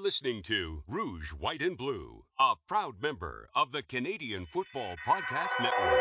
You're 0.00 0.06
listening 0.06 0.40
to 0.44 0.82
Rouge, 0.88 1.30
White, 1.30 1.60
and 1.60 1.76
Blue, 1.76 2.24
a 2.38 2.54
proud 2.66 3.02
member 3.02 3.50
of 3.54 3.70
the 3.70 3.82
Canadian 3.82 4.46
Football 4.46 4.96
Podcast 5.06 5.60
Network. 5.60 6.00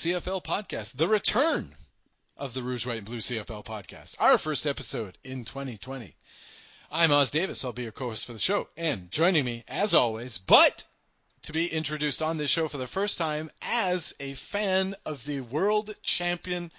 CFL 0.00 0.42
podcast, 0.42 0.96
the 0.96 1.06
return 1.06 1.76
of 2.34 2.54
the 2.54 2.62
Rouge, 2.62 2.86
White, 2.86 2.96
and 2.96 3.06
Blue 3.06 3.18
CFL 3.18 3.62
podcast, 3.62 4.16
our 4.18 4.38
first 4.38 4.66
episode 4.66 5.18
in 5.22 5.44
2020. 5.44 6.16
I'm 6.90 7.12
Os 7.12 7.30
Davis. 7.30 7.62
I'll 7.66 7.74
be 7.74 7.82
your 7.82 7.92
co-host 7.92 8.24
for 8.24 8.32
the 8.32 8.38
show, 8.38 8.68
and 8.78 9.10
joining 9.10 9.44
me, 9.44 9.62
as 9.68 9.92
always, 9.92 10.38
but 10.38 10.86
to 11.42 11.52
be 11.52 11.70
introduced 11.70 12.22
on 12.22 12.38
this 12.38 12.50
show 12.50 12.66
for 12.66 12.78
the 12.78 12.86
first 12.86 13.18
time 13.18 13.50
as 13.60 14.14
a 14.20 14.32
fan 14.32 14.96
of 15.04 15.22
the 15.26 15.42
world 15.42 15.94
champion, 16.02 16.72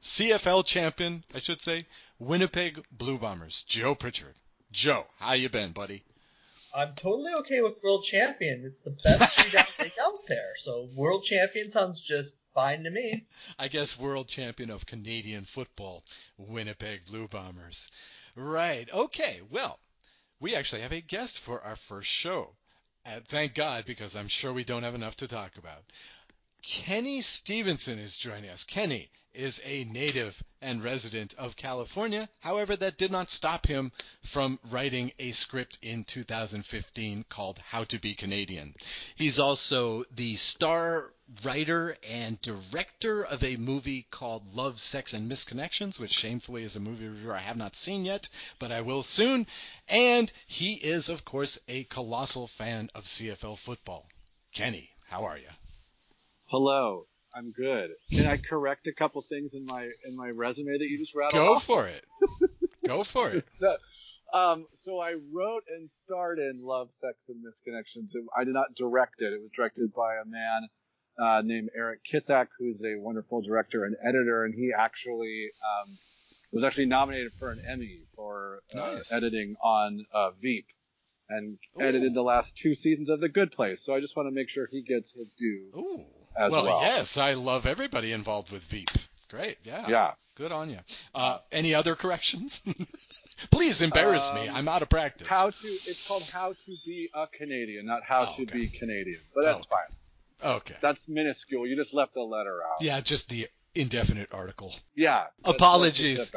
CFL 0.00 0.64
champion, 0.64 1.24
I 1.34 1.40
should 1.40 1.60
say, 1.60 1.86
Winnipeg 2.20 2.84
Blue 2.92 3.18
Bombers, 3.18 3.64
Joe 3.64 3.96
Pritchard. 3.96 4.36
Joe, 4.70 5.08
how 5.18 5.32
you 5.32 5.48
been, 5.48 5.72
buddy? 5.72 6.04
I'm 6.72 6.94
totally 6.94 7.32
okay 7.40 7.62
with 7.62 7.82
world 7.82 8.04
champion. 8.04 8.64
It's 8.64 8.78
the 8.78 8.90
best 8.90 9.38
league 9.80 9.92
out 10.00 10.24
there. 10.28 10.52
So 10.58 10.88
world 10.94 11.24
champion 11.24 11.72
sounds 11.72 12.00
just 12.00 12.32
fine 12.54 12.84
to 12.84 12.90
me. 12.90 13.26
I 13.58 13.68
guess 13.68 13.98
world 13.98 14.28
champion 14.28 14.70
of 14.70 14.86
Canadian 14.86 15.44
football, 15.44 16.04
Winnipeg 16.36 17.06
Blue 17.06 17.28
Bombers. 17.28 17.90
Right. 18.34 18.88
Okay. 18.92 19.40
Well, 19.50 19.78
we 20.40 20.56
actually 20.56 20.82
have 20.82 20.92
a 20.92 21.00
guest 21.00 21.38
for 21.38 21.62
our 21.62 21.76
first 21.76 22.08
show. 22.08 22.54
And 23.04 23.26
thank 23.26 23.54
God, 23.54 23.86
because 23.86 24.14
I'm 24.14 24.28
sure 24.28 24.52
we 24.52 24.64
don't 24.64 24.82
have 24.82 24.94
enough 24.94 25.16
to 25.16 25.28
talk 25.28 25.56
about. 25.56 25.84
Kenny 26.62 27.22
Stevenson 27.22 27.98
is 27.98 28.18
joining 28.18 28.50
us. 28.50 28.64
Kenny 28.64 29.10
is 29.32 29.62
a 29.64 29.84
native 29.84 30.42
and 30.60 30.82
resident 30.82 31.32
of 31.34 31.56
California. 31.56 32.28
However, 32.40 32.76
that 32.76 32.98
did 32.98 33.10
not 33.10 33.30
stop 33.30 33.66
him 33.66 33.92
from 34.22 34.58
writing 34.64 35.12
a 35.18 35.32
script 35.32 35.78
in 35.80 36.04
2015 36.04 37.24
called 37.28 37.58
How 37.60 37.84
to 37.84 37.98
Be 37.98 38.14
Canadian. 38.14 38.74
He's 39.14 39.38
also 39.38 40.04
the 40.10 40.36
star 40.36 41.14
writer 41.44 41.96
and 42.06 42.40
director 42.42 43.24
of 43.24 43.42
a 43.42 43.56
movie 43.56 44.02
called 44.10 44.54
Love, 44.54 44.80
Sex, 44.80 45.14
and 45.14 45.30
Misconnections, 45.30 45.98
which 45.98 46.12
shamefully 46.12 46.64
is 46.64 46.76
a 46.76 46.80
movie 46.80 47.08
review 47.08 47.32
I 47.32 47.38
have 47.38 47.56
not 47.56 47.76
seen 47.76 48.04
yet, 48.04 48.28
but 48.58 48.72
I 48.72 48.80
will 48.80 49.02
soon. 49.02 49.46
And 49.88 50.30
he 50.46 50.74
is, 50.74 51.08
of 51.08 51.24
course, 51.24 51.58
a 51.68 51.84
colossal 51.84 52.46
fan 52.46 52.90
of 52.94 53.04
CFL 53.04 53.58
football. 53.58 54.06
Kenny, 54.52 54.90
how 55.06 55.24
are 55.24 55.38
you? 55.38 55.48
Hello, 56.50 57.06
I'm 57.32 57.52
good. 57.52 57.90
Can 58.12 58.26
I 58.26 58.36
correct 58.36 58.88
a 58.88 58.92
couple 58.92 59.22
things 59.22 59.54
in 59.54 59.64
my 59.66 59.84
in 60.04 60.16
my 60.16 60.30
resume 60.30 60.76
that 60.78 60.84
you 60.88 60.98
just 60.98 61.14
rattled 61.14 61.34
Go 61.34 61.54
off? 61.54 61.64
for 61.64 61.86
it. 61.86 62.04
Go 62.86 63.04
for 63.04 63.30
it. 63.30 63.46
Um, 64.32 64.66
so 64.84 65.00
I 65.00 65.14
wrote 65.32 65.64
and 65.76 65.90
starred 66.04 66.38
in 66.38 66.60
Love, 66.62 66.90
Sex, 67.00 67.28
and 67.28 67.38
Misconnections. 67.44 68.12
I 68.38 68.44
did 68.44 68.54
not 68.54 68.76
direct 68.76 69.20
it. 69.22 69.32
It 69.32 69.40
was 69.40 69.50
directed 69.50 69.92
by 69.92 70.14
a 70.22 70.24
man 70.24 70.68
uh, 71.20 71.42
named 71.44 71.70
Eric 71.76 72.02
Kissack, 72.12 72.46
who's 72.56 72.80
a 72.84 72.94
wonderful 73.00 73.42
director 73.42 73.84
and 73.84 73.96
editor, 74.06 74.44
and 74.44 74.54
he 74.54 74.70
actually 74.76 75.48
um, 75.64 75.98
was 76.52 76.62
actually 76.62 76.86
nominated 76.86 77.32
for 77.40 77.50
an 77.50 77.60
Emmy 77.68 78.02
for 78.14 78.60
uh, 78.72 78.78
Nice. 78.94 79.10
editing 79.10 79.56
on 79.64 80.06
uh, 80.14 80.30
Veep, 80.40 80.66
and 81.28 81.58
Ooh. 81.80 81.84
edited 81.84 82.14
the 82.14 82.22
last 82.22 82.56
two 82.56 82.76
seasons 82.76 83.08
of 83.08 83.18
The 83.20 83.28
Good 83.28 83.50
Place. 83.50 83.80
So 83.84 83.94
I 83.96 84.00
just 84.00 84.16
want 84.16 84.28
to 84.28 84.32
make 84.32 84.48
sure 84.48 84.68
he 84.70 84.82
gets 84.82 85.12
his 85.12 85.32
due. 85.32 85.72
Ooh. 85.76 86.04
As 86.36 86.50
well, 86.52 86.64
well. 86.64 86.80
yes, 86.82 87.16
I 87.16 87.34
love 87.34 87.66
everybody 87.66 88.12
involved 88.12 88.50
with 88.52 88.62
Veep. 88.64 88.90
Great. 89.28 89.58
Yeah. 89.64 89.86
Yeah. 89.88 90.12
Good 90.36 90.52
on 90.52 90.70
you. 90.70 90.78
Uh, 91.14 91.38
any 91.52 91.74
other 91.74 91.94
corrections? 91.94 92.62
Please 93.50 93.82
embarrass 93.82 94.32
me. 94.32 94.48
Um, 94.48 94.56
I'm 94.56 94.68
out 94.68 94.82
of 94.82 94.88
practice. 94.88 95.26
How 95.26 95.50
to? 95.50 95.66
It's 95.68 96.06
called 96.06 96.22
How 96.24 96.52
to 96.52 96.76
Be 96.86 97.10
a 97.14 97.26
Canadian, 97.26 97.86
not 97.86 98.02
How 98.04 98.20
Oh, 98.22 98.36
to 98.36 98.42
okay. 98.42 98.58
Be 98.60 98.68
Canadian. 98.68 99.20
But 99.34 99.44
that's 99.44 99.66
Oh, 99.66 99.76
fine. 99.76 100.56
Okay. 100.56 100.76
That's 100.80 101.00
minuscule. 101.08 101.66
You 101.66 101.76
just 101.76 101.92
left 101.92 102.16
a 102.16 102.22
letter 102.22 102.60
out. 102.62 102.80
Yeah, 102.82 103.00
just 103.00 103.28
the 103.28 103.48
indefinite 103.74 104.28
article. 104.32 104.72
Yeah. 104.94 105.24
Apologies. 105.44 106.32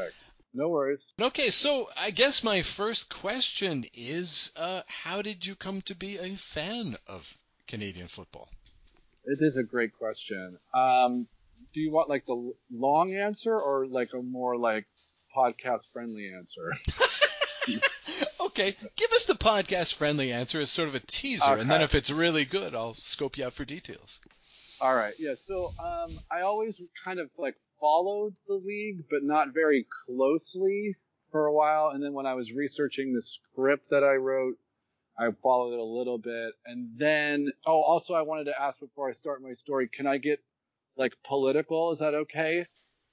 No 0.53 0.69
worries. 0.69 0.99
Okay, 1.19 1.49
so 1.49 1.89
I 1.97 2.11
guess 2.11 2.43
my 2.43 2.61
first 2.61 3.09
question 3.13 3.85
is 3.95 4.51
uh, 4.55 4.81
how 4.87 5.21
did 5.21 5.45
you 5.45 5.55
come 5.55 5.81
to 5.83 5.95
be 5.95 6.17
a 6.17 6.35
fan 6.35 6.95
of 7.07 7.37
Canadian 7.67 8.07
football? 8.07 8.49
It 9.25 9.39
is 9.41 9.57
a 9.57 9.63
great 9.63 9.93
question. 9.97 10.57
Um, 10.73 11.27
do 11.73 11.79
you 11.79 11.91
want 11.91 12.09
like 12.09 12.25
the 12.25 12.53
long 12.71 13.13
answer 13.15 13.57
or 13.57 13.87
like 13.87 14.09
a 14.13 14.21
more 14.21 14.57
like 14.57 14.85
podcast 15.35 15.81
friendly 15.91 16.31
answer? 16.35 16.73
Okay, 18.39 18.75
give 18.97 19.11
us 19.13 19.25
the 19.25 19.35
podcast 19.35 19.93
friendly 19.93 20.31
answer 20.31 20.59
as 20.59 20.69
sort 20.69 20.89
of 20.89 20.95
a 20.95 20.99
teaser, 20.99 21.55
and 21.55 21.71
then 21.71 21.81
if 21.81 21.95
it's 21.95 22.11
really 22.11 22.43
good, 22.43 22.75
I'll 22.75 22.93
scope 22.93 23.37
you 23.37 23.45
out 23.45 23.53
for 23.53 23.63
details. 23.65 24.19
All 24.81 24.93
right. 24.93 25.13
Yeah. 25.17 25.35
So 25.47 25.71
um, 25.79 26.19
I 26.29 26.41
always 26.41 26.75
kind 27.05 27.19
of 27.19 27.29
like 27.37 27.55
followed 27.79 28.35
the 28.47 28.55
league, 28.55 29.05
but 29.09 29.23
not 29.23 29.53
very 29.53 29.87
closely 30.05 30.95
for 31.31 31.45
a 31.45 31.53
while. 31.53 31.91
And 31.93 32.03
then 32.03 32.13
when 32.13 32.25
I 32.25 32.33
was 32.33 32.51
researching 32.51 33.13
the 33.13 33.21
script 33.21 33.89
that 33.91 34.03
I 34.03 34.15
wrote, 34.15 34.57
I 35.17 35.29
followed 35.41 35.73
it 35.73 35.79
a 35.79 35.83
little 35.83 36.17
bit. 36.17 36.53
And 36.65 36.89
then, 36.97 37.51
oh, 37.65 37.81
also 37.81 38.13
I 38.13 38.23
wanted 38.23 38.45
to 38.45 38.59
ask 38.59 38.79
before 38.79 39.09
I 39.09 39.13
start 39.13 39.41
my 39.41 39.53
story, 39.55 39.89
can 39.93 40.07
I 40.07 40.17
get 40.17 40.39
like 40.97 41.13
political? 41.27 41.93
Is 41.93 41.99
that 41.99 42.13
okay 42.13 42.65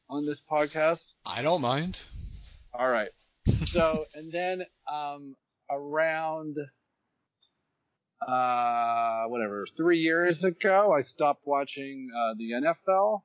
on 0.09 0.27
this 0.27 0.41
podcast? 0.51 1.01
I 1.27 1.43
don't 1.43 1.61
mind. 1.61 2.03
All 2.73 2.89
right. 2.89 3.11
So, 3.67 4.07
and 4.15 4.33
then 4.33 4.65
um, 4.93 5.37
around 5.71 6.57
uh, 8.27 9.25
whatever 9.27 9.67
three 9.77 9.99
years 9.99 10.43
ago, 10.45 10.93
I 10.93 11.03
stopped 11.03 11.47
watching 11.47 12.09
uh, 12.15 12.35
the 12.37 12.51
NFL 12.51 13.23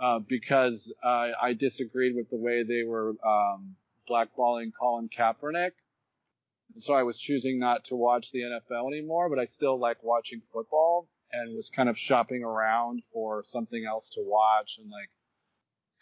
uh, 0.00 0.20
because 0.20 0.92
uh, 1.04 1.28
I 1.40 1.52
disagreed 1.58 2.14
with 2.16 2.30
the 2.30 2.36
way 2.36 2.62
they 2.62 2.84
were 2.84 3.14
um, 3.26 3.76
blackballing 4.08 4.70
Colin 4.78 5.08
Kaepernick. 5.16 5.72
So 6.78 6.94
I 6.94 7.02
was 7.02 7.18
choosing 7.18 7.58
not 7.58 7.84
to 7.86 7.96
watch 7.96 8.26
the 8.32 8.40
NFL 8.40 8.88
anymore, 8.88 9.30
but 9.30 9.38
I 9.38 9.46
still 9.46 9.78
like 9.78 10.02
watching 10.02 10.42
football 10.52 11.08
and 11.32 11.56
was 11.56 11.70
kind 11.74 11.88
of 11.88 11.98
shopping 11.98 12.42
around 12.44 13.02
for 13.12 13.44
something 13.50 13.84
else 13.88 14.08
to 14.10 14.20
watch 14.22 14.76
and 14.78 14.90
like 14.90 15.10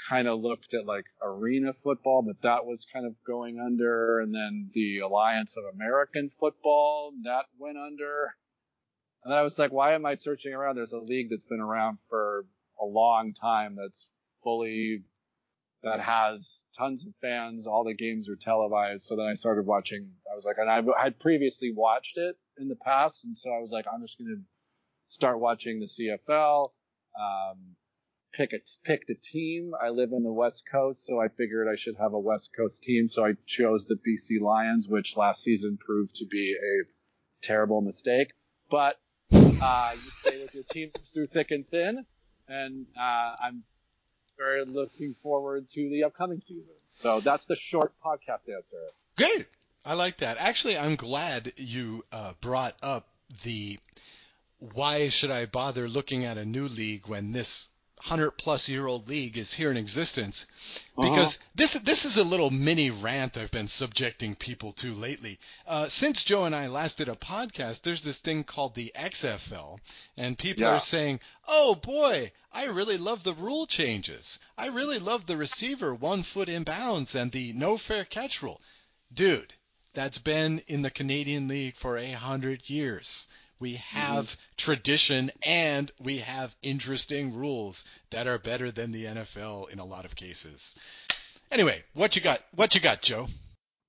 kind 0.09 0.29
of 0.29 0.41
looked 0.41 0.75
at 0.75 0.87
like 0.87 1.07
arena 1.23 1.73
football, 1.83 2.23
but 2.23 2.43
that 2.43 2.67
was 2.67 2.87
kind 2.93 3.07
of 3.07 3.15
going 3.27 3.59
under, 3.59 4.21
and 4.21 4.35
then 4.35 4.71
the 4.75 4.99
Alliance 4.99 5.55
of 5.57 5.65
American 5.75 6.31
Football 6.39 7.13
that 7.25 7.45
went 7.59 7.79
under. 7.79 8.35
And 9.25 9.33
I 9.33 9.43
was 9.43 9.59
like, 9.59 9.73
why 9.73 9.95
am 9.95 10.05
I 10.05 10.17
searching 10.17 10.53
around? 10.53 10.77
There's 10.77 10.93
a 10.93 10.99
league 10.99 11.31
that's 11.31 11.49
been 11.49 11.61
around 11.61 11.99
for 12.11 12.45
a 12.81 12.85
long 12.85 13.33
time 13.41 13.77
that's 13.77 14.07
fully 14.43 15.03
that 15.85 16.01
has 16.01 16.63
tons 16.77 17.05
of 17.07 17.13
fans. 17.21 17.67
All 17.67 17.85
the 17.85 17.95
games 17.95 18.29
are 18.29 18.37
televised. 18.37 19.05
So 19.07 19.17
then 19.17 19.27
I 19.27 19.35
started 19.35 19.67
watching. 19.67 20.09
I 20.31 20.35
was 20.35 20.45
like, 20.45 20.57
and 20.59 20.71
I 20.71 20.83
had 21.03 21.19
previously 21.21 21.73
watched 21.75 22.17
it 22.17 22.37
in 22.59 22.69
the 22.69 22.77
past, 22.77 23.25
and 23.25 23.37
so 23.37 23.51
I 23.51 23.61
was 23.61 23.71
like, 23.71 23.87
I'm 23.93 24.03
just 24.03 24.19
gonna 24.19 24.41
start 25.09 25.41
watching 25.41 25.81
the 25.81 25.87
CFL. 25.87 26.71
Um, 27.19 27.77
pick 28.33 28.53
a 28.53 28.59
picked 28.85 29.11
a 29.11 29.15
team. 29.15 29.73
I 29.81 29.91
live 29.91 30.13
in 30.13 30.23
the 30.23 30.33
West 30.33 30.65
Coast, 30.71 31.07
so 31.07 31.21
I 31.21 31.29
figured 31.29 31.69
I 31.69 31.77
should 31.77 31.97
have 32.01 32.13
a 32.13 32.19
West 32.19 32.51
Coast 32.57 32.83
team. 32.83 33.09
So 33.09 33.25
I 33.25 33.35
chose 33.47 33.87
the 33.87 33.97
BC 33.97 34.41
Lions, 34.41 34.89
which 34.89 35.17
last 35.17 35.43
season 35.43 35.79
proved 35.85 36.17
to 36.17 36.27
be 36.27 36.55
a 36.55 37.47
terrible 37.47 37.81
mistake. 37.81 38.33
But 38.71 38.97
uh, 39.33 39.93
you 39.95 40.11
stay 40.21 40.43
with 40.43 40.55
your 40.55 40.65
team 40.71 40.91
through 41.13 41.29
thick 41.29 41.51
and 41.51 41.69
thin, 41.69 42.05
and 42.49 42.87
uh, 42.99 43.37
I'm 43.43 43.63
very 44.37 44.65
looking 44.65 45.15
forward 45.23 45.67
to 45.75 45.89
the 45.89 46.05
upcoming 46.05 46.41
season. 46.41 46.75
So 47.03 47.21
that's 47.21 47.45
the 47.45 47.57
short 47.57 47.93
podcast 48.05 48.49
answer. 48.55 48.91
Great. 49.17 49.47
I 49.85 49.95
like 49.95 50.19
that. 50.19 50.39
Actually, 50.39 50.79
I'm 50.79 50.97
glad 50.97 51.53
you 51.57 52.05
uh, 52.11 52.33
brought 52.41 52.77
up 52.83 53.09
the 53.43 53.79
why 54.59 55.09
should 55.11 55.31
I 55.31 55.47
bother 55.47 55.89
looking 55.89 56.25
at 56.25 56.39
a 56.39 56.45
new 56.45 56.69
league 56.69 57.07
when 57.07 57.33
this 57.33 57.69
hundred 58.01 58.33
plus 58.33 58.69
year 58.69 58.87
old 58.87 59.09
league 59.09 59.39
is 59.39 59.53
here 59.55 59.71
in 59.71 59.77
existence 59.77 60.47
Uh-huh. 60.99 61.09
because 61.09 61.39
this 61.55 61.73
this 61.75 62.05
is 62.05 62.17
a 62.19 62.25
little 62.25 62.51
mini 62.51 62.91
rant 62.91 63.37
I've 63.39 63.51
been 63.51 63.69
subjecting 63.69 64.35
people 64.35 64.73
to 64.73 64.93
lately. 64.95 65.39
Uh, 65.67 65.89
since 65.89 66.25
Joe 66.25 66.45
and 66.45 66.55
I 66.55 66.67
last 66.67 66.99
did 66.99 67.09
a 67.09 67.15
podcast, 67.15 67.83
there's 67.83 68.03
this 68.03 68.19
thing 68.19 68.45
called 68.45 68.75
the 68.75 68.93
XFL, 68.95 69.79
and 70.17 70.37
people 70.37 70.65
Yeah. 70.65 70.71
are 70.71 70.81
saying, 70.81 71.21
"Oh 71.47 71.75
boy, 71.77 72.33
I 72.53 72.65
really 72.67 72.99
love 72.99 73.23
the 73.25 73.33
rule 73.35 73.67
changes. 73.67 74.39
I 74.59 74.67
really 74.69 74.99
love 74.99 75.27
the 75.27 75.37
receiver 75.37 75.95
one 75.95 76.23
foot 76.23 76.49
in 76.49 76.65
bounds 76.65 77.15
and 77.15 77.31
the 77.33 77.53
no 77.53 77.79
fair 77.79 78.05
catch 78.05 78.43
rule." 78.43 78.61
Dude, 79.13 79.55
that's 79.93 80.19
been 80.19 80.59
in 80.67 80.83
the 80.83 80.91
Canadian 80.91 81.47
League 81.49 81.77
for 81.77 81.97
a 81.97 82.11
hundred 82.13 82.69
years. 82.69 83.29
We 83.61 83.75
have 83.75 84.37
tradition 84.57 85.31
and 85.45 85.91
we 85.99 86.19
have 86.19 86.55
interesting 86.63 87.35
rules 87.35 87.85
that 88.11 88.27
are 88.27 88.39
better 88.39 88.71
than 88.71 88.93
the 88.93 89.05
NFL 89.05 89.71
in 89.71 89.79
a 89.79 89.85
lot 89.85 90.05
of 90.05 90.17
cases. 90.17 90.77
Anyway, 91.51 91.83
what 91.95 92.17
you 92.17 92.23
got? 92.23 92.41
What 92.55 92.75
you 92.75 92.81
got, 92.81 93.01
Joe? 93.01 93.29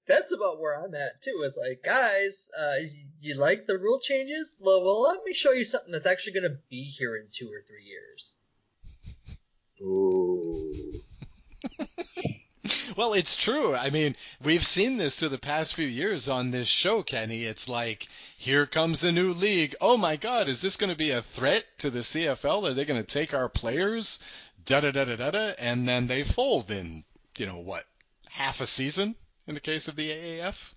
That's 0.07 0.31
about 0.31 0.59
where 0.59 0.75
I'm 0.79 0.93
at 0.93 1.21
too. 1.23 1.43
It's 1.45 1.57
like, 1.57 1.81
guys, 1.83 2.47
uh, 2.57 2.75
you, 2.79 3.07
you 3.21 3.35
like 3.35 3.65
the 3.65 3.77
rule 3.77 3.99
changes? 3.99 4.55
Well, 4.59 4.83
well, 4.83 5.01
let 5.01 5.23
me 5.25 5.33
show 5.33 5.51
you 5.51 5.65
something 5.65 5.91
that's 5.91 6.05
actually 6.05 6.33
going 6.33 6.51
to 6.51 6.59
be 6.69 6.83
here 6.83 7.15
in 7.15 7.27
two 7.31 7.47
or 7.47 7.63
three 7.67 7.83
years. 7.83 8.35
Ooh. 9.81 10.34
Well, 12.95 13.13
it's 13.13 13.35
true. 13.35 13.75
I 13.75 13.89
mean, 13.89 14.15
we've 14.41 14.65
seen 14.65 14.95
this 14.95 15.17
through 15.17 15.29
the 15.29 15.37
past 15.37 15.73
few 15.75 15.87
years 15.87 16.29
on 16.29 16.51
this 16.51 16.67
show, 16.67 17.03
Kenny. 17.03 17.43
It's 17.43 17.67
like, 17.67 18.07
here 18.37 18.65
comes 18.65 19.03
a 19.03 19.11
new 19.11 19.33
league. 19.33 19.75
Oh 19.81 19.97
my 19.97 20.15
God, 20.15 20.47
is 20.47 20.61
this 20.61 20.77
going 20.77 20.91
to 20.91 20.95
be 20.95 21.11
a 21.11 21.21
threat 21.21 21.65
to 21.79 21.89
the 21.89 21.99
CFL? 21.99 22.69
Are 22.69 22.73
they 22.73 22.85
going 22.85 23.01
to 23.01 23.07
take 23.07 23.33
our 23.33 23.49
players? 23.49 24.19
Da 24.63 24.79
da 24.79 24.91
da 24.91 25.03
da 25.05 25.17
da 25.17 25.31
da. 25.31 25.53
And 25.59 25.87
then 25.87 26.07
they 26.07 26.23
fold 26.23 26.71
in, 26.71 27.03
you 27.37 27.45
know, 27.45 27.57
what, 27.57 27.83
half 28.29 28.61
a 28.61 28.65
season 28.65 29.15
in 29.45 29.55
the 29.55 29.59
case 29.59 29.89
of 29.89 29.97
the 29.97 30.09
AAF? 30.09 30.73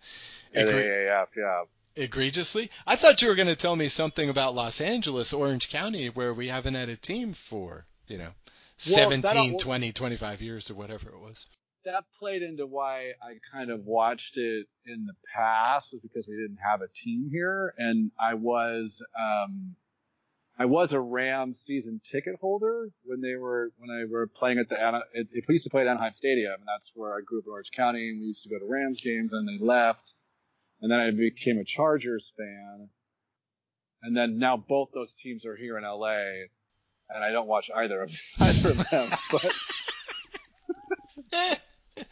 Egre- 0.54 1.08
AAF, 1.08 1.26
yeah. 1.36 1.62
egregiously. 1.96 2.70
I 2.84 2.96
thought 2.96 3.22
you 3.22 3.28
were 3.28 3.36
going 3.36 3.48
to 3.48 3.56
tell 3.56 3.76
me 3.76 3.88
something 3.88 4.28
about 4.28 4.56
Los 4.56 4.80
Angeles, 4.80 5.32
Orange 5.32 5.68
County, 5.70 6.08
where 6.08 6.32
we 6.32 6.48
haven't 6.48 6.74
had 6.74 6.88
a 6.88 6.96
team 6.96 7.32
for, 7.32 7.86
you 8.08 8.18
know, 8.18 8.32
Well, 8.90 9.10
that 9.10 9.26
17, 9.26 9.52
al- 9.52 9.58
20, 9.58 9.92
25 9.92 10.42
years 10.42 10.70
or 10.70 10.74
whatever 10.74 11.10
it 11.10 11.20
was. 11.20 11.46
That 11.88 12.05
played 12.19 12.43
into 12.43 12.67
why 12.67 13.12
I 13.23 13.38
kind 13.50 13.70
of 13.70 13.87
watched 13.87 14.37
it 14.37 14.67
in 14.85 15.06
the 15.06 15.14
past 15.35 15.88
was 15.90 16.02
because 16.02 16.29
we 16.29 16.37
didn't 16.37 16.58
have 16.62 16.82
a 16.82 16.88
team 16.88 17.31
here, 17.32 17.73
and 17.79 18.11
I 18.20 18.35
was 18.35 19.02
um, 19.19 19.75
I 20.58 20.67
was 20.67 20.93
a 20.93 21.00
Rams 21.00 21.56
season 21.64 22.02
ticket 22.05 22.35
holder 22.43 22.90
when 23.05 23.23
they 23.23 23.37
were 23.37 23.73
when 23.79 23.88
I 23.90 24.05
were 24.05 24.26
playing 24.26 24.58
at 24.58 24.69
the 24.69 24.75
it, 25.14 25.29
it, 25.32 25.44
used 25.49 25.64
to 25.64 25.70
play 25.70 25.81
at 25.81 25.87
Anaheim 25.88 26.12
Stadium, 26.12 26.52
and 26.52 26.67
that's 26.67 26.93
where 26.94 27.17
I 27.17 27.20
grew 27.25 27.38
up 27.38 27.46
in 27.46 27.52
Orange 27.52 27.70
County, 27.75 28.11
and 28.11 28.20
we 28.20 28.26
used 28.26 28.43
to 28.43 28.50
go 28.50 28.58
to 28.58 28.67
Rams 28.67 29.00
games, 29.00 29.32
and 29.32 29.49
they 29.49 29.64
left, 29.64 30.12
and 30.82 30.93
then 30.93 31.00
I 31.00 31.11
became 31.11 31.56
a 31.56 31.64
Chargers 31.64 32.35
fan, 32.37 32.90
and 34.02 34.14
then 34.14 34.38
now 34.38 34.58
both 34.58 34.90
those 34.93 35.12
teams 35.23 35.46
are 35.46 35.56
here 35.56 35.79
in 35.79 35.85
LA, 35.85 36.49
and 37.08 37.25
I 37.25 37.31
don't 37.31 37.49
watch 37.49 37.70
either 37.75 38.02
of 38.02 38.11
either 38.40 38.73
of 38.73 38.90
them, 38.90 39.08
but 39.32 39.56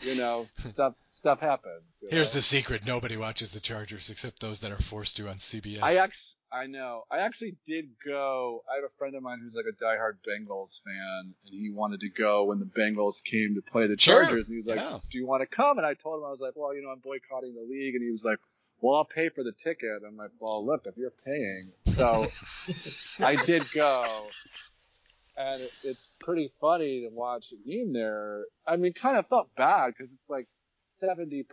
you 0.06 0.14
know 0.14 0.46
stuff 0.70 0.94
stuff 1.12 1.40
happens. 1.40 1.82
Here's 2.08 2.32
know? 2.32 2.38
the 2.38 2.42
secret: 2.42 2.86
nobody 2.86 3.16
watches 3.16 3.52
the 3.52 3.60
Chargers 3.60 4.10
except 4.10 4.40
those 4.40 4.60
that 4.60 4.72
are 4.72 4.78
forced 4.78 5.16
to 5.16 5.28
on 5.28 5.36
CBS. 5.36 5.82
I 5.82 5.96
actually, 5.96 6.22
I 6.52 6.66
know. 6.66 7.04
I 7.10 7.18
actually 7.18 7.56
did 7.66 7.88
go. 8.04 8.62
I 8.70 8.76
have 8.76 8.84
a 8.84 8.98
friend 8.98 9.14
of 9.16 9.22
mine 9.22 9.40
who's 9.42 9.54
like 9.54 9.66
a 9.66 9.84
diehard 9.84 10.18
Bengals 10.26 10.80
fan, 10.84 11.34
and 11.44 11.54
he 11.54 11.70
wanted 11.70 12.00
to 12.00 12.08
go 12.08 12.44
when 12.44 12.60
the 12.60 12.64
Bengals 12.64 13.22
came 13.24 13.56
to 13.56 13.62
play 13.62 13.86
the 13.88 13.98
Sure, 13.98 14.22
Chargers. 14.22 14.46
And 14.48 14.54
he 14.54 14.62
was 14.62 14.66
like, 14.66 14.78
yeah. 14.78 14.98
"Do 15.10 15.18
you 15.18 15.26
want 15.26 15.42
to 15.42 15.46
come?" 15.46 15.78
And 15.78 15.86
I 15.86 15.94
told 15.94 16.20
him 16.20 16.26
I 16.26 16.30
was 16.30 16.40
like, 16.40 16.52
"Well, 16.54 16.74
you 16.74 16.82
know, 16.82 16.90
I'm 16.90 17.00
boycotting 17.00 17.54
the 17.54 17.66
league." 17.68 17.94
And 17.94 18.04
he 18.04 18.10
was 18.10 18.24
like, 18.24 18.38
"Well, 18.80 18.94
I'll 18.94 19.04
pay 19.04 19.28
for 19.28 19.42
the 19.42 19.52
ticket." 19.52 20.02
I'm 20.06 20.16
like, 20.16 20.30
"Well, 20.38 20.64
look, 20.64 20.86
if 20.86 20.96
you're 20.96 21.12
paying." 21.24 21.72
So 21.94 22.30
I 23.18 23.34
did 23.44 23.64
go, 23.74 24.28
and 25.36 25.60
it, 25.60 25.72
it's 25.82 26.05
pretty 26.20 26.52
funny 26.60 27.02
to 27.02 27.08
watch 27.08 27.46
a 27.52 27.68
game 27.68 27.92
there. 27.92 28.44
I 28.66 28.76
mean, 28.76 28.92
kind 28.92 29.16
of 29.16 29.26
felt 29.28 29.48
bad 29.56 29.88
because 29.96 30.12
it's 30.12 30.28
like. 30.28 30.46
70% 31.02 31.44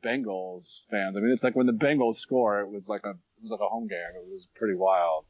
Bengals 0.00 0.80
fans. 0.90 1.18
I 1.18 1.20
mean, 1.20 1.30
it's 1.30 1.42
like 1.42 1.54
when 1.54 1.66
the 1.66 1.74
Bengals 1.74 2.16
score, 2.16 2.60
it 2.60 2.70
was 2.70 2.88
like 2.88 3.04
a 3.04 3.10
it 3.10 3.42
was 3.42 3.50
like 3.50 3.60
a 3.60 3.68
home 3.68 3.88
game. 3.88 3.98
It 4.14 4.26
was 4.32 4.46
pretty 4.54 4.74
wild. 4.74 5.26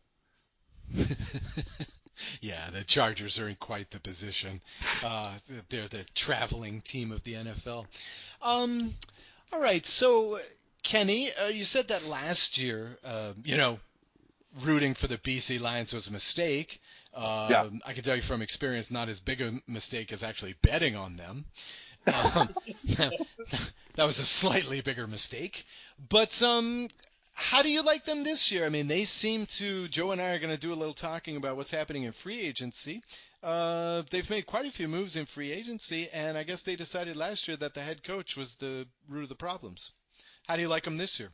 yeah, 2.41 2.71
the 2.71 2.85
Chargers 2.85 3.39
are 3.39 3.49
in 3.49 3.57
quite 3.57 3.91
the 3.91 4.01
position. 4.01 4.61
Uh, 5.03 5.33
they're 5.69 5.89
the 5.89 6.05
traveling 6.15 6.81
team 6.81 7.13
of 7.13 7.23
the 7.23 7.35
NFL. 7.35 7.87
Um, 8.43 8.95
all 9.53 9.61
right, 9.61 9.85
so 9.85 10.39
Kenny, 10.83 11.31
uh, 11.45 11.49
you 11.49 11.65
said 11.65 11.89
that 11.89 12.07
last 12.07 12.59
year, 12.59 12.99
uh, 13.05 13.33
you 13.45 13.57
know, 13.57 13.79
rooting 14.65 14.95
for 14.95 15.07
the 15.07 15.19
BC 15.19 15.61
Lions 15.61 15.93
was 15.93 16.09
a 16.09 16.13
mistake. 16.13 16.81
Um, 17.15 17.51
Yeah. 17.51 17.69
I 17.85 17.93
can 17.93 18.03
tell 18.05 18.17
you 18.17 18.23
from 18.23 18.43
experience, 18.43 18.91
not 18.91 19.09
as 19.09 19.21
big 19.21 19.41
a 19.41 19.61
mistake 19.67 20.13
as 20.13 20.23
actually 20.23 20.55
betting 20.63 20.97
on 20.97 21.17
them. 21.17 21.45
Um, 22.07 22.49
that 23.97 24.07
was 24.07 24.19
a 24.19 24.25
slightly 24.25 24.81
bigger 24.81 25.07
mistake. 25.07 25.67
But 26.09 26.41
um, 26.43 26.89
how 27.35 27.63
do 27.63 27.69
you 27.69 27.83
like 27.83 28.05
them 28.05 28.23
this 28.23 28.51
year? 28.53 28.65
I 28.65 28.69
mean, 28.69 28.87
they 28.89 29.05
seem 29.05 29.47
to. 29.47 29.89
Joe 29.89 30.13
and 30.13 30.21
I 30.21 30.35
are 30.35 30.39
going 30.39 30.55
to 30.55 30.61
do 30.61 30.73
a 30.73 30.75
little 30.75 30.95
talking 30.95 31.37
about 31.37 31.57
what's 31.57 31.71
happening 31.71 32.05
in 32.05 32.13
free 32.13 32.41
agency. 32.41 33.03
Uh, 33.43 34.03
they've 34.11 34.29
made 34.31 34.47
quite 34.47 34.67
a 34.67 34.73
few 34.73 34.89
moves 34.89 35.17
in 35.17 35.27
free 35.27 35.53
agency, 35.53 36.09
and 36.13 36.37
I 36.37 36.43
guess 36.43 36.63
they 36.63 36.77
decided 36.77 37.17
last 37.17 37.47
year 37.47 37.57
that 37.59 37.75
the 37.75 37.83
head 37.83 38.03
coach 38.03 38.37
was 38.37 38.55
the 38.57 38.87
root 39.09 39.23
of 39.25 39.29
the 39.29 39.35
problems. 39.35 39.93
How 40.49 40.57
do 40.57 40.63
you 40.63 40.69
like 40.69 40.85
them 40.85 40.97
this 40.97 41.21
year? 41.21 41.31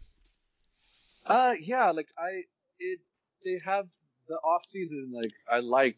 Uh, 1.27 1.53
yeah, 1.61 1.91
like 1.91 2.09
I, 2.19 2.43
it's 2.79 3.03
they 3.45 3.61
have 3.65 3.87
the 4.29 4.35
off 4.37 4.63
season. 4.69 5.13
Like 5.15 5.33
I 5.51 5.61
like 5.61 5.97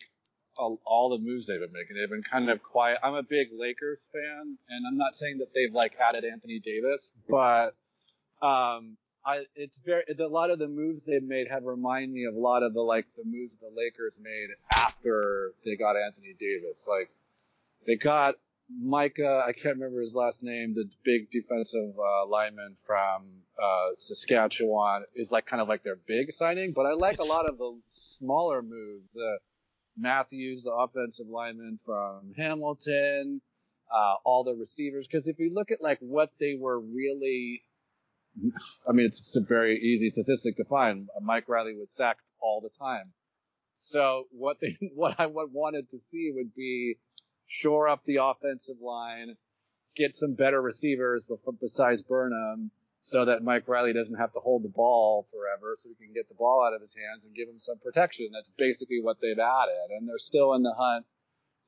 all, 0.56 0.80
all 0.84 1.10
the 1.10 1.18
moves 1.18 1.46
they've 1.46 1.60
been 1.60 1.72
making. 1.72 1.96
They've 1.96 2.10
been 2.10 2.22
kind 2.22 2.50
of 2.50 2.62
quiet. 2.62 2.98
I'm 3.02 3.14
a 3.14 3.22
big 3.22 3.48
Lakers 3.56 4.00
fan, 4.12 4.56
and 4.68 4.86
I'm 4.86 4.96
not 4.96 5.14
saying 5.14 5.38
that 5.38 5.48
they've 5.54 5.74
like 5.74 5.94
added 6.00 6.24
Anthony 6.24 6.60
Davis, 6.60 7.10
but 7.28 7.74
um, 8.42 8.96
I 9.24 9.44
it's 9.54 9.76
very 9.84 10.02
a 10.18 10.26
lot 10.26 10.50
of 10.50 10.58
the 10.58 10.68
moves 10.68 11.04
they've 11.04 11.22
made 11.22 11.48
have 11.48 11.64
remind 11.64 12.12
me 12.12 12.24
of 12.24 12.34
a 12.34 12.38
lot 12.38 12.62
of 12.62 12.74
the 12.74 12.82
like 12.82 13.06
the 13.16 13.24
moves 13.24 13.56
the 13.60 13.70
Lakers 13.74 14.20
made 14.22 14.48
after 14.72 15.52
they 15.64 15.76
got 15.76 15.96
Anthony 15.96 16.34
Davis. 16.38 16.86
Like 16.88 17.10
they 17.86 17.96
got 17.96 18.34
Micah, 18.70 19.44
I 19.46 19.52
can't 19.52 19.76
remember 19.76 20.00
his 20.00 20.14
last 20.14 20.42
name, 20.42 20.74
the 20.74 20.88
big 21.04 21.30
defensive 21.30 21.94
uh, 21.98 22.26
lineman 22.26 22.76
from 22.86 23.24
uh, 23.62 23.90
Saskatchewan 23.98 25.04
is 25.14 25.30
like 25.30 25.46
kind 25.46 25.60
of 25.60 25.68
like 25.68 25.82
their 25.82 25.98
big 26.06 26.32
signing, 26.32 26.72
but 26.74 26.86
I 26.86 26.94
like 26.94 27.18
a 27.18 27.24
lot 27.24 27.48
of 27.48 27.58
the 27.58 27.78
smaller 28.18 28.62
moves. 28.62 29.08
The 29.14 29.38
Mathews, 29.96 30.62
the 30.62 30.72
offensive 30.72 31.26
lineman 31.28 31.78
from 31.84 32.32
Hamilton, 32.36 33.40
uh, 33.92 34.14
all 34.24 34.44
the 34.44 34.54
receivers. 34.54 35.06
Because 35.06 35.28
if 35.28 35.38
you 35.38 35.52
look 35.54 35.70
at 35.70 35.80
like 35.80 35.98
what 36.00 36.30
they 36.40 36.56
were 36.58 36.80
really, 36.80 37.62
I 38.88 38.92
mean, 38.92 39.06
it's, 39.06 39.20
it's 39.20 39.36
a 39.36 39.40
very 39.40 39.78
easy 39.78 40.10
statistic 40.10 40.56
to 40.56 40.64
find. 40.64 41.08
Mike 41.20 41.48
Riley 41.48 41.76
was 41.78 41.90
sacked 41.90 42.30
all 42.40 42.60
the 42.60 42.70
time. 42.78 43.12
So 43.78 44.24
what 44.30 44.56
they, 44.60 44.76
what 44.94 45.20
I 45.20 45.26
wanted 45.26 45.90
to 45.90 45.98
see 45.98 46.32
would 46.34 46.54
be 46.54 46.96
shore 47.46 47.88
up 47.88 48.02
the 48.04 48.18
offensive 48.22 48.80
line, 48.80 49.36
get 49.96 50.16
some 50.16 50.34
better 50.34 50.60
receivers 50.60 51.26
besides 51.60 52.02
Burnham, 52.02 52.70
so 53.00 53.26
that 53.26 53.42
Mike 53.42 53.68
Riley 53.68 53.92
doesn't 53.92 54.18
have 54.18 54.32
to 54.32 54.40
hold 54.40 54.64
the 54.64 54.70
ball 54.70 55.26
forever, 55.30 55.76
so 55.76 55.90
we 55.90 56.06
can 56.06 56.14
get 56.14 56.28
the 56.28 56.34
ball 56.34 56.64
out 56.66 56.74
of 56.74 56.80
his 56.80 56.94
hands 56.94 57.24
and 57.24 57.34
give 57.34 57.48
him 57.48 57.58
some 57.58 57.78
protection. 57.78 58.30
That's 58.32 58.50
basically 58.56 59.00
what 59.02 59.18
they've 59.20 59.38
added, 59.38 59.90
and 59.90 60.08
they're 60.08 60.18
still 60.18 60.54
in 60.54 60.62
the 60.62 60.74
hunt 60.76 61.04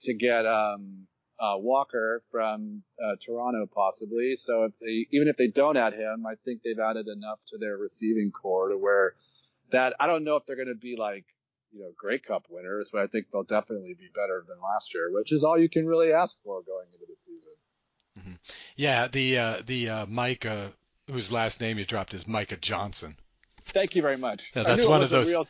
to 0.02 0.14
get 0.14 0.47
um, 0.47 1.06
uh, 1.38 1.56
Walker 1.59 2.23
from 2.30 2.83
uh, 3.02 3.16
Toronto, 3.25 3.66
possibly. 3.73 4.37
So 4.37 4.64
if 4.64 4.73
they, 4.80 5.06
even 5.11 5.28
if 5.28 5.37
they 5.37 5.49
don't 5.49 5.76
add 5.76 5.92
him, 5.92 6.25
I 6.26 6.35
think 6.45 6.62
they've 6.62 6.78
added 6.78 7.06
enough 7.06 7.38
to 7.49 7.59
their 7.59 7.76
receiving 7.76 8.30
core 8.30 8.71
to 8.71 8.78
where 8.78 9.14
that 9.73 9.95
I 10.00 10.06
don't 10.06 10.25
know 10.25 10.37
if 10.37 10.47
they're 10.47 10.56
going 10.56 10.68
to 10.68 10.75
be 10.75 10.97
like 10.99 11.25
you 11.76 11.83
know 11.83 11.90
Grey 11.97 12.18
Cup 12.18 12.47
winners, 12.49 12.88
but 12.92 13.02
I 13.02 13.06
think 13.06 13.26
they'll 13.33 13.42
definitely 13.42 13.95
be 13.99 14.09
better 14.14 14.45
than 14.49 14.56
last 14.62 14.95
year, 14.95 15.11
which 15.12 15.33
is 15.33 15.45
all 15.45 15.59
you 15.59 15.68
can 15.68 15.87
really 15.87 16.12
ask 16.12 16.37
for 16.42 16.62
going 16.62 16.87
into 16.92 17.04
the 17.09 17.16
season. 17.16 18.38
Yeah, 18.76 19.09
the 19.09 19.38
uh, 19.38 19.62
the 19.66 19.88
uh, 19.90 20.06
Micah, 20.06 20.73
whose 21.11 21.30
last 21.30 21.61
name 21.61 21.78
you 21.78 21.85
dropped 21.85 22.14
is 22.14 22.26
Micah 22.26 22.56
Johnson. 22.56 23.16
Thank 23.75 23.95
you 23.95 24.00
very 24.02 24.16
much. 24.16 24.52
Yeah, 24.54 24.62
that's 24.62 24.87
one 24.87 25.02
of 25.02 25.11
those- 25.11 25.28
real, 25.28 25.47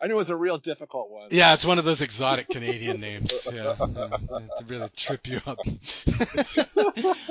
I 0.00 0.06
knew 0.06 0.14
it 0.14 0.18
was 0.18 0.30
a 0.30 0.36
real 0.36 0.58
difficult 0.58 1.10
one. 1.10 1.28
Yeah, 1.30 1.52
it's 1.54 1.64
one 1.64 1.78
of 1.78 1.84
those 1.84 2.00
exotic 2.00 2.48
Canadian 2.48 3.00
names. 3.00 3.46
Yeah, 3.52 3.74
to 3.74 4.64
really 4.66 4.88
trip 4.96 5.26
you 5.26 5.40
up. 5.46 5.58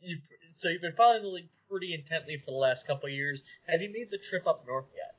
You, 0.00 0.18
so 0.54 0.68
you've 0.68 0.82
been 0.82 0.92
following 0.96 1.22
the 1.22 1.28
league 1.28 1.48
pretty 1.68 1.92
intently 1.92 2.36
for 2.44 2.52
the 2.52 2.56
last 2.56 2.86
couple 2.86 3.08
of 3.08 3.12
years. 3.12 3.42
Have 3.66 3.80
you 3.82 3.88
made 3.92 4.08
the 4.10 4.18
trip 4.18 4.46
up 4.46 4.64
north 4.66 4.92
yet? 4.94 5.16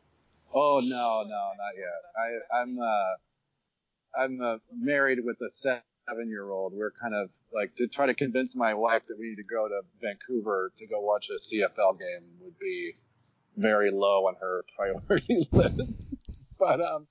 Oh 0.53 0.79
no, 0.83 1.23
no, 1.23 1.51
not 1.57 1.75
yet. 1.77 2.01
I, 2.17 2.61
I'm. 2.61 2.79
Uh, 2.79 3.15
I'm 4.17 4.41
uh, 4.41 4.57
married 4.75 5.19
with 5.23 5.37
a 5.41 5.49
seven 5.51 6.29
year 6.29 6.49
old. 6.49 6.73
We're 6.73 6.91
kind 6.91 7.13
of 7.13 7.29
like 7.53 7.75
to 7.75 7.87
try 7.87 8.07
to 8.07 8.13
convince 8.13 8.55
my 8.55 8.73
wife 8.73 9.03
that 9.07 9.17
we 9.19 9.29
need 9.29 9.35
to 9.35 9.43
go 9.43 9.67
to 9.67 9.81
Vancouver 10.01 10.71
to 10.77 10.87
go 10.87 10.99
watch 10.99 11.27
a 11.29 11.39
CFL 11.39 11.99
game 11.99 12.23
would 12.41 12.57
be 12.59 12.95
very 13.55 13.91
low 13.91 14.27
on 14.27 14.35
her 14.41 14.63
priority 14.75 15.47
list. 15.51 16.03
but 16.59 16.81
um, 16.81 17.07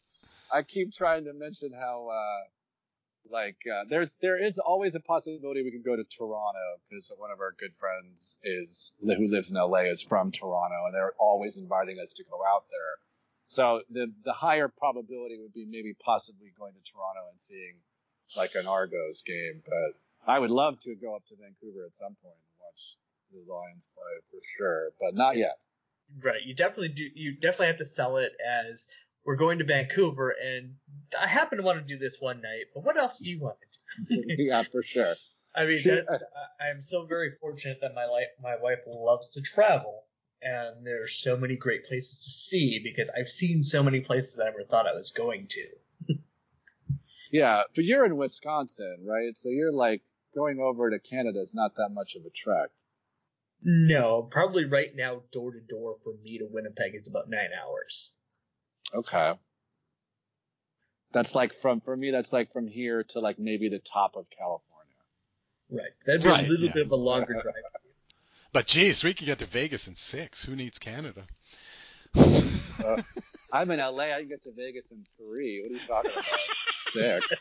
I 0.52 0.62
keep 0.62 0.94
trying 0.94 1.24
to 1.24 1.32
mention 1.32 1.72
how 1.72 2.08
uh, 2.10 3.32
like 3.32 3.56
uh, 3.72 3.84
there's 3.88 4.10
there 4.20 4.42
is 4.42 4.58
always 4.58 4.94
a 4.94 5.00
possibility 5.00 5.62
we 5.62 5.70
could 5.70 5.84
go 5.84 5.96
to 5.96 6.04
Toronto 6.04 6.80
because 6.88 7.10
one 7.16 7.30
of 7.30 7.40
our 7.40 7.54
good 7.58 7.72
friends 7.78 8.36
is 8.42 8.92
who 9.00 9.28
lives 9.28 9.50
in 9.50 9.56
LA 9.56 9.90
is 9.90 10.02
from 10.02 10.30
Toronto 10.32 10.86
and 10.86 10.94
they're 10.94 11.14
always 11.18 11.56
inviting 11.56 11.98
us 12.02 12.12
to 12.14 12.24
go 12.24 12.38
out 12.48 12.64
there. 12.70 13.05
So 13.48 13.82
the 13.90 14.12
the 14.24 14.32
higher 14.32 14.68
probability 14.68 15.38
would 15.40 15.52
be 15.52 15.66
maybe 15.66 15.94
possibly 16.04 16.52
going 16.58 16.74
to 16.74 16.80
Toronto 16.90 17.30
and 17.30 17.40
seeing 17.40 17.74
like 18.36 18.54
an 18.54 18.66
Argos 18.66 19.22
game, 19.26 19.62
but 19.64 20.00
I 20.26 20.38
would 20.38 20.50
love 20.50 20.80
to 20.80 20.94
go 20.96 21.14
up 21.14 21.22
to 21.28 21.36
Vancouver 21.36 21.86
at 21.86 21.94
some 21.94 22.16
point 22.22 22.34
and 22.34 22.56
watch 22.58 22.96
the 23.30 23.52
Lions 23.52 23.86
play 23.94 24.14
for 24.30 24.40
sure, 24.58 24.90
but 25.00 25.14
not 25.14 25.36
yet. 25.36 25.58
Right. 26.22 26.42
You 26.44 26.54
definitely 26.54 26.88
do. 26.88 27.04
You 27.14 27.34
definitely 27.34 27.68
have 27.68 27.78
to 27.78 27.84
sell 27.84 28.16
it 28.16 28.32
as 28.44 28.86
we're 29.24 29.36
going 29.36 29.58
to 29.58 29.64
Vancouver, 29.64 30.34
and 30.40 30.74
I 31.20 31.26
happen 31.26 31.58
to 31.58 31.64
want 31.64 31.78
to 31.78 31.84
do 31.84 31.98
this 31.98 32.16
one 32.20 32.40
night. 32.40 32.66
But 32.74 32.84
what 32.84 32.96
else 32.96 33.18
do 33.18 33.28
you 33.28 33.40
want 33.40 33.56
to 34.08 34.16
do? 34.16 34.42
yeah, 34.42 34.62
for 34.70 34.82
sure. 34.82 35.14
I 35.54 35.64
mean, 35.64 35.82
that, 35.84 36.04
I 36.60 36.68
am 36.68 36.82
so 36.82 37.06
very 37.06 37.32
fortunate 37.40 37.78
that 37.80 37.94
my 37.94 38.04
life, 38.04 38.26
my 38.42 38.56
wife 38.60 38.80
loves 38.86 39.32
to 39.32 39.40
travel, 39.40 40.04
and 40.42 40.86
there's 40.86 41.14
so 41.14 41.36
many 41.36 41.56
great 41.56 41.84
places 41.84 42.24
to 42.24 42.30
see 42.30 42.80
because 42.82 43.10
I've 43.18 43.28
seen 43.28 43.62
so 43.62 43.82
many 43.82 44.00
places 44.00 44.38
I 44.38 44.44
never 44.44 44.64
thought 44.64 44.86
I 44.86 44.94
was 44.94 45.10
going 45.10 45.48
to. 45.48 46.14
yeah, 47.32 47.62
but 47.74 47.84
you're 47.84 48.04
in 48.04 48.16
Wisconsin, 48.16 49.04
right? 49.06 49.36
So 49.36 49.48
you're 49.48 49.72
like 49.72 50.02
going 50.34 50.60
over 50.60 50.90
to 50.90 50.98
Canada 50.98 51.40
is 51.40 51.54
not 51.54 51.74
that 51.76 51.88
much 51.92 52.14
of 52.14 52.24
a 52.24 52.30
trek. 52.30 52.70
No, 53.62 54.22
probably 54.22 54.64
right 54.66 54.94
now, 54.94 55.22
door 55.32 55.52
to 55.52 55.60
door 55.60 55.96
for 56.04 56.12
me 56.22 56.38
to 56.38 56.46
Winnipeg 56.48 56.94
is 56.94 57.08
about 57.08 57.28
nine 57.28 57.50
hours. 57.60 58.12
Okay. 58.94 59.32
That's 61.12 61.34
like 61.34 61.60
from 61.60 61.80
for 61.80 61.96
me. 61.96 62.10
That's 62.10 62.32
like 62.32 62.52
from 62.52 62.68
here 62.68 63.02
to 63.04 63.20
like 63.20 63.38
maybe 63.38 63.68
the 63.68 63.78
top 63.78 64.16
of 64.16 64.26
California. 64.30 64.94
Right. 65.70 65.90
That'd 66.06 66.22
be 66.22 66.28
right, 66.28 66.44
a 66.44 66.48
little 66.48 66.66
yeah. 66.66 66.72
bit 66.74 66.86
of 66.86 66.92
a 66.92 66.96
longer 66.96 67.32
drive. 67.32 67.54
But 68.56 68.64
geez, 68.64 69.04
we 69.04 69.12
could 69.12 69.26
get 69.26 69.40
to 69.40 69.44
Vegas 69.44 69.86
in 69.86 69.94
six. 69.94 70.42
Who 70.42 70.56
needs 70.56 70.78
Canada? 70.78 71.26
uh, 72.16 73.02
I'm 73.52 73.70
in 73.70 73.80
LA. 73.80 74.04
I 74.04 74.20
can 74.20 74.28
get 74.28 74.42
to 74.44 74.52
Vegas 74.56 74.86
in 74.90 75.04
three. 75.18 75.60
What 75.60 75.72
are 75.72 75.74
you 75.74 75.80
talking 75.86 76.10
about? 76.10 76.24
six. 76.90 77.34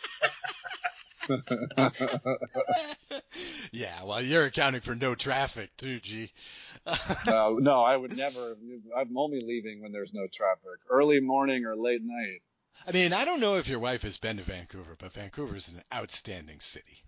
yeah, 3.71 4.03
well, 4.03 4.21
you're 4.21 4.43
accounting 4.43 4.81
for 4.81 4.93
no 4.93 5.15
traffic 5.15 5.69
too, 5.77 6.01
G. 6.01 6.33
uh, 6.85 7.53
no, 7.59 7.81
I 7.81 7.95
would 7.95 8.17
never. 8.17 8.57
I'm 8.97 9.17
only 9.17 9.39
leaving 9.39 9.81
when 9.81 9.93
there's 9.93 10.13
no 10.13 10.27
traffic, 10.33 10.81
early 10.89 11.21
morning 11.21 11.63
or 11.63 11.77
late 11.77 12.01
night. 12.03 12.41
I 12.85 12.91
mean, 12.91 13.13
I 13.13 13.23
don't 13.23 13.39
know 13.39 13.55
if 13.55 13.69
your 13.69 13.79
wife 13.79 14.01
has 14.01 14.17
been 14.17 14.35
to 14.35 14.43
Vancouver, 14.43 14.97
but 14.99 15.13
Vancouver 15.13 15.55
is 15.55 15.69
an 15.69 15.81
outstanding 15.93 16.59
city. 16.59 17.04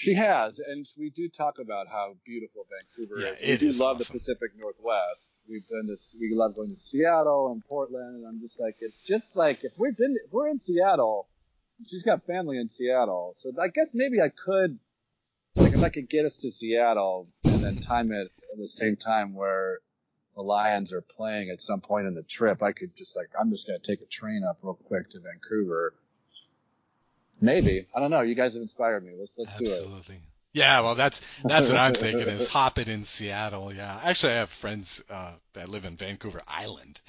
She 0.00 0.14
has, 0.14 0.58
and 0.58 0.88
we 0.96 1.10
do 1.10 1.28
talk 1.28 1.58
about 1.60 1.86
how 1.86 2.16
beautiful 2.24 2.64
Vancouver 2.70 3.20
yeah, 3.20 3.34
is. 3.38 3.60
We 3.60 3.68
do 3.68 3.84
love 3.84 3.96
awesome. 3.96 4.14
the 4.14 4.18
Pacific 4.18 4.52
Northwest. 4.56 5.42
We've 5.46 5.68
been 5.68 5.94
to, 5.94 5.96
we 6.18 6.32
love 6.32 6.56
going 6.56 6.70
to 6.70 6.76
Seattle 6.76 7.52
and 7.52 7.62
Portland, 7.68 8.16
and 8.16 8.26
I'm 8.26 8.40
just 8.40 8.58
like, 8.58 8.76
it's 8.80 9.02
just 9.02 9.36
like 9.36 9.62
if 9.62 9.72
we've 9.76 9.94
been, 9.94 10.16
if 10.24 10.32
we're 10.32 10.48
in 10.48 10.58
Seattle, 10.58 11.28
she's 11.86 12.02
got 12.02 12.24
family 12.24 12.56
in 12.56 12.70
Seattle, 12.70 13.34
so 13.36 13.52
I 13.60 13.68
guess 13.68 13.90
maybe 13.92 14.22
I 14.22 14.30
could, 14.30 14.78
like, 15.56 15.74
if 15.74 15.82
I 15.82 15.90
could 15.90 16.08
get 16.08 16.24
us 16.24 16.38
to 16.38 16.50
Seattle 16.50 17.28
and 17.44 17.62
then 17.62 17.76
time 17.76 18.10
it 18.10 18.30
at 18.52 18.58
the 18.58 18.68
same 18.68 18.96
time 18.96 19.34
where 19.34 19.80
the 20.34 20.40
Lions 20.40 20.94
are 20.94 21.02
playing 21.02 21.50
at 21.50 21.60
some 21.60 21.82
point 21.82 22.06
in 22.06 22.14
the 22.14 22.22
trip, 22.22 22.62
I 22.62 22.72
could 22.72 22.96
just 22.96 23.18
like, 23.18 23.28
I'm 23.38 23.50
just 23.50 23.66
gonna 23.66 23.78
take 23.78 24.00
a 24.00 24.06
train 24.06 24.44
up 24.48 24.60
real 24.62 24.78
quick 24.86 25.10
to 25.10 25.20
Vancouver. 25.20 25.92
Maybe 27.40 27.86
I 27.94 28.00
don't 28.00 28.10
know. 28.10 28.20
You 28.20 28.34
guys 28.34 28.54
have 28.54 28.62
inspired 28.62 29.04
me. 29.04 29.12
Let's 29.18 29.32
let's 29.36 29.52
Absolutely. 29.52 29.76
do 29.76 29.82
it. 29.82 29.98
Absolutely. 29.98 30.20
Yeah, 30.52 30.80
well, 30.80 30.96
that's 30.96 31.20
that's 31.44 31.68
what 31.68 31.78
I'm 31.78 31.94
thinking 31.94 32.26
is 32.28 32.48
hop 32.48 32.78
it 32.78 32.88
in 32.88 33.04
Seattle. 33.04 33.72
Yeah, 33.72 34.00
actually, 34.02 34.32
I 34.32 34.36
have 34.36 34.50
friends 34.50 35.02
uh, 35.08 35.32
that 35.52 35.68
live 35.68 35.84
in 35.84 35.96
Vancouver 35.96 36.42
Island, 36.48 37.00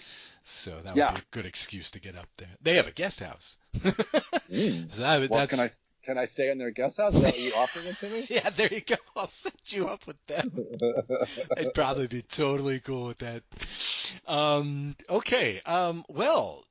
so 0.43 0.71
that 0.71 0.93
would 0.93 0.97
yeah. 0.97 1.13
be 1.13 1.19
a 1.19 1.23
good 1.31 1.47
excuse 1.47 1.91
to 1.91 1.99
get 1.99 2.15
up 2.15 2.27
there. 2.37 2.49
They 2.61 2.75
have 2.75 2.87
a 2.87 2.91
guest 2.91 3.19
house. 3.19 3.57
mm. 3.75 4.93
so 4.93 5.01
that, 5.01 5.27
well, 5.29 5.47
can 5.47 5.59
I 5.59 5.69
can 6.03 6.19
I 6.19 6.25
stay 6.25 6.51
in 6.51 6.59
their 6.59 6.69
guest 6.69 6.97
house? 6.97 7.15
Is 7.15 7.21
that 7.21 7.39
you 7.39 7.53
offering 7.55 7.87
it 7.87 7.95
to 7.97 8.09
me? 8.09 8.27
yeah, 8.29 8.49
there 8.51 8.71
you 8.71 8.81
go. 8.81 8.95
I'll 9.15 9.27
set 9.27 9.73
you 9.73 9.87
up 9.87 10.05
with 10.05 10.23
them. 10.27 10.51
I'd 11.57 11.73
probably 11.73 12.07
be 12.07 12.21
totally 12.21 12.79
cool 12.79 13.07
with 13.07 13.19
that. 13.19 13.41
Um, 14.27 14.95
okay. 15.09 15.61
Um, 15.65 16.05
well, 16.09 16.63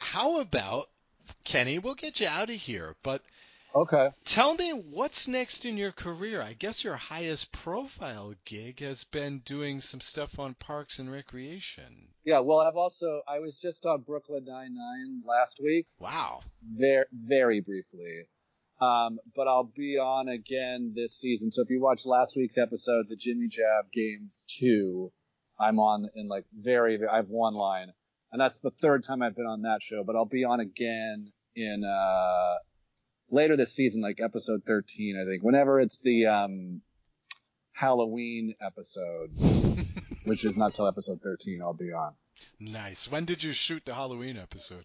how 0.00 0.40
about 0.40 0.88
Kenny? 1.44 1.78
We'll 1.78 1.94
get 1.94 2.20
you 2.20 2.26
out 2.26 2.50
of 2.50 2.56
here, 2.56 2.96
but 3.02 3.22
Okay. 3.76 4.10
Tell 4.24 4.54
me 4.54 4.70
what's 4.70 5.26
next 5.26 5.64
in 5.64 5.76
your 5.76 5.90
career. 5.90 6.40
I 6.40 6.52
guess 6.52 6.84
your 6.84 6.94
highest 6.94 7.50
profile 7.50 8.34
gig 8.44 8.78
has 8.78 9.02
been 9.02 9.40
doing 9.40 9.80
some 9.80 10.00
stuff 10.00 10.38
on 10.38 10.54
Parks 10.54 11.00
and 11.00 11.10
Recreation. 11.10 12.06
Yeah, 12.24 12.38
well, 12.38 12.60
I've 12.60 12.76
also 12.76 13.22
I 13.26 13.40
was 13.40 13.56
just 13.56 13.84
on 13.84 14.02
Brooklyn 14.02 14.44
Nine 14.44 14.74
Nine 14.74 15.22
last 15.26 15.58
week. 15.60 15.88
Wow. 16.00 16.42
Very 16.62 17.06
very 17.12 17.60
briefly. 17.60 18.28
Um, 18.80 19.18
but 19.34 19.48
I'll 19.48 19.70
be 19.76 19.98
on 19.98 20.28
again 20.28 20.92
this 20.94 21.18
season. 21.18 21.50
So 21.50 21.62
if 21.62 21.70
you 21.70 21.80
watched 21.80 22.06
last 22.06 22.36
week's 22.36 22.58
episode, 22.58 23.06
the 23.08 23.16
Jimmy 23.16 23.48
Jab 23.48 23.90
Games 23.92 24.44
Two, 24.46 25.10
I'm 25.58 25.80
on 25.80 26.08
in 26.14 26.28
like 26.28 26.44
very, 26.56 26.96
very 26.96 27.08
I 27.10 27.16
have 27.16 27.28
one 27.28 27.54
line, 27.54 27.92
and 28.30 28.40
that's 28.40 28.60
the 28.60 28.70
third 28.70 29.02
time 29.02 29.20
I've 29.20 29.36
been 29.36 29.46
on 29.46 29.62
that 29.62 29.82
show. 29.82 30.04
But 30.04 30.14
I'll 30.14 30.24
be 30.26 30.44
on 30.44 30.60
again 30.60 31.32
in 31.56 31.84
uh 31.84 32.56
later 33.30 33.56
this 33.56 33.72
season, 33.72 34.00
like 34.00 34.20
episode 34.20 34.62
13, 34.66 35.20
I 35.20 35.28
think. 35.28 35.42
Whenever 35.42 35.80
it's 35.80 35.98
the 35.98 36.26
um, 36.26 36.80
Halloween 37.72 38.54
episode, 38.60 39.30
which 40.24 40.44
is 40.44 40.56
not 40.56 40.74
till 40.74 40.86
episode 40.86 41.20
13, 41.22 41.60
I'll 41.62 41.74
be 41.74 41.92
on. 41.92 42.14
Nice. 42.60 43.10
When 43.10 43.24
did 43.24 43.42
you 43.42 43.52
shoot 43.52 43.84
the 43.84 43.94
Halloween 43.94 44.36
episode? 44.38 44.84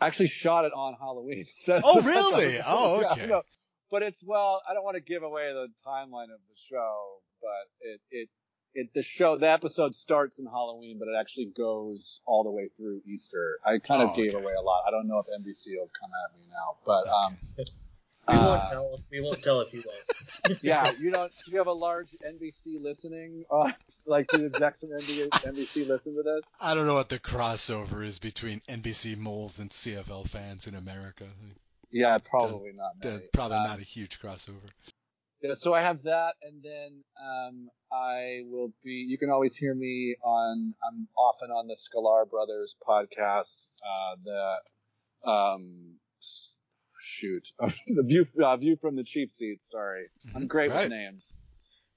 I 0.00 0.06
actually 0.06 0.28
shot 0.28 0.64
it 0.64 0.72
on 0.72 0.94
Halloween. 0.98 1.46
oh, 1.68 2.02
really? 2.02 2.58
oh, 2.66 3.04
okay. 3.04 3.22
Yeah, 3.22 3.26
no, 3.26 3.42
but 3.90 4.02
it's 4.02 4.22
well, 4.24 4.62
I 4.68 4.74
don't 4.74 4.84
want 4.84 4.96
to 4.96 5.02
give 5.02 5.22
away 5.22 5.52
the 5.52 5.68
timeline 5.86 6.24
of 6.24 6.40
the 6.48 6.56
show, 6.68 7.20
but 7.40 7.68
it 7.80 8.00
it 8.10 8.28
it 8.74 8.92
the 8.94 9.02
show 9.02 9.38
the 9.38 9.50
episode 9.50 9.94
starts 9.94 10.38
in 10.38 10.46
Halloween, 10.46 10.98
but 10.98 11.08
it 11.08 11.14
actually 11.18 11.52
goes 11.56 12.20
all 12.26 12.44
the 12.44 12.50
way 12.50 12.68
through 12.76 13.02
Easter. 13.06 13.58
I 13.64 13.78
kind 13.78 14.02
of 14.02 14.10
oh, 14.10 14.16
gave 14.16 14.34
away 14.34 14.52
a 14.52 14.62
lot. 14.62 14.84
I 14.86 14.90
don't 14.90 15.06
know 15.06 15.18
if 15.18 15.26
NBC 15.26 15.78
will 15.78 15.90
come 16.00 16.10
at 16.24 16.36
me 16.36 16.46
now, 16.50 16.76
but 16.84 17.08
um, 17.08 17.36
we 18.28 18.36
won't 18.36 18.62
uh, 18.62 18.70
tell. 18.70 19.00
We 19.10 19.20
won't 19.20 19.42
tell 19.42 19.60
if 19.60 19.72
you 19.72 19.82
won't. 19.86 20.62
yeah, 20.62 20.92
you 20.98 21.10
don't. 21.10 21.32
Do 21.44 21.52
you 21.52 21.58
have 21.58 21.66
a 21.66 21.72
large 21.72 22.08
NBC 22.26 22.82
listening? 22.82 23.44
Uh, 23.50 23.70
like 24.06 24.26
the 24.28 24.46
execs 24.46 24.80
from 24.80 24.90
NBC 24.90 25.86
listen 25.86 26.14
to 26.16 26.22
this? 26.22 26.44
I 26.60 26.74
don't 26.74 26.86
know 26.86 26.94
what 26.94 27.08
the 27.08 27.18
crossover 27.18 28.04
is 28.04 28.18
between 28.18 28.60
NBC 28.68 29.16
moles 29.16 29.58
and 29.58 29.70
CFL 29.70 30.28
fans 30.28 30.66
in 30.66 30.74
America. 30.74 31.24
Yeah, 31.90 32.18
probably 32.18 32.72
the, 32.72 32.76
not. 32.76 33.00
The, 33.00 33.22
probably 33.32 33.58
uh, 33.58 33.64
not 33.64 33.78
a 33.78 33.82
huge 33.82 34.20
crossover. 34.20 34.68
Yeah, 35.44 35.52
so 35.58 35.74
I 35.74 35.82
have 35.82 36.04
that, 36.04 36.36
and 36.42 36.62
then 36.62 37.04
um, 37.22 37.68
I 37.92 38.44
will 38.46 38.72
be. 38.82 38.92
You 38.92 39.18
can 39.18 39.28
always 39.28 39.54
hear 39.54 39.74
me 39.74 40.16
on. 40.24 40.72
I'm 40.82 41.06
often 41.18 41.50
on 41.50 41.66
the 41.66 41.76
Sklar 41.76 42.30
Brothers 42.30 42.74
podcast. 42.88 43.68
Uh, 43.86 44.16
the 44.24 45.30
um, 45.30 45.96
shoot, 46.98 47.52
the 47.88 48.02
view 48.02 48.26
uh, 48.42 48.56
view 48.56 48.78
from 48.80 48.96
the 48.96 49.04
cheap 49.04 49.34
seats. 49.34 49.70
Sorry, 49.70 50.06
mm-hmm. 50.26 50.34
I'm 50.38 50.46
great 50.46 50.70
right. 50.70 50.84
with 50.84 50.90
names. 50.90 51.30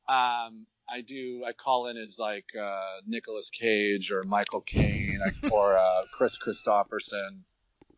Um, 0.10 0.68
I 0.90 1.00
do. 1.08 1.46
I 1.48 1.54
call 1.54 1.88
in 1.88 1.96
as 1.96 2.18
like 2.20 2.48
uh, 2.62 3.00
Nicolas 3.08 3.50
Cage 3.58 4.12
or 4.12 4.26
Michael 4.26 4.60
Caine 4.60 5.22
or 5.54 5.78
uh, 5.78 6.02
Kris 6.12 6.38
Kristofferson 6.38 7.44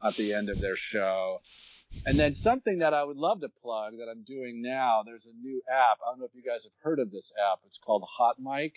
at 0.04 0.16
the 0.16 0.32
end 0.32 0.50
of 0.50 0.62
their 0.62 0.76
show. 0.76 1.40
And 2.06 2.20
then 2.20 2.34
something 2.34 2.80
that 2.80 2.94
I 2.94 3.04
would 3.04 3.18
love 3.18 3.42
to 3.42 3.50
plug 3.50 3.94
that 3.98 4.08
I'm 4.10 4.24
doing 4.24 4.62
now, 4.62 5.04
there's 5.06 5.26
a 5.26 5.34
new 5.34 5.62
app. 5.70 6.00
I 6.06 6.12
don't 6.12 6.20
know 6.20 6.26
if 6.26 6.36
you 6.36 6.44
guys 6.44 6.64
have 6.64 6.74
heard 6.82 7.00
of 7.00 7.12
this 7.12 7.32
app. 7.52 7.60
It's 7.66 7.78
called 7.78 8.04
Hot 8.18 8.38
Mic. 8.40 8.74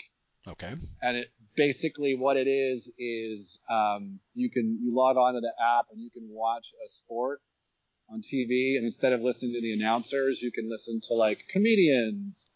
Okay. 0.47 0.75
And 1.01 1.17
it 1.17 1.29
basically 1.57 2.15
what 2.15 2.37
it 2.37 2.49
is 2.49 2.91
is 2.99 3.59
um, 3.71 4.19
you 4.35 4.51
can 4.51 4.79
you 4.83 4.95
log 4.95 5.17
on 5.17 5.35
to 5.35 5.41
the 5.41 5.53
app 5.63 5.87
and 5.93 6.03
you 6.03 6.11
can 6.11 6.29
watch 6.29 6.67
a 6.85 6.89
sport 6.89 7.41
on 8.11 8.21
TV, 8.21 8.77
and 8.77 8.85
instead 8.85 9.13
of 9.13 9.23
listening 9.23 9.53
to 9.55 9.61
the 9.63 9.73
announcers, 9.73 10.43
you 10.43 10.51
can 10.51 10.69
listen 10.69 11.01
to 11.09 11.15
like 11.15 11.45
comedians 11.49 12.51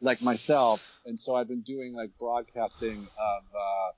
like 0.00 0.22
myself. 0.22 0.86
And 1.04 1.18
so 1.18 1.34
I've 1.34 1.48
been 1.48 1.62
doing 1.62 1.94
like 1.94 2.10
broadcasting 2.18 2.98
of 2.98 3.42
uh, 3.54 3.92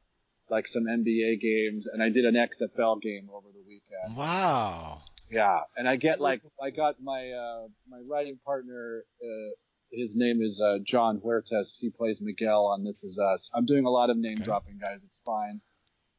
like 0.49 0.69
some 0.69 0.85
NBA 0.85 1.41
games, 1.41 1.87
and 1.87 2.03
I 2.03 2.09
did 2.09 2.25
an 2.25 2.35
XFL 2.35 3.01
game 3.03 3.29
over 3.33 3.49
the 3.53 3.63
weekend. 3.67 4.17
Wow. 4.17 5.02
Yeah, 5.33 5.61
and 5.77 5.89
I 5.89 5.97
get 5.97 6.21
like 6.21 6.43
I 6.63 6.71
got 6.71 6.97
my 7.03 7.31
uh, 7.31 7.69
my 7.89 7.99
writing 8.07 8.39
partner. 8.45 9.05
Uh, 9.23 9.51
his 9.91 10.15
name 10.15 10.43
is 10.43 10.61
uh, 10.61 10.79
Jon 10.85 11.21
Huertas. 11.25 11.77
He 11.79 11.91
plays 11.91 12.21
Miguel 12.21 12.67
on 12.67 12.85
This 12.85 13.03
Is 13.03 13.19
Us. 13.19 13.51
I'm 13.55 13.67
doing 13.67 13.87
a 13.87 13.91
lot 13.91 14.11
of 14.11 14.17
name 14.17 14.37
dropping, 14.37 14.79
guys. 14.79 15.03
It's 15.05 15.21
fine. 15.25 15.61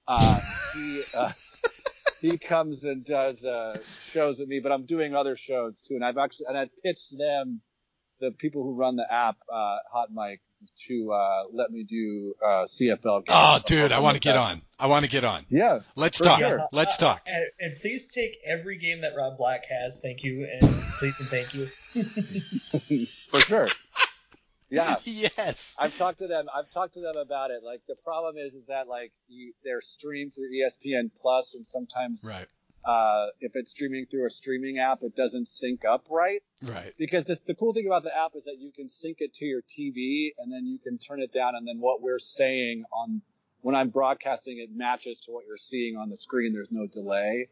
Uh, 0.07 0.39
he 0.73 1.03
uh, 1.13 1.31
he 2.21 2.37
comes 2.39 2.85
and 2.85 3.05
does 3.05 3.45
uh, 3.45 3.77
shows 4.11 4.39
with 4.39 4.49
me, 4.49 4.59
but 4.59 4.71
I'm 4.71 4.85
doing 4.85 5.15
other 5.15 5.37
shows 5.37 5.79
too. 5.79 5.93
And 5.93 6.03
I've 6.03 6.17
actually 6.17 6.47
and 6.49 6.57
I 6.57 6.69
pitched 6.83 7.15
them, 7.15 7.61
the 8.19 8.31
people 8.31 8.63
who 8.63 8.73
run 8.73 8.95
the 8.95 9.11
app, 9.11 9.37
uh, 9.51 9.77
Hot 9.91 10.09
Mic, 10.11 10.41
to 10.87 11.11
uh, 11.11 11.43
let 11.51 11.71
me 11.71 11.83
do 11.83 12.33
uh, 12.43 12.65
CFL 12.65 13.25
games. 13.25 13.29
Oh, 13.29 13.59
dude, 13.65 13.91
I 13.91 13.99
want 13.99 14.15
to 14.15 14.21
get 14.21 14.35
on. 14.35 14.61
I 14.79 14.87
want 14.87 15.05
to 15.05 15.11
get 15.11 15.23
on. 15.23 15.45
Yeah, 15.49 15.79
Let's 15.95 16.19
talk. 16.19 16.39
sure. 16.39 16.67
Let's 16.71 16.97
talk. 16.97 17.21
And, 17.27 17.45
and 17.59 17.75
please 17.79 18.07
take 18.07 18.37
every 18.45 18.77
game 18.77 19.01
that 19.01 19.13
Rob 19.15 19.37
Black 19.37 19.63
has. 19.69 19.99
Thank 20.01 20.23
you, 20.23 20.47
and 20.51 20.69
please 20.99 21.19
and 21.19 21.29
thank 21.29 21.53
you. 21.53 23.05
for 23.29 23.39
sure. 23.39 23.67
Yeah, 24.69 24.95
Yes. 25.03 25.75
I've 25.79 25.95
talked 25.97 26.17
to 26.19 26.27
them. 26.27 26.47
I've 26.53 26.69
talked 26.71 26.95
to 26.95 27.01
them 27.01 27.15
about 27.15 27.51
it. 27.51 27.61
Like 27.63 27.81
the 27.87 27.95
problem 28.03 28.37
is, 28.37 28.53
is 28.53 28.65
that 28.67 28.87
like 28.87 29.11
you, 29.27 29.53
they're 29.63 29.81
streamed 29.81 30.33
through 30.33 30.49
ESPN 30.51 31.11
Plus, 31.21 31.53
and 31.53 31.65
sometimes 31.65 32.25
Right. 32.27 32.47
Uh, 32.85 33.27
if 33.39 33.55
it's 33.55 33.71
streaming 33.71 34.05
through 34.05 34.25
a 34.25 34.29
streaming 34.29 34.79
app, 34.79 35.03
it 35.03 35.15
doesn't 35.15 35.47
sync 35.47 35.85
up 35.85 36.05
right. 36.09 36.41
Right. 36.61 36.93
Because 36.97 37.25
this, 37.25 37.39
the 37.47 37.55
cool 37.55 37.73
thing 37.73 37.87
about 37.87 38.03
the 38.03 38.15
app 38.15 38.31
is 38.35 38.43
that 38.45 38.57
you 38.59 38.71
can 38.71 38.89
sync 38.89 39.17
it 39.19 39.33
to 39.35 39.45
your 39.45 39.61
TV, 39.61 40.31
and 40.37 40.51
then 40.51 40.65
you 40.65 40.79
can 40.79 40.97
turn 40.97 41.21
it 41.21 41.31
down, 41.31 41.55
and 41.55 41.67
then 41.67 41.79
what 41.79 42.01
we're 42.01 42.19
saying 42.19 42.83
on 42.91 43.21
when 43.61 43.75
I'm 43.75 43.89
broadcasting, 43.89 44.57
it 44.57 44.69
matches 44.75 45.21
to 45.21 45.31
what 45.31 45.45
you're 45.47 45.57
seeing 45.57 45.95
on 45.95 46.09
the 46.09 46.17
screen. 46.17 46.51
There's 46.51 46.71
no 46.71 46.85
delay. 46.85 47.47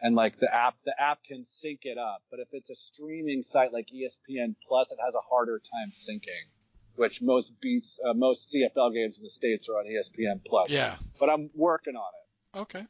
And 0.00 0.16
like 0.16 0.38
the 0.38 0.52
app, 0.52 0.76
the 0.84 0.94
app 1.00 1.24
can 1.24 1.44
sync 1.44 1.80
it 1.82 1.98
up, 1.98 2.22
but 2.30 2.40
if 2.40 2.48
it's 2.52 2.70
a 2.70 2.74
streaming 2.74 3.42
site 3.42 3.72
like 3.72 3.86
ESPN 3.94 4.54
Plus, 4.66 4.90
it 4.90 4.98
has 5.04 5.14
a 5.14 5.20
harder 5.20 5.60
time 5.60 5.92
syncing, 5.92 6.50
which 6.96 7.22
most 7.22 7.52
beats, 7.60 8.00
uh, 8.08 8.12
most 8.12 8.52
CFL 8.52 8.92
games 8.94 9.18
in 9.18 9.24
the 9.24 9.30
states 9.30 9.68
are 9.68 9.74
on 9.78 9.84
ESPN 9.86 10.44
Plus. 10.44 10.70
Yeah. 10.70 10.96
But 11.20 11.30
I'm 11.30 11.50
working 11.54 11.94
on 11.94 12.10
it. 12.14 12.58
Okay. 12.62 12.86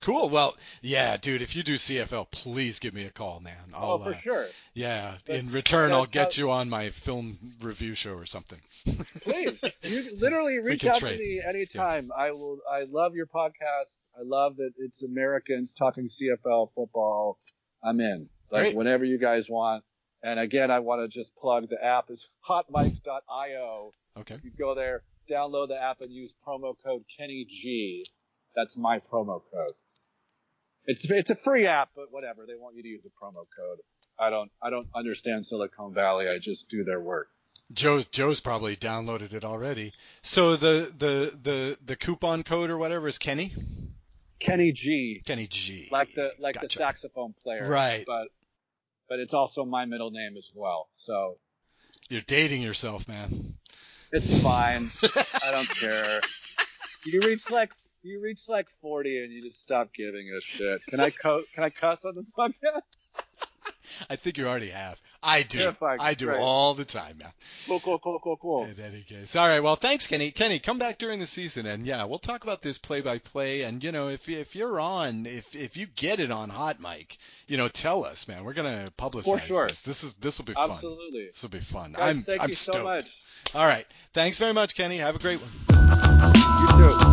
Cool. 0.00 0.30
Well, 0.30 0.56
yeah, 0.80 1.16
dude. 1.16 1.42
If 1.42 1.56
you 1.56 1.62
do 1.62 1.74
CFL, 1.74 2.30
please 2.30 2.78
give 2.78 2.94
me 2.94 3.04
a 3.04 3.10
call, 3.10 3.40
man. 3.40 3.56
I'll, 3.74 3.92
oh, 3.92 3.98
for 3.98 4.10
uh, 4.10 4.16
sure. 4.16 4.46
Yeah. 4.74 5.16
In 5.26 5.50
return, 5.50 5.92
I'll 5.92 6.06
get 6.06 6.34
how- 6.34 6.40
you 6.40 6.50
on 6.50 6.70
my 6.70 6.90
film 6.90 7.38
review 7.60 7.94
show 7.94 8.14
or 8.14 8.26
something. 8.26 8.60
Please, 9.22 9.60
you 9.82 10.16
literally 10.16 10.58
reach 10.58 10.84
out 10.84 10.98
trade. 10.98 11.18
to 11.18 11.18
me 11.18 11.42
anytime. 11.46 12.10
I 12.16 12.30
will. 12.30 12.60
I 12.70 12.84
love 12.84 13.14
your 13.14 13.26
podcast. 13.26 13.96
I 14.16 14.22
love 14.24 14.56
that 14.56 14.70
it's 14.78 15.02
Americans 15.02 15.74
talking 15.74 16.08
CFL 16.08 16.70
football. 16.74 17.38
I'm 17.82 18.00
in. 18.00 18.28
Like 18.50 18.62
Great. 18.62 18.76
whenever 18.76 19.04
you 19.04 19.18
guys 19.18 19.48
want. 19.48 19.84
And 20.22 20.40
again, 20.40 20.70
I 20.70 20.80
want 20.80 21.02
to 21.02 21.08
just 21.08 21.34
plug 21.36 21.68
the 21.68 21.82
app 21.84 22.10
is 22.10 22.28
hotmic.io. 22.48 23.92
Okay. 24.18 24.38
You 24.42 24.50
go 24.58 24.74
there, 24.74 25.02
download 25.30 25.68
the 25.68 25.80
app, 25.80 26.00
and 26.00 26.12
use 26.12 26.34
promo 26.46 26.74
code 26.84 27.04
Kenny 27.16 27.46
G. 27.48 28.04
That's 28.56 28.76
my 28.76 28.98
promo 28.98 29.42
code. 29.52 29.72
It's 30.88 31.04
it's 31.08 31.28
a 31.30 31.36
free 31.36 31.66
app, 31.66 31.90
but 31.94 32.06
whatever. 32.10 32.46
They 32.46 32.54
want 32.56 32.74
you 32.76 32.82
to 32.82 32.88
use 32.88 33.04
a 33.04 33.10
promo 33.24 33.44
code. 33.54 33.78
I 34.18 34.30
don't 34.30 34.50
I 34.62 34.70
don't 34.70 34.88
understand 34.96 35.44
Silicon 35.44 35.92
Valley. 35.92 36.28
I 36.28 36.38
just 36.38 36.68
do 36.70 36.82
their 36.82 36.98
work. 37.00 37.28
Joe 37.72 38.02
Joe's 38.10 38.40
probably 38.40 38.74
downloaded 38.74 39.34
it 39.34 39.44
already. 39.44 39.92
So 40.22 40.56
the 40.56 40.90
the 40.96 41.38
the 41.42 41.78
the 41.84 41.94
coupon 41.94 42.42
code 42.42 42.70
or 42.70 42.78
whatever 42.78 43.06
is 43.06 43.18
Kenny. 43.18 43.54
Kenny 44.40 44.72
G. 44.72 45.20
Kenny 45.26 45.46
G. 45.46 45.88
like 45.90 46.14
the 46.14 46.30
like 46.38 46.58
the 46.58 46.70
saxophone 46.70 47.34
player. 47.42 47.68
Right. 47.68 48.04
But 48.06 48.28
but 49.10 49.18
it's 49.18 49.34
also 49.34 49.66
my 49.66 49.84
middle 49.84 50.10
name 50.10 50.36
as 50.38 50.50
well. 50.54 50.88
So 50.96 51.36
You're 52.08 52.22
dating 52.22 52.62
yourself, 52.62 53.06
man. 53.06 53.54
it's 54.10 54.42
fine. 54.42 54.90
I 55.44 55.50
don't 55.50 55.68
care. 55.68 56.20
Do 57.04 57.10
you 57.10 57.20
reach 57.20 57.50
like 57.50 57.72
you 58.08 58.20
reach 58.20 58.40
like 58.48 58.66
forty 58.82 59.22
and 59.22 59.32
you 59.32 59.42
just 59.42 59.60
stop 59.62 59.92
giving 59.94 60.28
a 60.36 60.40
shit. 60.40 60.84
Can 60.86 61.00
I 61.00 61.10
co- 61.10 61.42
can 61.54 61.64
I 61.64 61.70
cuss 61.70 62.04
on 62.04 62.14
the 62.14 62.24
podcast? 62.36 62.82
I 64.08 64.16
think 64.16 64.38
you 64.38 64.46
already 64.46 64.68
have. 64.68 65.00
I 65.22 65.42
do. 65.42 65.58
Yeah, 65.58 65.72
fine. 65.72 65.98
I 66.00 66.14
do 66.14 66.26
Great. 66.26 66.38
all 66.40 66.74
the 66.74 66.84
time, 66.84 67.18
man. 67.18 67.32
Cool, 67.66 67.80
cool, 67.80 67.98
cool, 67.98 68.20
cool, 68.22 68.36
cool. 68.36 68.64
In 68.64 68.78
any 68.80 69.02
case, 69.02 69.34
all 69.34 69.48
right. 69.48 69.60
Well, 69.60 69.74
thanks, 69.76 70.06
Kenny. 70.06 70.30
Kenny, 70.30 70.58
come 70.60 70.78
back 70.78 70.98
during 70.98 71.18
the 71.18 71.26
season, 71.26 71.66
and 71.66 71.84
yeah, 71.84 72.04
we'll 72.04 72.20
talk 72.20 72.44
about 72.44 72.62
this 72.62 72.78
play-by-play. 72.78 73.62
And 73.62 73.82
you 73.82 73.90
know, 73.90 74.08
if 74.08 74.28
if 74.28 74.54
you're 74.54 74.78
on, 74.78 75.26
if 75.26 75.56
if 75.56 75.76
you 75.76 75.86
get 75.86 76.20
it 76.20 76.30
on 76.30 76.48
Hot 76.50 76.80
Mic, 76.80 77.16
you 77.48 77.56
know, 77.56 77.66
tell 77.68 78.04
us, 78.04 78.28
man. 78.28 78.44
We're 78.44 78.52
gonna 78.52 78.92
publicize 78.96 79.24
For 79.24 79.38
sure. 79.40 79.68
this. 79.68 79.80
This 79.80 80.04
is 80.04 80.14
this 80.14 80.38
will 80.38 80.46
be 80.46 80.54
fun. 80.54 80.70
Absolutely. 80.70 81.26
This 81.26 81.42
will 81.42 81.50
be 81.50 81.60
fun. 81.60 81.92
Guys, 81.92 82.02
I'm 82.08 82.22
thank 82.22 82.42
I'm 82.42 82.48
you 82.48 82.54
stoked. 82.54 82.78
so 82.78 82.84
much. 82.84 83.04
All 83.54 83.66
right. 83.66 83.86
Thanks 84.12 84.38
very 84.38 84.52
much, 84.52 84.74
Kenny. 84.76 84.98
Have 84.98 85.16
a 85.16 85.18
great 85.18 85.40
one. 85.40 85.50
You 86.60 86.98
too. 87.00 87.07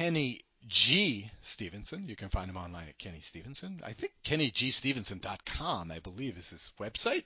Kenny 0.00 0.40
G. 0.66 1.30
Stevenson. 1.42 2.08
You 2.08 2.16
can 2.16 2.30
find 2.30 2.48
him 2.48 2.56
online 2.56 2.88
at 2.88 2.96
Kenny 2.96 3.20
Stevenson. 3.20 3.82
I 3.84 3.92
think 3.92 4.12
KennyGStevenson.com, 4.24 5.92
I 5.92 5.98
believe, 5.98 6.38
is 6.38 6.48
his 6.48 6.72
website. 6.80 7.24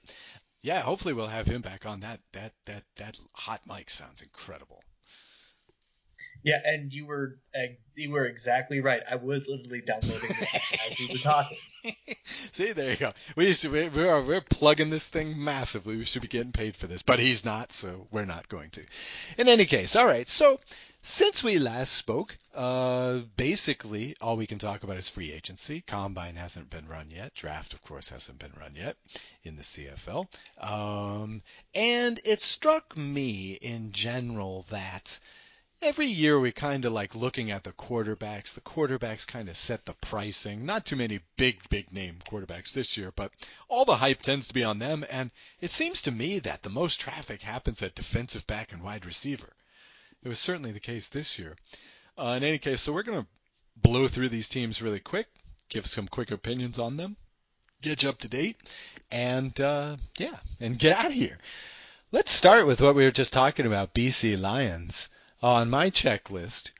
Yeah, 0.60 0.80
hopefully 0.80 1.14
we'll 1.14 1.28
have 1.28 1.46
him 1.46 1.60
back 1.60 1.87
on. 1.87 2.00
That 2.00 2.18
that 2.32 2.52
that 2.66 2.82
that 2.96 3.16
hot 3.32 3.60
mic 3.68 3.90
sounds 3.90 4.22
incredible. 4.22 4.82
Yeah, 6.42 6.58
and 6.64 6.92
you 6.92 7.06
were 7.06 7.38
uh, 7.54 7.74
you 7.94 8.10
were 8.10 8.26
exactly 8.26 8.80
right. 8.80 9.02
I 9.08 9.16
was 9.16 9.46
literally 9.46 9.80
downloading 9.80 10.30
this 10.37 10.48
as 10.90 10.98
we 10.98 11.12
were 11.12 11.20
talking. 11.20 11.58
See, 12.50 12.72
there 12.72 12.90
you 12.90 12.96
go. 12.96 13.12
We 13.37 13.46
used 13.46 13.62
to 13.62 13.68
we, 13.68 13.88
we 13.88 14.04
are 14.08 14.20
we're 14.20 14.40
plugging 14.40 14.90
this 14.90 15.06
thing 15.06 15.42
massively. 15.42 15.96
We 15.96 16.06
should 16.06 16.22
be 16.22 16.28
getting 16.28 16.50
paid 16.50 16.74
for 16.74 16.88
this, 16.88 17.02
but 17.02 17.20
he's 17.20 17.44
not, 17.44 17.72
so 17.72 18.08
we're 18.10 18.24
not 18.24 18.48
going 18.48 18.70
to. 18.70 18.84
In 19.38 19.46
any 19.46 19.64
case, 19.64 19.94
all 19.94 20.06
right. 20.06 20.28
So 20.28 20.58
since 21.07 21.45
we 21.45 21.59
last 21.59 21.93
spoke, 21.93 22.38
uh, 22.55 23.19
basically 23.37 24.17
all 24.23 24.38
we 24.38 24.47
can 24.47 24.59
talk 24.59 24.83
about 24.83 24.97
is 24.97 25.07
free 25.07 25.31
agency. 25.31 25.83
Combine 25.83 26.37
hasn't 26.37 26.71
been 26.71 26.88
run 26.88 27.11
yet. 27.11 27.35
Draft, 27.35 27.75
of 27.75 27.83
course, 27.83 28.09
hasn't 28.09 28.38
been 28.38 28.55
run 28.59 28.75
yet 28.75 28.97
in 29.43 29.57
the 29.57 29.62
CFL. 29.62 30.27
Um, 30.57 31.43
and 31.75 32.19
it 32.25 32.40
struck 32.40 32.97
me 32.97 33.59
in 33.61 33.93
general 33.93 34.64
that 34.71 35.19
every 35.83 36.07
year 36.07 36.40
we 36.40 36.53
kind 36.53 36.87
of 36.87 36.93
like 36.95 37.14
looking 37.14 37.51
at 37.51 37.64
the 37.64 37.73
quarterbacks. 37.73 38.55
The 38.55 38.62
quarterbacks 38.62 39.27
kind 39.27 39.51
of 39.51 39.59
set 39.59 39.85
the 39.85 39.93
pricing. 39.93 40.64
Not 40.64 40.87
too 40.87 40.97
many 40.97 41.21
big, 41.37 41.69
big 41.69 41.93
name 41.93 42.21
quarterbacks 42.27 42.73
this 42.73 42.97
year, 42.97 43.12
but 43.14 43.31
all 43.69 43.85
the 43.85 43.99
hype 43.99 44.23
tends 44.23 44.49
to 44.49 44.55
be 44.55 44.64
on 44.64 44.79
them. 44.79 45.05
And 45.11 45.31
it 45.61 45.71
seems 45.71 46.01
to 46.03 46.11
me 46.11 46.38
that 46.38 46.62
the 46.62 46.71
most 46.71 46.99
traffic 46.99 47.43
happens 47.43 47.83
at 47.83 47.95
defensive 47.95 48.47
back 48.47 48.73
and 48.73 48.83
wide 48.83 49.05
receiver. 49.05 49.53
It 50.24 50.28
was 50.28 50.40
certainly 50.40 50.72
the 50.72 50.80
case 50.80 51.08
this 51.08 51.38
year. 51.38 51.56
Uh, 52.16 52.34
in 52.38 52.44
any 52.44 52.58
case, 52.58 52.80
so 52.80 52.92
we're 52.92 53.02
going 53.02 53.20
to 53.20 53.28
blow 53.76 54.08
through 54.08 54.30
these 54.30 54.48
teams 54.48 54.80
really 54.80 55.00
quick, 55.00 55.26
give 55.68 55.87
some 55.87 56.08
quick 56.08 56.30
opinions 56.30 56.78
on 56.78 56.96
them, 56.96 57.16
get 57.82 58.02
you 58.02 58.08
up 58.08 58.18
to 58.20 58.28
date, 58.28 58.56
and 59.10 59.60
uh, 59.60 59.96
yeah, 60.18 60.37
and 60.60 60.78
get 60.78 60.96
out 60.96 61.06
of 61.06 61.12
here. 61.12 61.38
Let's 62.10 62.30
start 62.30 62.66
with 62.66 62.80
what 62.80 62.94
we 62.94 63.04
were 63.04 63.10
just 63.10 63.32
talking 63.32 63.66
about, 63.66 63.92
BC 63.92 64.40
Lions 64.40 65.10
on 65.42 65.68
my 65.68 65.90
checklist. 65.90 66.70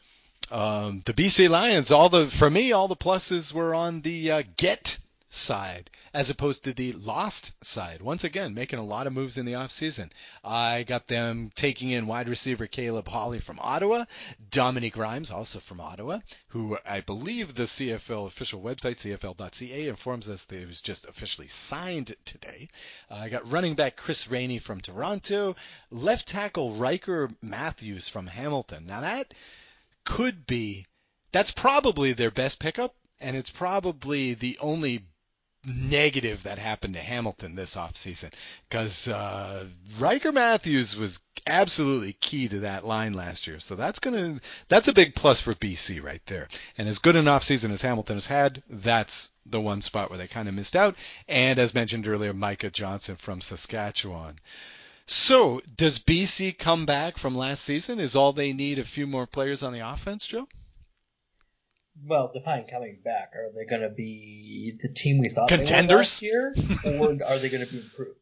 Um, 0.51 1.01
the 1.05 1.13
BC 1.13 1.51
Lions, 1.51 1.91
all 1.91 2.09
the 2.09 2.29
for 2.29 2.49
me, 2.49 2.73
all 2.73 2.89
the 2.89 2.97
pluses 2.97 3.53
were 3.53 3.75
on 3.75 4.01
the 4.01 4.31
uh, 4.31 4.43
get 4.57 4.99
side 5.35 5.91
as 6.15 6.31
opposed 6.31 6.63
to 6.63 6.73
the 6.73 6.93
lost 6.93 7.53
side. 7.65 8.01
Once 8.01 8.23
again, 8.23 8.55
making 8.55 8.79
a 8.79 8.85
lot 8.85 9.07
of 9.07 9.13
moves 9.13 9.37
in 9.37 9.45
the 9.45 9.55
offseason. 9.55 10.09
I 10.45 10.85
got 10.85 11.09
them 11.09 11.51
taking 11.57 11.91
in 11.91 12.07
wide 12.07 12.29
receiver 12.29 12.69
Caleb 12.69 13.09
Holley 13.09 13.41
from 13.41 13.59
Ottawa, 13.61 14.05
Dominique 14.51 14.95
Grimes, 14.95 15.33
also 15.33 15.59
from 15.59 15.81
Ottawa, 15.81 16.21
who 16.49 16.79
I 16.87 17.01
believe 17.01 17.55
the 17.55 17.65
CFL 17.65 18.29
official 18.29 18.63
website, 18.63 18.97
cfl.ca, 18.97 19.89
informs 19.89 20.29
us 20.29 20.45
that 20.45 20.59
he 20.59 20.65
was 20.65 20.81
just 20.81 21.05
officially 21.07 21.49
signed 21.49 22.15
today. 22.25 22.69
Uh, 23.11 23.15
I 23.17 23.29
got 23.29 23.51
running 23.51 23.75
back 23.75 23.97
Chris 23.97 24.29
Rainey 24.29 24.61
from 24.61 24.81
Toronto, 24.81 25.57
left 25.91 26.29
tackle 26.29 26.75
Ryker 26.75 27.31
Mathews 27.43 28.09
from 28.09 28.29
Hamilton. 28.29 28.87
Now 28.87 29.01
that 29.01 29.35
could 30.05 30.47
be, 30.47 30.87
that's 31.33 31.51
probably 31.51 32.13
their 32.13 32.31
best 32.31 32.61
pickup, 32.61 32.95
and 33.21 33.37
it's 33.37 33.51
probably 33.51 34.35
the 34.35 34.59
only 34.61 35.07
negative 35.67 36.43
that 36.43 36.59
happened 36.59 36.95
to 36.95 37.01
Hamilton 37.01 37.55
this 37.55 37.77
offseason 37.77 38.33
because 38.69 39.09
uh, 39.09 39.67
Ryker 39.99 40.33
Mathews 40.33 40.97
was 40.97 41.21
absolutely 41.47 42.13
key 42.15 42.49
to 42.49 42.61
that 42.61 42.85
line 42.85 43.13
last 43.13 43.47
year. 43.47 43.61
So 43.61 43.75
that's 43.75 43.99
gonna 43.99 44.41
that's 44.69 44.89
a 44.89 44.93
big 44.93 45.15
plus 45.15 45.41
for 45.41 45.55
BC 45.55 46.03
right 46.03 46.25
there. 46.27 46.49
And 46.79 46.89
as 46.89 46.99
good 46.99 47.17
an 47.17 47.27
offseason 47.27 47.71
as 47.71 47.83
Hamilton 47.83 48.17
has 48.17 48.27
had, 48.27 48.63
that's 48.69 49.31
the 49.47 49.61
one 49.61 49.83
spot 49.83 50.11
where 50.11 50.19
they 50.19 50.27
kind 50.27 50.49
of 50.49 50.55
missed 50.55 50.77
out. 50.77 50.97
And 51.29 51.59
as 51.59 51.75
mentioned 51.75 52.07
earlier, 52.07 52.33
Micah 52.33 52.71
Johnson 52.71 53.17
from 53.17 53.41
Saskatchewan. 53.41 54.39
So 55.07 55.61
does 55.77 55.99
BC 55.99 56.59
come 56.59 56.87
back 56.87 57.19
from 57.19 57.35
last 57.35 57.65
season? 57.65 58.01
Is 58.01 58.17
all 58.17 58.33
they 58.33 58.55
need 58.55 58.79
a 58.79 58.85
few 58.85 59.07
more 59.07 59.27
players 59.27 59.63
on 59.63 59.73
the 59.73 59.87
offense, 59.87 60.27
Joe? 60.27 60.49
Well, 62.03 62.31
define 62.33 62.67
coming 62.67 62.99
back. 63.05 63.33
Are 63.35 63.51
they 63.55 63.65
going 63.65 63.83
to 63.83 63.95
be 63.95 64.77
the 64.81 64.89
team 64.89 65.19
we 65.19 65.29
thought 65.29 65.49
contenders 65.49 66.21
they 66.21 66.29
were 66.29 66.51
last 66.51 66.65
year, 66.85 67.01
or 67.01 67.11
are 67.27 67.39
they 67.39 67.49
going 67.49 67.65
to 67.65 67.71
be 67.71 67.81
improved? 67.81 68.19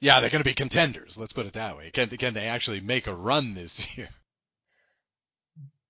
Yeah, 0.00 0.20
they're 0.20 0.30
going 0.30 0.42
to 0.42 0.48
be 0.48 0.54
contenders. 0.54 1.18
Let's 1.18 1.32
put 1.32 1.46
it 1.46 1.54
that 1.54 1.76
way. 1.76 1.90
Can 1.90 2.08
can 2.10 2.34
they 2.34 2.46
actually 2.46 2.80
make 2.80 3.06
a 3.06 3.14
run 3.14 3.54
this 3.54 3.96
year? 3.98 4.08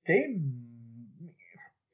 They 0.07 0.25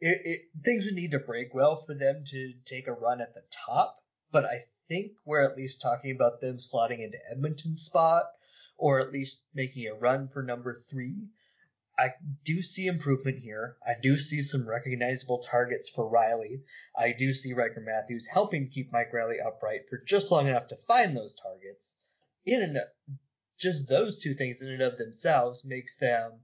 it, 0.00 0.20
it, 0.24 0.40
things 0.64 0.84
would 0.84 0.94
need 0.94 1.12
to 1.12 1.18
break 1.18 1.54
well 1.54 1.76
for 1.76 1.94
them 1.94 2.24
to 2.26 2.52
take 2.66 2.86
a 2.86 2.92
run 2.92 3.20
at 3.20 3.34
the 3.34 3.42
top, 3.66 4.02
but 4.30 4.44
I 4.44 4.64
think 4.88 5.12
we're 5.24 5.48
at 5.48 5.56
least 5.56 5.80
talking 5.80 6.10
about 6.10 6.40
them 6.40 6.58
slotting 6.58 7.02
into 7.02 7.18
Edmonton's 7.30 7.82
spot, 7.82 8.24
or 8.76 9.00
at 9.00 9.12
least 9.12 9.40
making 9.54 9.86
a 9.86 9.94
run 9.94 10.28
for 10.28 10.42
number 10.42 10.74
three. 10.90 11.28
I 11.98 12.14
do 12.44 12.62
see 12.62 12.86
improvement 12.86 13.40
here. 13.40 13.76
I 13.86 13.92
do 14.00 14.16
see 14.16 14.42
some 14.42 14.68
recognizable 14.68 15.38
targets 15.38 15.90
for 15.90 16.08
Riley. 16.08 16.62
I 16.96 17.12
do 17.12 17.32
see 17.34 17.52
Ryker 17.52 17.80
Mathews 17.80 18.26
helping 18.26 18.70
keep 18.70 18.90
Mike 18.90 19.12
Riley 19.12 19.40
upright 19.40 19.88
for 19.88 19.98
just 19.98 20.30
long 20.30 20.48
enough 20.48 20.68
to 20.68 20.76
find 20.76 21.16
those 21.16 21.34
targets. 21.34 21.96
In 22.46 22.62
and 22.62 22.78
just 23.58 23.86
those 23.86 24.16
two 24.16 24.34
things 24.34 24.62
in 24.62 24.70
and 24.70 24.82
of 24.82 24.98
themselves 24.98 25.64
makes 25.64 25.96
them 25.98 26.40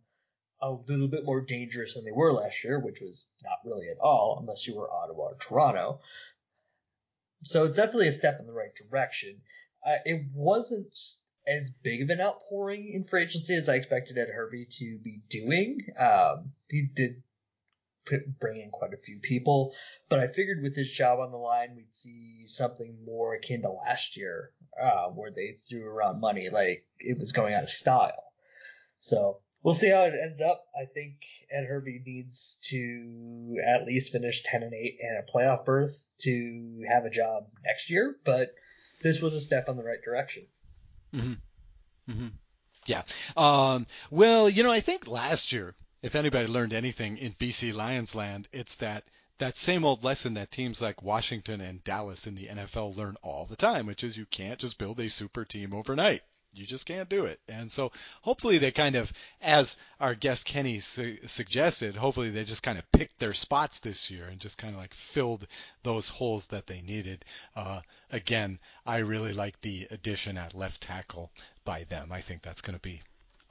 a 0.61 0.73
little 0.73 1.09
bit 1.09 1.25
more 1.25 1.41
dangerous 1.41 1.95
than 1.95 2.05
they 2.05 2.13
were 2.13 2.33
last 2.33 2.63
year, 2.63 2.79
which 2.79 3.01
was 3.01 3.27
not 3.43 3.59
really 3.65 3.89
at 3.89 3.99
all, 3.99 4.39
unless 4.41 4.67
you 4.67 4.77
were 4.77 4.91
Ottawa 4.91 5.31
or 5.31 5.37
Toronto. 5.37 6.01
So 7.45 7.65
it's 7.65 7.77
definitely 7.77 8.09
a 8.09 8.13
step 8.13 8.39
in 8.41 8.47
the 8.47 8.53
right 8.53 8.75
direction. 8.75 9.41
Uh, 9.85 9.97
it 10.05 10.27
wasn't 10.35 10.97
as 11.49 11.71
big 11.83 12.03
of 12.03 12.11
an 12.11 12.21
outpouring 12.21 12.93
in 12.93 13.05
free 13.05 13.23
agency 13.23 13.55
as 13.55 13.69
I 13.69 13.77
expected 13.77 14.19
Ed 14.19 14.29
Hervey 14.29 14.67
to 14.79 14.99
be 14.99 15.23
doing. 15.31 15.79
Um, 15.99 16.53
he 16.69 16.83
did 16.95 17.23
put, 18.05 18.39
bring 18.39 18.61
in 18.61 18.71
quite 18.71 18.93
a 18.93 18.99
few 18.99 19.19
people, 19.19 19.73
but 20.09 20.19
I 20.19 20.29
figured 20.29 20.63
with 20.63 20.77
his 20.77 20.91
job 20.91 21.21
on 21.21 21.31
the 21.31 21.39
line, 21.39 21.75
we'd 21.75 21.95
see 21.95 22.47
something 22.47 22.99
more 23.05 23.35
akin 23.35 23.63
to 23.63 23.71
last 23.71 24.17
year, 24.17 24.51
uh, 24.81 25.07
where 25.09 25.31
they 25.31 25.59
threw 25.69 25.87
around 25.87 26.21
money 26.21 26.51
like 26.51 26.85
it 26.99 27.19
was 27.19 27.33
going 27.33 27.55
out 27.55 27.65
of 27.65 27.71
style. 27.71 28.33
So 28.99 29.39
we'll 29.63 29.75
see 29.75 29.89
how 29.89 30.03
it 30.03 30.15
ends 30.21 30.41
up. 30.43 30.65
I 30.79 30.85
think 30.85 31.15
Ed 31.51 31.65
Hervey 31.65 32.03
needs 32.05 32.59
to 32.65 33.57
at 33.65 33.87
least 33.87 34.13
finish 34.13 34.43
10 34.43 34.63
and 34.63 34.75
8 34.75 34.99
and 35.01 35.19
a 35.19 35.33
playoff 35.33 35.65
berth 35.65 36.09
to 36.23 36.83
have 36.87 37.05
a 37.05 37.11
job 37.11 37.45
next 37.65 37.91
year, 37.91 38.17
but 38.25 38.55
this 39.03 39.21
was 39.21 39.35
a 39.35 39.41
step 39.41 39.69
in 39.69 39.77
the 39.77 39.85
right 39.85 40.03
direction. 40.05 40.47
Mm-hmm. 41.15 42.13
Mm-hmm. 42.13 42.29
Yeah. 42.87 43.03
Um, 43.37 43.87
well, 44.11 44.49
you 44.49 44.63
know, 44.63 44.73
I 44.73 44.81
think 44.81 45.07
last 45.07 45.53
year, 45.53 45.75
if 46.03 46.15
anybody 46.15 46.49
learned 46.49 46.73
anything 46.73 47.19
in 47.19 47.35
BC 47.35 47.75
Lions 47.75 48.15
land, 48.15 48.49
it's 48.53 48.77
that 48.77 49.05
that 49.39 49.57
same 49.57 49.85
old 49.85 50.03
lesson 50.03 50.35
that 50.35 50.51
teams 50.51 50.81
like 50.81 51.03
Washington 51.03 51.61
and 51.61 51.85
Dallas 51.85 52.27
in 52.27 52.35
the 52.35 52.47
NFL 52.47 52.97
learn 52.97 53.17
all 53.23 53.47
the 53.47 53.57
time, 53.57 53.87
which 53.87 54.03
is 54.03 54.17
you 54.17 54.27
can't 54.27 54.59
just 54.59 54.79
build 54.79 54.99
a 55.01 55.09
super 55.09 55.45
team 55.45 55.73
overnight. 55.73 56.23
You 56.55 56.67
just 56.67 56.87
can't 56.87 57.09
do 57.09 57.27
it. 57.27 57.41
And 57.49 57.71
so 57.71 57.93
hopefully 58.23 58.59
they 58.59 58.71
kind 58.71 58.97
of, 58.97 59.13
as 59.41 59.77
our 60.01 60.15
guest 60.15 60.47
Kenny 60.47 60.81
su- 60.81 61.19
suggested, 61.27 61.95
hopefully 61.95 62.31
they 62.31 62.45
just 62.45 62.63
kind 62.63 62.79
of 62.79 62.91
picked 62.91 63.19
their 63.19 63.35
spots 63.35 63.79
this 63.79 64.11
year 64.11 64.27
and 64.27 64.41
just 64.41 64.59
kind 64.59 64.75
of 64.75 64.81
like 64.81 64.95
filled 64.95 65.47
those 65.83 66.09
holes 66.09 66.47
that 66.49 66.67
they 66.67 66.81
needed. 66.81 67.25
Uh, 67.55 67.81
again, 68.11 68.59
I 68.87 68.99
really 68.99 69.33
like 69.33 69.61
the 69.61 69.87
addition 69.91 70.39
at 70.39 70.55
left 70.55 70.81
tackle 70.81 71.31
by 71.65 71.85
them. 71.85 72.11
I 72.13 72.23
think 72.23 72.43
that's 72.43 72.63
going 72.63 72.77
to 72.77 72.83
be 72.83 73.03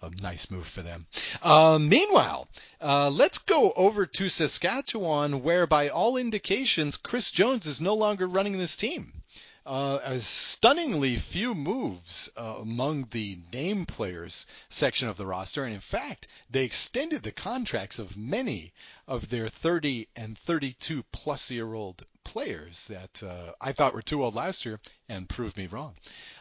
a 0.01 0.09
nice 0.21 0.51
move 0.51 0.67
for 0.67 0.81
them. 0.81 1.05
Uh, 1.41 1.79
meanwhile, 1.79 2.47
uh, 2.81 3.09
let's 3.09 3.39
go 3.39 3.71
over 3.75 4.05
to 4.05 4.29
Saskatchewan, 4.29 5.43
where 5.43 5.65
by 5.65 5.89
all 5.89 6.17
indications, 6.17 6.97
Chris 6.97 7.31
Jones 7.31 7.65
is 7.65 7.81
no 7.81 7.93
longer 7.93 8.27
running 8.27 8.57
this 8.57 8.75
team 8.75 9.23
uh, 9.67 10.17
stunningly 10.19 11.17
few 11.17 11.53
moves 11.53 12.29
uh, 12.37 12.55
among 12.61 13.07
the 13.11 13.37
name 13.51 13.85
players 13.85 14.45
section 14.69 15.09
of 15.09 15.17
the 15.17 15.25
roster, 15.25 15.65
and 15.65 15.73
in 15.73 15.81
fact, 15.81 16.27
they 16.49 16.63
extended 16.63 17.21
the 17.21 17.33
contracts 17.33 17.99
of 17.99 18.15
many 18.15 18.71
of 19.07 19.29
their 19.29 19.49
30 19.49 20.07
and 20.15 20.37
32 20.37 21.03
plus 21.11 21.51
year 21.51 21.73
old 21.73 22.05
players 22.23 22.87
that 22.87 23.21
uh, 23.23 23.53
I 23.59 23.73
thought 23.73 23.93
were 23.93 24.01
too 24.01 24.23
old 24.23 24.35
last 24.35 24.65
year 24.65 24.79
and 25.09 25.27
proved 25.27 25.57
me 25.57 25.67
wrong. 25.67 25.95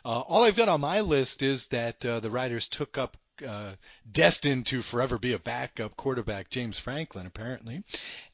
Uh, 0.05 0.21
all 0.21 0.45
I've 0.45 0.57
got 0.57 0.69
on 0.69 0.81
my 0.81 1.01
list 1.01 1.43
is 1.43 1.67
that 1.69 2.05
uh, 2.07 2.21
the 2.21 2.31
Riders 2.31 2.69
took 2.69 2.97
up 2.97 3.17
uh, 3.47 3.73
destined 4.11 4.67
to 4.67 4.83
forever 4.83 5.19
be 5.19 5.33
a 5.33 5.39
backup 5.39 5.97
quarterback, 5.97 6.51
James 6.51 6.79
Franklin, 6.79 7.27
apparently. 7.27 7.83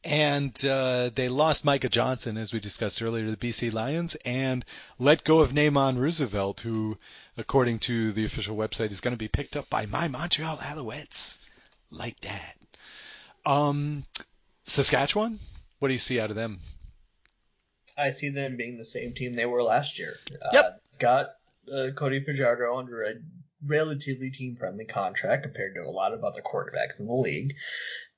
And 0.04 0.52
uh, 0.64 1.10
they 1.14 1.28
lost 1.28 1.64
Micah 1.64 1.88
Johnson, 1.88 2.36
as 2.36 2.52
we 2.52 2.60
discussed 2.60 3.02
earlier, 3.02 3.24
to 3.26 3.34
the 3.34 3.48
BC 3.48 3.72
Lions, 3.72 4.14
and 4.24 4.64
let 4.98 5.24
go 5.24 5.40
of 5.40 5.52
Naaman 5.52 5.98
Roosevelt, 5.98 6.60
who, 6.60 6.98
according 7.36 7.80
to 7.80 8.12
the 8.12 8.24
official 8.24 8.56
website, 8.56 8.90
is 8.90 9.00
going 9.00 9.12
to 9.12 9.18
be 9.18 9.28
picked 9.28 9.56
up 9.56 9.68
by 9.70 9.86
my 9.86 10.08
Montreal 10.08 10.58
Alouettes. 10.58 11.38
Like 11.90 12.18
that. 12.20 12.56
Um, 13.44 14.04
Saskatchewan, 14.64 15.38
what 15.78 15.88
do 15.88 15.94
you 15.94 15.98
see 15.98 16.20
out 16.20 16.30
of 16.30 16.36
them? 16.36 16.60
I 17.96 18.10
see 18.10 18.30
them 18.30 18.56
being 18.56 18.78
the 18.78 18.84
same 18.84 19.14
team 19.14 19.34
they 19.34 19.46
were 19.46 19.62
last 19.62 19.98
year. 19.98 20.16
Yep. 20.52 20.64
Uh, 20.64 20.70
got 20.98 21.26
uh, 21.72 21.90
Cody 21.94 22.20
Fajardo 22.20 22.76
under 22.76 23.02
a 23.02 23.14
relatively 23.64 24.31
team 24.31 24.57
friendly 24.57 24.85
contract 24.85 25.44
compared 25.44 25.75
to 25.75 25.83
a 25.83 25.90
lot 25.90 26.12
of 26.12 26.25
other 26.25 26.42
quarterbacks 26.42 26.98
in 26.98 27.07
the 27.07 27.14
league. 27.14 27.55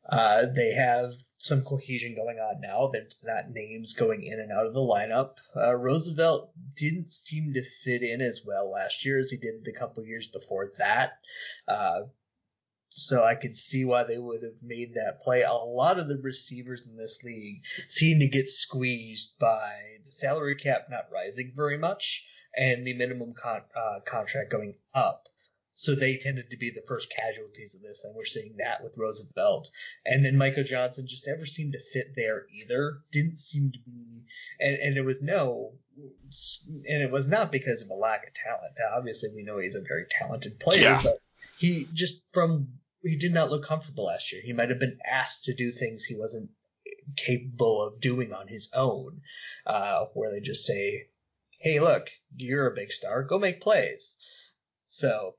Uh, 0.09 0.47
they 0.55 0.73
have 0.73 1.15
some 1.39 1.63
cohesion 1.63 2.15
going 2.15 2.39
on 2.39 2.61
now. 2.61 2.91
There's 2.93 3.23
not 3.25 3.51
names 3.51 3.95
going 3.95 4.23
in 4.23 4.39
and 4.39 4.53
out 4.53 4.67
of 4.67 4.75
the 4.75 4.81
lineup. 4.81 5.37
Uh, 5.57 5.75
Roosevelt 5.75 6.53
didn't 6.77 7.11
seem 7.11 7.55
to 7.55 7.65
fit 7.85 8.03
in 8.03 8.21
as 8.21 8.43
well 8.45 8.71
last 8.71 9.05
year 9.05 9.19
as 9.19 9.31
he 9.31 9.37
did 9.37 9.65
the 9.65 9.73
couple 9.73 10.05
years 10.05 10.27
before 10.27 10.73
that. 10.79 11.13
Uh, 11.67 12.03
so 12.91 13.25
I 13.25 13.35
could 13.35 13.57
see 13.57 13.85
why 13.85 14.05
they 14.05 14.19
would 14.19 14.43
have 14.43 14.63
made 14.63 14.95
that 14.95 15.23
play. 15.23 15.43
A 15.43 15.53
lot 15.53 15.99
of 15.99 16.09
the 16.09 16.19
receivers 16.19 16.87
in 16.87 16.97
this 16.97 17.19
league 17.25 17.63
seem 17.89 18.21
to 18.21 18.29
get 18.29 18.49
squeezed 18.49 19.33
by 19.41 19.99
the 20.05 20.13
salary 20.13 20.57
cap 20.57 20.87
not 20.91 21.11
rising 21.13 21.53
very 21.57 21.77
much 21.77 22.25
and 22.57 22.87
the 22.87 22.95
minimum 22.95 23.35
con- 23.35 23.63
uh, 23.75 24.01
contract 24.07 24.51
going 24.51 24.75
up. 24.95 25.25
So 25.77 25.95
they 25.95 26.17
tended 26.17 26.51
to 26.51 26.57
be 26.57 26.71
the 26.71 26.85
first 26.87 27.11
casualties 27.11 27.75
of 27.75 27.83
this, 27.83 28.05
and 28.05 28.15
we're 28.15 28.25
seeing 28.25 28.57
that 28.59 28.83
with 28.85 28.97
Roosevelt. 28.97 29.71
And 30.07 30.25
then 30.25 30.39
Michael 30.39 30.63
Johnson 30.63 31.07
just 31.07 31.27
never 31.27 31.45
seemed 31.45 31.73
to 31.73 31.81
fit 31.93 32.15
there 32.15 32.47
either. 32.55 32.99
Didn't 33.11 33.39
seem 33.39 33.73
to 33.73 33.79
be, 33.81 34.23
and, 34.61 34.77
and 34.77 34.97
it 34.97 35.05
was 35.05 35.21
no, 35.21 35.73
and 36.89 37.03
it 37.03 37.11
was 37.11 37.27
not 37.27 37.51
because 37.51 37.83
of 37.83 37.91
a 37.91 37.95
lack 37.95 38.27
of 38.27 38.35
talent. 38.35 38.75
Obviously, 38.97 39.31
we 39.35 39.43
know 39.43 39.59
he's 39.59 39.75
a 39.75 39.81
very 39.81 40.07
talented 40.11 40.61
player, 40.61 40.81
Yeah. 40.81 41.01
but 41.03 41.19
he 41.59 41.89
just 41.93 42.23
from 42.33 42.69
he 43.03 43.17
did 43.17 43.35
not 43.35 43.51
look 43.51 43.65
comfortable 43.65 44.05
last 44.05 44.33
year. 44.33 44.43
He 44.45 44.53
might 44.53 44.71
have 44.71 44.79
been 44.81 44.99
asked 45.05 45.45
to 45.47 45.55
do 45.55 45.73
things 45.73 46.05
he 46.05 46.15
wasn't 46.15 46.51
capable 47.17 47.83
of 47.83 48.01
doing 48.01 48.33
on 48.33 48.47
his 48.47 48.69
own, 48.73 49.21
uh, 49.67 50.05
where 50.15 50.31
they 50.31 50.41
just 50.41 50.65
say, 50.65 51.09
"Hey, 51.59 51.81
look, 51.81 52.07
you're 52.37 52.69
a 52.69 52.75
big 52.75 52.93
star. 52.93 53.25
Go 53.25 53.39
make 53.41 53.61
plays." 53.61 54.17
So 54.89 55.35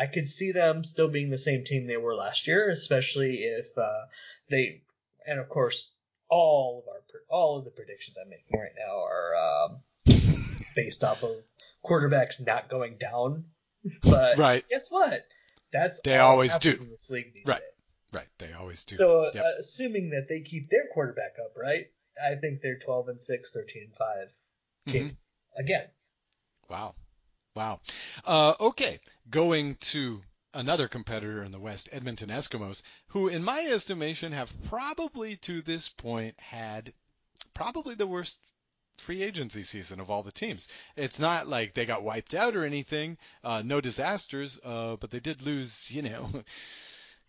I 0.00 0.06
could 0.06 0.30
see 0.30 0.52
them 0.52 0.82
still 0.82 1.08
being 1.08 1.28
the 1.28 1.36
same 1.36 1.64
team 1.64 1.86
they 1.86 1.98
were 1.98 2.14
last 2.14 2.46
year, 2.46 2.70
especially 2.70 3.42
if 3.42 3.76
uh, 3.76 4.06
they, 4.48 4.80
and 5.26 5.38
of 5.38 5.50
course, 5.50 5.92
all 6.30 6.78
of 6.82 6.88
our 6.88 7.00
all 7.28 7.58
of 7.58 7.66
the 7.66 7.70
predictions 7.70 8.16
I'm 8.16 8.30
making 8.30 8.58
right 8.58 8.72
now 8.78 9.04
are 9.04 9.36
um, 9.36 9.82
based 10.74 11.04
off 11.04 11.22
of 11.22 11.44
quarterbacks 11.84 12.44
not 12.44 12.70
going 12.70 12.96
down. 12.96 13.44
But 14.02 14.38
Right. 14.38 14.64
guess 14.70 14.90
what? 14.90 15.26
That's 15.70 16.00
They 16.00 16.18
always 16.18 16.58
do. 16.58 16.76
this 16.76 17.10
league 17.10 17.34
these 17.34 17.46
Right. 17.46 17.60
days. 17.60 17.96
Right, 18.12 18.28
they 18.38 18.52
always 18.54 18.84
do. 18.84 18.96
So, 18.96 19.24
uh, 19.24 19.52
assuming 19.58 20.10
that 20.10 20.28
they 20.28 20.40
keep 20.40 20.70
their 20.70 20.86
quarterback 20.92 21.36
upright, 21.38 21.92
I 22.20 22.36
think 22.36 22.62
they're 22.62 22.78
12 22.78 23.08
and 23.08 23.22
6, 23.22 23.52
13 23.52 23.82
and 23.84 23.96
5 23.96 24.34
Mhm. 24.86 25.16
again. 25.56 25.90
Wow. 26.68 26.94
Wow. 27.54 27.80
Uh, 28.24 28.54
okay, 28.60 29.00
going 29.28 29.74
to 29.76 30.22
another 30.54 30.88
competitor 30.88 31.42
in 31.42 31.52
the 31.52 31.58
West, 31.58 31.88
Edmonton 31.92 32.28
Eskimos, 32.28 32.82
who, 33.08 33.28
in 33.28 33.42
my 33.42 33.66
estimation, 33.66 34.32
have 34.32 34.52
probably 34.64 35.36
to 35.36 35.62
this 35.62 35.88
point 35.88 36.38
had 36.38 36.92
probably 37.54 37.94
the 37.94 38.06
worst 38.06 38.40
free 38.98 39.22
agency 39.22 39.64
season 39.64 39.98
of 39.98 40.10
all 40.10 40.22
the 40.22 40.32
teams. 40.32 40.68
It's 40.96 41.18
not 41.18 41.48
like 41.48 41.74
they 41.74 41.86
got 41.86 42.02
wiped 42.02 42.34
out 42.34 42.54
or 42.54 42.64
anything, 42.64 43.18
uh, 43.42 43.62
no 43.64 43.80
disasters, 43.80 44.60
uh, 44.62 44.96
but 44.96 45.10
they 45.10 45.20
did 45.20 45.42
lose, 45.42 45.90
you 45.90 46.02
know, 46.02 46.30
a 46.34 46.44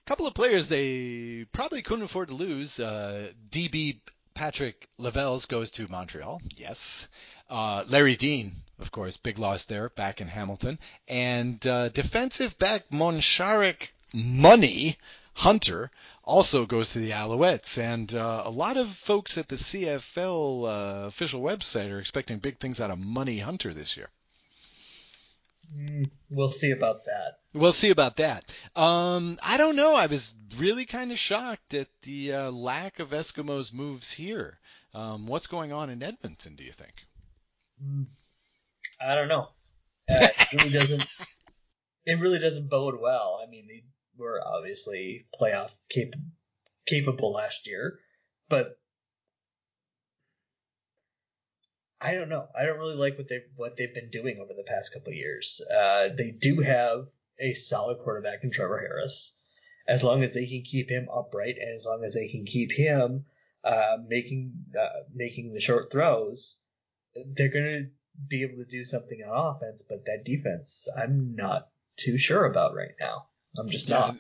couple 0.06 0.28
of 0.28 0.34
players 0.34 0.68
they 0.68 1.46
probably 1.52 1.82
couldn't 1.82 2.06
afford 2.06 2.28
to 2.28 2.36
lose. 2.36 2.80
Uh, 2.80 3.32
DB 3.50 4.02
Patrick 4.34 4.88
Levels 4.98 5.46
goes 5.46 5.72
to 5.72 5.88
Montreal. 5.88 6.42
Yes. 6.56 7.10
Uh, 7.52 7.84
Larry 7.90 8.16
Dean, 8.16 8.54
of 8.80 8.92
course, 8.92 9.18
big 9.18 9.38
loss 9.38 9.66
there 9.66 9.90
back 9.90 10.22
in 10.22 10.30
Hamilton. 10.30 10.80
And 11.10 11.66
uh, 11.68 11.90
defensive 11.90 12.58
back 12.58 12.90
Monshadrik 12.90 13.92
Money 14.14 14.98
Hunter 15.34 15.92
also 16.24 16.66
goes 16.66 16.90
to 16.90 17.00
the 17.00 17.12
Alouettes. 17.12 17.78
And 17.78 18.14
uh, 18.14 18.44
a 18.46 18.50
lot 18.50 18.78
of 18.78 18.90
folks 18.90 19.38
at 19.38 19.50
the 19.50 19.58
CFL 19.58 20.64
uh, 20.64 21.08
official 21.08 21.42
website 21.42 21.92
are 21.92 22.00
expecting 22.00 22.40
big 22.40 22.58
things 22.58 22.80
out 22.80 22.90
of 22.90 23.00
Money 23.00 23.40
Hunter 23.40 23.74
this 23.74 23.98
year. 23.98 24.10
Mm, 25.78 26.10
we'll 26.30 26.48
see 26.48 26.72
about 26.72 27.04
that. 27.06 27.40
We'll 27.54 27.74
see 27.74 27.90
about 27.90 28.16
that. 28.16 28.54
Um, 28.78 29.38
I 29.44 29.58
don't 29.58 29.76
know. 29.76 29.94
I 29.94 30.06
was 30.06 30.34
really 30.58 30.86
kind 30.86 31.12
of 31.12 31.20
shocked 31.20 31.74
at 31.74 31.90
the 32.04 32.34
uh, 32.34 32.52
lack 32.52 33.00
of 33.00 33.10
Eskimos 33.10 33.74
moves 33.74 34.12
here. 34.12 34.58
Um, 34.94 35.28
what's 35.28 35.48
going 35.48 35.74
on 35.74 35.90
in 35.90 36.02
Edmonton? 36.02 36.56
Do 36.56 36.64
you 36.64 36.72
think? 36.72 36.94
Mm, 37.84 38.06
I 39.00 39.16
don't 39.16 39.28
know. 39.28 39.50
Uh, 40.10 40.28
it 40.28 40.54
really 40.54 40.72
doesn't. 40.72 41.06
It 42.04 42.20
really 42.20 42.40
doesn't 42.40 42.68
bode 42.68 43.00
well. 43.00 43.40
I 43.44 43.50
mean, 43.50 43.68
they 43.68 43.84
were 44.18 44.42
obviously 44.44 45.28
playoff 45.40 45.70
cap- 45.90 46.20
capable 46.88 47.32
last 47.32 47.68
year, 47.68 48.00
but 48.50 48.80
I 52.02 52.14
don't 52.14 52.30
know. 52.30 52.48
I 52.56 52.66
don't 52.66 52.80
really 52.80 52.96
like 52.96 53.18
what 53.18 53.28
they 53.30 53.42
what 53.56 53.78
they've 53.78 53.94
been 53.94 54.10
doing 54.10 54.40
over 54.40 54.54
the 54.54 54.64
past 54.64 54.92
couple 54.92 55.14
years. 55.14 55.62
Uh, 55.74 56.10
they 56.10 56.32
do 56.32 56.60
have 56.62 57.08
a 57.40 57.54
solid 57.54 58.00
quarterback 58.00 58.44
in 58.44 58.52
Trevor 58.52 58.80
Harris. 58.80 59.34
As 59.88 60.04
long 60.04 60.24
as 60.24 60.34
they 60.34 60.48
can 60.48 60.64
keep 60.64 60.90
him 60.90 61.08
upright, 61.14 61.58
and 61.60 61.76
as 61.76 61.86
long 61.86 62.04
as 62.04 62.14
they 62.14 62.28
can 62.28 62.46
keep 62.46 62.72
him 62.72 63.26
uh, 63.64 63.98
making 64.08 64.54
uh, 64.80 65.04
making 65.14 65.54
the 65.54 65.60
short 65.60 65.92
throws, 65.92 66.58
they're 67.14 67.50
going 67.50 67.64
to 67.66 67.90
be 68.28 68.44
able 68.44 68.58
to 68.58 68.70
do 68.70 68.84
something 68.84 69.22
on 69.24 69.56
offense. 69.56 69.84
But 69.88 70.06
that 70.06 70.24
defense, 70.26 70.88
I'm 70.96 71.36
not 71.36 71.68
too 71.98 72.18
sure 72.18 72.46
about 72.46 72.76
right 72.76 72.96
now. 73.00 73.28
I'm 73.58 73.70
just 73.70 73.90
yeah, 73.90 74.00
not. 74.00 74.18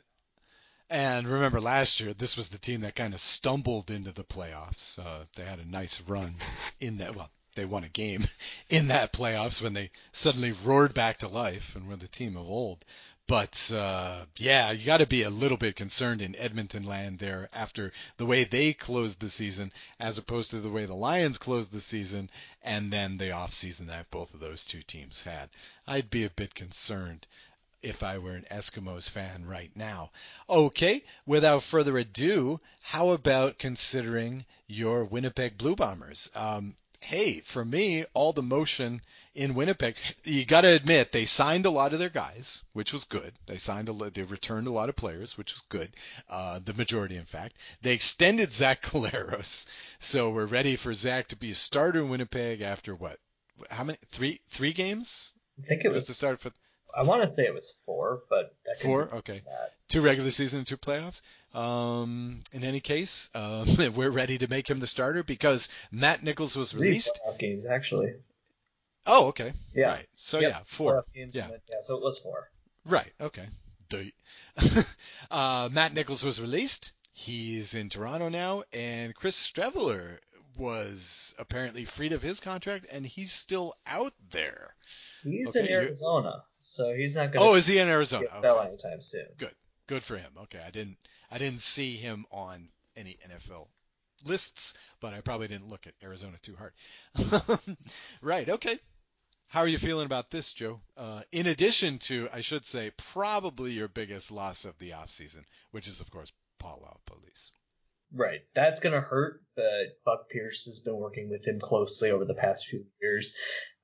And 0.89 1.27
remember 1.27 1.62
last 1.62 1.99
year, 2.01 2.13
this 2.13 2.36
was 2.36 2.49
the 2.49 2.58
team 2.58 2.82
that 2.82 2.95
kind 2.95 3.13
of 3.13 3.21
stumbled 3.21 3.89
into 3.89 4.12
the 4.12 4.25
playoffs. 4.25 4.99
Uh, 4.99 5.25
they 5.36 5.43
had 5.43 5.60
a 5.60 5.65
nice 5.65 6.01
run 6.01 6.36
in 6.80 6.97
that. 6.97 7.15
Well, 7.15 7.30
they 7.56 7.65
won 7.65 7.84
a 7.84 7.89
game 7.89 8.27
in 8.69 8.88
that 8.88 9.13
playoffs 9.13 9.62
when 9.62 9.73
they 9.73 9.91
suddenly 10.12 10.51
roared 10.51 10.93
back 10.93 11.17
to 11.17 11.27
life 11.27 11.75
and 11.75 11.88
were 11.88 11.95
the 11.95 12.08
team 12.08 12.36
of 12.36 12.45
old. 12.45 12.84
But 13.32 13.72
uh, 13.74 14.26
yeah, 14.36 14.72
you 14.72 14.86
got 14.86 14.98
to 14.98 15.06
be 15.06 15.24
a 15.24 15.30
little 15.30 15.56
bit 15.56 15.78
concerned 15.78 16.22
in 16.22 16.36
Edmonton 16.36 16.84
land 16.84 17.20
there 17.20 17.48
after 17.54 17.94
the 18.17 18.26
way 18.26 18.44
they 18.44 18.74
closed 18.74 19.22
the 19.22 19.30
season, 19.30 19.72
as 20.02 20.17
opposed 20.17 20.52
to 20.52 20.60
the 20.60 20.70
way 20.70 20.84
the 20.84 20.96
Lions 20.96 21.38
closed 21.38 21.72
the 21.72 21.80
season, 21.80 22.30
and 22.62 22.91
then 22.91 23.15
the 23.15 23.32
off 23.32 23.54
season 23.54 23.88
that 23.88 24.12
both 24.12 24.34
of 24.34 24.41
those 24.41 24.65
two 24.65 24.82
teams 24.82 25.24
had. 25.24 25.50
I'd 25.88 26.10
be 26.10 26.26
a 26.26 26.30
bit 26.30 26.56
concerned 26.56 27.26
if 27.82 28.04
I 28.04 28.17
were 28.17 28.36
an 28.36 28.48
Eskimos 28.52 29.10
fan 29.10 29.46
right 29.46 29.74
now. 29.78 30.12
Okay, 30.50 31.02
without 31.26 31.63
further 31.63 31.98
ado, 31.98 32.60
how 32.82 33.12
about 33.12 33.58
considering 33.58 34.44
your 34.67 35.06
Winnipeg 35.06 35.58
Blue 35.58 35.78
Bombers? 35.78 36.30
Um, 36.36 36.76
hey, 37.00 37.39
for 37.39 37.63
me, 37.63 38.04
all 38.13 38.34
the 38.34 38.44
motion 38.44 39.02
in 39.34 39.54
Winnipeg, 39.54 39.96
you 40.24 40.46
got 40.46 40.62
to 40.62 40.76
admit 40.76 41.12
they 41.12 41.26
signed 41.26 41.65
a 41.65 41.70
lot 41.70 41.94
of 41.94 42.00
their 42.00 42.10
guys, 42.10 42.63
which 42.74 42.91
was 42.91 43.06
good. 43.06 43.34
They 43.46 43.58
signed 43.58 43.89
a, 43.89 43.94
they 44.10 44.24
returned 44.24 44.67
a 44.67 44.72
lot 44.72 44.89
of 44.89 44.96
players, 44.96 45.38
which 45.38 45.54
was 45.54 45.63
good. 45.70 45.96
Uh, 46.30 46.60
the 46.63 46.74
majority, 46.74 47.15
in 47.15 47.26
fact. 47.26 47.56
They 47.82 47.94
extended 47.94 48.52
Zach 48.54 48.82
Collaros, 48.82 49.65
so 50.00 50.32
we're 50.32 50.46
ready 50.46 50.76
for 50.76 50.94
Zach 50.94 51.30
to 51.30 51.36
be 51.36 51.52
a 51.52 51.56
starter 51.56 52.00
in 52.00 52.10
Winnipeg 52.10 52.62
after 52.62 52.94
what? 52.94 53.17
How 53.70 53.84
many? 53.84 54.00
Three 54.08 54.41
three 54.50 54.74
games? 54.74 55.34
I 55.62 55.67
think 55.67 55.86
it 55.86 55.89
was, 55.89 56.02
was 56.02 56.08
the 56.08 56.13
start 56.15 56.39
for. 56.39 56.52
I 56.96 57.04
want 57.04 57.24
to 57.24 57.34
say 57.34 57.44
it 57.44 57.54
was 57.54 57.72
four, 57.86 58.24
but 58.30 58.56
four. 58.82 59.10
Okay, 59.13 59.44
two 59.88 60.02
regular 60.02 60.32
season 60.32 60.60
and 60.60 60.67
two 60.67 60.78
playoffs. 60.78 61.22
Um, 61.54 62.39
in 62.52 62.63
any 62.63 62.80
case, 62.80 63.30
um, 63.36 63.67
we're 63.96 64.10
ready 64.10 64.39
to 64.39 64.48
make 64.48 64.67
him 64.67 64.80
the 64.80 64.88
starter 64.88 65.24
because 65.24 65.70
Matt 65.91 66.24
Nichols 66.24 66.56
was 66.56 66.74
released. 66.74 67.20
Three 67.24 67.50
games 67.50 67.65
actually. 67.65 68.13
Oh, 69.06 69.28
okay. 69.28 69.54
Yeah. 69.74 69.90
Right. 69.90 70.08
So 70.16 70.40
yep. 70.40 70.52
yeah, 70.52 70.60
four. 70.66 71.06
Yeah. 71.14 71.28
yeah. 71.34 71.48
So 71.82 71.96
it 71.98 72.04
was 72.04 72.20
four. 72.20 72.50
Right. 72.86 73.12
Okay. 73.20 73.48
uh, 75.32 75.70
Matt 75.72 75.94
Nichols 75.94 76.24
was 76.24 76.40
released. 76.40 76.94
He's 77.14 77.74
in 77.74 77.90
Toronto 77.90 78.30
now, 78.30 78.64
and 78.72 79.14
Chris 79.14 79.36
Streveler 79.36 80.20
was 80.58 81.36
apparently 81.38 81.86
freed 81.86 82.14
of 82.14 82.22
his 82.22 82.40
contract, 82.40 82.86
and 82.92 83.06
he's 83.06 83.32
still 83.32 83.76
out 83.86 84.14
there. 84.32 84.76
He's 85.24 85.50
okay, 85.50 85.60
in 85.60 85.68
Arizona, 85.68 86.44
so 86.60 86.94
he's 86.94 87.16
not 87.16 87.32
going. 87.32 87.46
to 87.46 87.52
Oh, 87.52 87.56
is 87.56 87.68
he 87.68 87.80
in 87.80 87.88
Arizona? 87.88 88.26
Get 88.42 88.46
okay. 88.46 88.68
anytime 88.68 89.02
soon. 89.02 89.28
Good. 89.38 89.54
Good 89.88 90.04
for 90.04 90.18
him. 90.18 90.32
Okay, 90.44 90.62
I 90.66 90.72
didn't 90.72 90.98
I 91.30 91.38
didn't 91.38 91.62
see 91.62 91.98
him 91.98 92.26
on 92.32 92.70
any 92.96 93.18
NFL 93.28 93.68
lists, 94.26 94.74
but 95.00 95.14
I 95.14 95.22
probably 95.22 95.48
didn't 95.48 95.70
look 95.70 95.88
at 95.88 95.94
Arizona 96.04 96.38
too 96.42 96.56
hard. 96.56 96.74
right. 98.22 98.48
Okay. 98.48 98.80
How 99.52 99.60
are 99.60 99.68
you 99.68 99.80
feeling 99.80 100.06
about 100.06 100.32
this, 100.32 100.54
Joe? 100.54 100.80
Uh, 100.96 101.24
in 101.34 101.46
addition 101.46 102.00
to, 102.00 102.30
I 102.32 102.40
should 102.40 102.64
say, 102.64 102.94
probably 102.96 103.72
your 103.72 103.90
biggest 103.90 104.32
loss 104.32 104.64
of 104.64 104.78
the 104.78 104.92
offseason, 104.92 105.44
which 105.72 105.90
is, 105.90 106.00
of 106.00 106.10
course, 106.10 106.32
Paul 106.58 106.88
LaPolice. 106.88 107.52
Right. 108.14 108.40
That's 108.54 108.80
going 108.80 108.94
to 108.94 109.02
hurt, 109.02 109.44
but 109.58 110.00
Buck 110.06 110.30
Pierce 110.30 110.64
has 110.68 110.80
been 110.80 110.96
working 110.96 111.30
with 111.30 111.46
him 111.46 111.60
closely 111.60 112.12
over 112.12 112.24
the 112.24 112.34
past 112.34 112.68
few 112.68 112.86
years. 113.02 113.34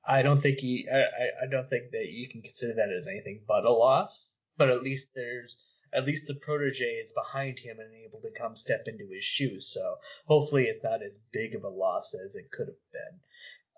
I 0.06 0.22
don't 0.22 0.40
think 0.40 0.58
he, 0.60 0.88
I, 0.90 1.00
I 1.44 1.50
don't 1.50 1.68
think 1.68 1.90
that 1.92 2.06
you 2.08 2.30
can 2.30 2.40
consider 2.40 2.72
that 2.76 2.88
as 2.90 3.06
anything 3.06 3.42
but 3.46 3.66
a 3.66 3.70
loss, 3.70 4.38
but 4.56 4.70
at 4.70 4.82
least 4.82 5.08
there's 5.14 5.54
at 5.92 6.06
least 6.06 6.26
the 6.26 6.34
protege 6.34 6.84
is 6.84 7.12
behind 7.12 7.58
him 7.58 7.76
and 7.78 7.92
able 8.06 8.22
to 8.22 8.40
come 8.40 8.56
step 8.56 8.84
into 8.86 9.06
his 9.12 9.24
shoes. 9.24 9.68
So 9.68 9.96
hopefully 10.26 10.64
it's 10.64 10.82
not 10.82 11.02
as 11.02 11.20
big 11.30 11.54
of 11.54 11.64
a 11.64 11.68
loss 11.68 12.14
as 12.14 12.36
it 12.36 12.50
could 12.50 12.68
have 12.68 12.76
been. 12.90 13.20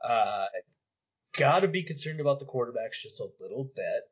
Uh, 0.09 0.47
Got 1.41 1.61
to 1.61 1.69
be 1.69 1.85
concerned 1.85 2.21
about 2.21 2.39
the 2.39 2.45
quarterbacks 2.45 3.01
just 3.03 3.19
a 3.19 3.31
little 3.41 3.65
bit. 3.65 4.03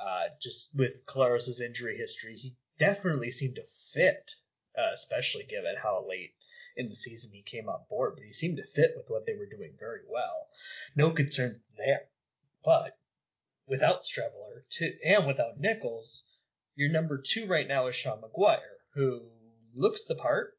Uh, 0.00 0.28
just 0.40 0.74
with 0.74 1.04
Collaros' 1.04 1.60
injury 1.60 1.98
history, 1.98 2.38
he 2.38 2.56
definitely 2.78 3.30
seemed 3.30 3.56
to 3.56 3.64
fit, 3.92 4.30
uh, 4.78 4.94
especially 4.94 5.44
given 5.44 5.74
how 5.76 6.06
late 6.08 6.32
in 6.78 6.88
the 6.88 6.96
season 6.96 7.32
he 7.34 7.42
came 7.42 7.68
on 7.68 7.80
board. 7.90 8.14
But 8.14 8.24
he 8.24 8.32
seemed 8.32 8.56
to 8.56 8.64
fit 8.64 8.94
with 8.96 9.10
what 9.10 9.26
they 9.26 9.34
were 9.34 9.44
doing 9.44 9.74
very 9.78 10.00
well. 10.08 10.48
No 10.96 11.10
concern 11.10 11.60
there. 11.76 12.08
But 12.64 12.96
without 13.66 14.00
Streveler 14.02 14.64
and 15.04 15.26
without 15.26 15.60
Nichols, 15.60 16.24
your 16.76 16.88
number 16.88 17.18
two 17.22 17.46
right 17.46 17.68
now 17.68 17.88
is 17.88 17.94
Sean 17.94 18.22
McGuire, 18.22 18.78
who 18.94 19.28
looks 19.74 20.04
the 20.04 20.14
part, 20.14 20.56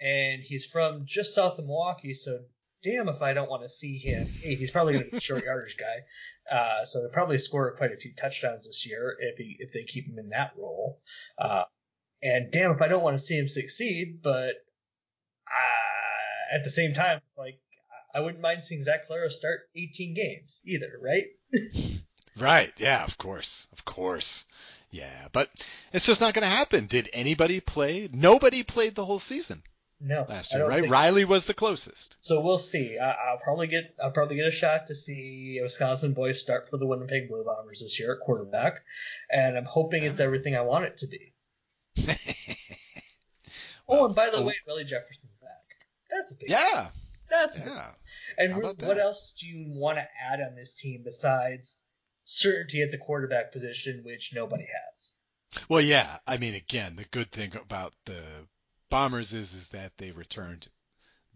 and 0.00 0.44
he's 0.44 0.64
from 0.64 1.06
just 1.06 1.34
south 1.34 1.58
of 1.58 1.66
Milwaukee, 1.66 2.14
so 2.14 2.44
damn 2.82 3.08
if 3.08 3.22
I 3.22 3.32
don't 3.32 3.50
want 3.50 3.62
to 3.62 3.68
see 3.68 3.98
him. 3.98 4.26
Hey, 4.26 4.54
he's 4.54 4.70
probably 4.70 4.94
going 4.94 5.04
to 5.06 5.10
be 5.10 5.16
a 5.16 5.20
short 5.20 5.44
yardage 5.44 5.76
guy, 5.76 6.54
uh, 6.56 6.84
so 6.84 7.00
they'll 7.00 7.10
probably 7.10 7.38
score 7.38 7.76
quite 7.76 7.92
a 7.92 7.96
few 7.96 8.12
touchdowns 8.14 8.66
this 8.66 8.86
year 8.86 9.16
if 9.20 9.38
he 9.38 9.56
if 9.58 9.72
they 9.72 9.84
keep 9.84 10.06
him 10.06 10.18
in 10.18 10.30
that 10.30 10.52
role. 10.56 11.00
Uh, 11.38 11.64
and 12.22 12.50
damn 12.50 12.72
if 12.72 12.82
I 12.82 12.88
don't 12.88 13.02
want 13.02 13.18
to 13.18 13.24
see 13.24 13.36
him 13.36 13.48
succeed, 13.48 14.20
but 14.22 14.54
uh, 15.46 16.54
at 16.54 16.64
the 16.64 16.70
same 16.70 16.94
time, 16.94 17.20
it's 17.26 17.38
like 17.38 17.60
I 18.14 18.20
wouldn't 18.20 18.40
mind 18.40 18.64
seeing 18.64 18.84
Zach 18.84 19.08
Collaros 19.08 19.32
start 19.32 19.68
18 19.74 20.14
games 20.14 20.60
either, 20.64 20.90
right? 21.02 21.26
right. 22.38 22.72
Yeah. 22.78 23.04
Of 23.04 23.18
course. 23.18 23.66
Of 23.72 23.84
course. 23.84 24.46
Yeah, 24.90 25.28
but 25.32 25.50
it's 25.92 26.06
just 26.06 26.22
not 26.22 26.32
going 26.32 26.44
to 26.44 26.48
happen. 26.48 26.86
Did 26.86 27.10
anybody 27.12 27.60
play? 27.60 28.08
Nobody 28.12 28.62
played 28.62 28.94
the 28.94 29.04
whole 29.04 29.18
season. 29.18 29.62
No, 29.98 30.26
last 30.28 30.52
year, 30.52 30.66
right? 30.66 30.88
Riley 30.88 31.24
was 31.24 31.46
the 31.46 31.54
closest. 31.54 32.16
So 32.20 32.40
we'll 32.40 32.58
see. 32.58 32.98
I, 32.98 33.32
will 33.32 33.40
probably 33.42 33.66
get 33.66 33.94
I'll 34.02 34.10
probably 34.10 34.36
get 34.36 34.46
a 34.46 34.50
shot 34.50 34.88
to 34.88 34.94
see 34.94 35.58
Wisconsin 35.62 36.12
boys 36.12 36.40
start 36.40 36.68
for 36.68 36.76
the 36.76 36.86
Winnipeg 36.86 37.28
Blue 37.28 37.44
Bombers 37.44 37.80
this 37.80 37.98
year 37.98 38.12
at 38.12 38.20
quarterback, 38.20 38.82
and 39.30 39.56
I'm 39.56 39.64
hoping 39.64 40.04
it's 40.04 40.20
everything 40.20 40.54
I 40.54 40.60
want 40.60 40.84
it 40.84 40.98
to 40.98 41.06
be. 41.06 41.32
well, 42.06 42.16
oh, 43.88 44.04
and 44.06 44.14
by 44.14 44.28
the 44.30 44.36
oh. 44.36 44.42
way, 44.42 44.54
Willie 44.66 44.84
Jefferson's 44.84 45.38
back. 45.38 45.50
That's 46.10 46.30
a 46.30 46.34
big. 46.34 46.50
Yeah. 46.50 46.82
Thing. 46.82 46.90
That's 47.30 47.58
yeah. 47.58 47.92
Big. 48.38 48.50
And 48.50 48.62
what 48.62 48.98
else 48.98 49.32
do 49.40 49.46
you 49.46 49.64
want 49.68 49.96
to 49.96 50.06
add 50.30 50.40
on 50.40 50.56
this 50.56 50.74
team 50.74 51.02
besides 51.04 51.76
certainty 52.26 52.82
at 52.82 52.90
the 52.90 52.98
quarterback 52.98 53.52
position, 53.52 54.02
which 54.04 54.32
nobody 54.34 54.64
has. 54.64 55.14
Well, 55.68 55.80
yeah. 55.80 56.18
I 56.26 56.36
mean, 56.36 56.54
again, 56.54 56.96
the 56.96 57.04
good 57.04 57.32
thing 57.32 57.54
about 57.56 57.94
the 58.04 58.20
Bombers 58.88 59.32
is 59.32 59.54
is 59.54 59.68
that 59.68 59.96
they 59.98 60.10
returned 60.10 60.68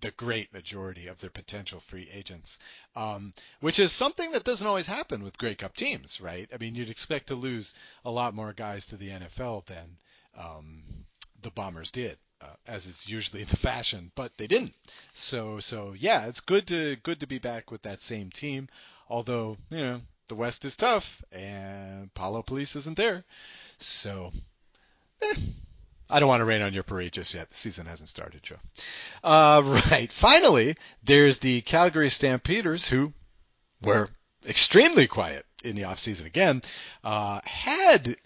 the 0.01 0.11
great 0.13 0.53
majority 0.53 1.07
of 1.09 1.21
their 1.21 1.31
potential 1.31 1.81
free 1.81 2.09
agents, 2.13 2.59
um, 2.97 3.35
which 3.61 3.79
is 3.79 3.93
something 3.93 4.33
that 4.33 4.45
doesn't 4.45 4.67
always 4.67 4.87
happen 4.87 5.23
with 5.23 5.39
Grey 5.39 5.55
Cup 5.55 5.77
teams, 5.77 6.21
right? 6.21 6.49
I 6.55 6.57
mean, 6.57 6.75
you'd 6.75 6.91
expect 6.91 7.27
to 7.29 7.35
lose 7.35 7.75
a 8.05 8.11
lot 8.11 8.35
more 8.35 8.53
guys 8.53 8.87
to 8.87 8.97
the 8.97 9.11
NFL 9.11 9.67
than 9.67 9.99
um, 10.37 10.83
the 11.43 11.51
Bombers 11.51 11.91
did. 11.91 12.19
Uh, 12.43 12.47
as 12.67 12.87
is 12.87 13.07
usually 13.07 13.45
the 13.45 13.57
fashion, 13.57 14.11
but 14.15 14.35
they 14.39 14.47
didn't. 14.47 14.73
So 15.13 15.61
so 15.61 15.93
yeah, 15.93 16.27
it's 16.27 16.41
good 16.41 16.67
to 16.69 16.97
good 16.97 17.21
to 17.21 17.27
be 17.27 17.39
back 17.39 17.71
with 17.71 17.83
that 17.83 18.01
same 18.01 18.31
team. 18.31 18.69
Although 19.11 19.59
you 19.69 19.83
know 19.83 20.01
the 20.29 20.35
West 20.35 20.65
is 20.65 20.75
tough 20.75 21.23
and 21.33 22.13
Paul 22.15 22.43
LaPolice 22.43 22.77
isn't 22.77 22.97
there, 22.97 23.25
so 23.79 24.33
eh, 25.21 25.35
I 26.11 26.20
don't 26.20 26.29
want 26.29 26.40
to 26.40 26.44
rain 26.44 26.62
on 26.62 26.75
your 26.75 26.83
parade 26.83 27.12
just 27.12 27.35
yet. 27.35 27.51
The 27.51 27.57
season 27.57 27.87
hasn't 27.87 28.09
started, 28.09 28.42
Joe. 28.42 28.57
Uh, 29.23 29.81
right. 29.90 30.12
Finally, 30.12 30.77
there's 31.05 31.38
the 31.38 31.61
Calgary 31.62 32.11
Stampeders 32.11 32.88
who 32.88 33.12
were 33.83 34.11
extremely 34.46 35.07
quiet 35.07 35.46
in 35.62 35.77
the 35.77 35.83
offseason 35.83 36.27
again. 36.27 36.62
Uh, 37.05 37.40
had 37.44 38.16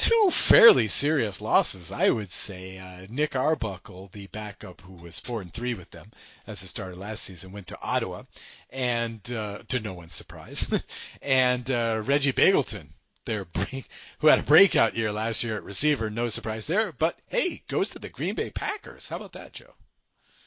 two 0.00 0.30
fairly 0.30 0.88
serious 0.88 1.42
losses, 1.42 1.92
I 1.92 2.08
would 2.08 2.32
say. 2.32 2.78
Uh, 2.78 3.06
Nick 3.10 3.36
Arbuckle, 3.36 4.08
the 4.12 4.28
backup 4.28 4.80
who 4.80 4.94
was 4.94 5.20
four 5.20 5.42
and 5.42 5.52
three 5.52 5.74
with 5.74 5.90
them 5.90 6.10
as 6.46 6.62
a 6.62 6.68
starter 6.68 6.96
last 6.96 7.22
season, 7.22 7.52
went 7.52 7.66
to 7.66 7.80
Ottawa, 7.82 8.22
and 8.70 9.20
uh, 9.30 9.58
to 9.68 9.78
no 9.78 9.92
one's 9.92 10.14
surprise, 10.14 10.66
and 11.22 11.70
uh, 11.70 12.02
Reggie 12.04 12.32
Begelton, 12.32 12.88
their 13.26 13.44
break, 13.44 13.88
who 14.18 14.28
had 14.28 14.38
a 14.38 14.44
breakout 14.44 14.96
year 14.96 15.12
last 15.12 15.44
year 15.44 15.56
at 15.56 15.64
receiver, 15.64 16.10
no 16.10 16.28
surprise 16.28 16.66
there. 16.66 16.92
But 16.92 17.18
hey, 17.28 17.62
goes 17.68 17.90
to 17.90 17.98
the 17.98 18.08
Green 18.08 18.34
Bay 18.34 18.50
Packers. 18.50 19.08
How 19.08 19.16
about 19.16 19.32
that, 19.32 19.52
Joe? 19.52 19.74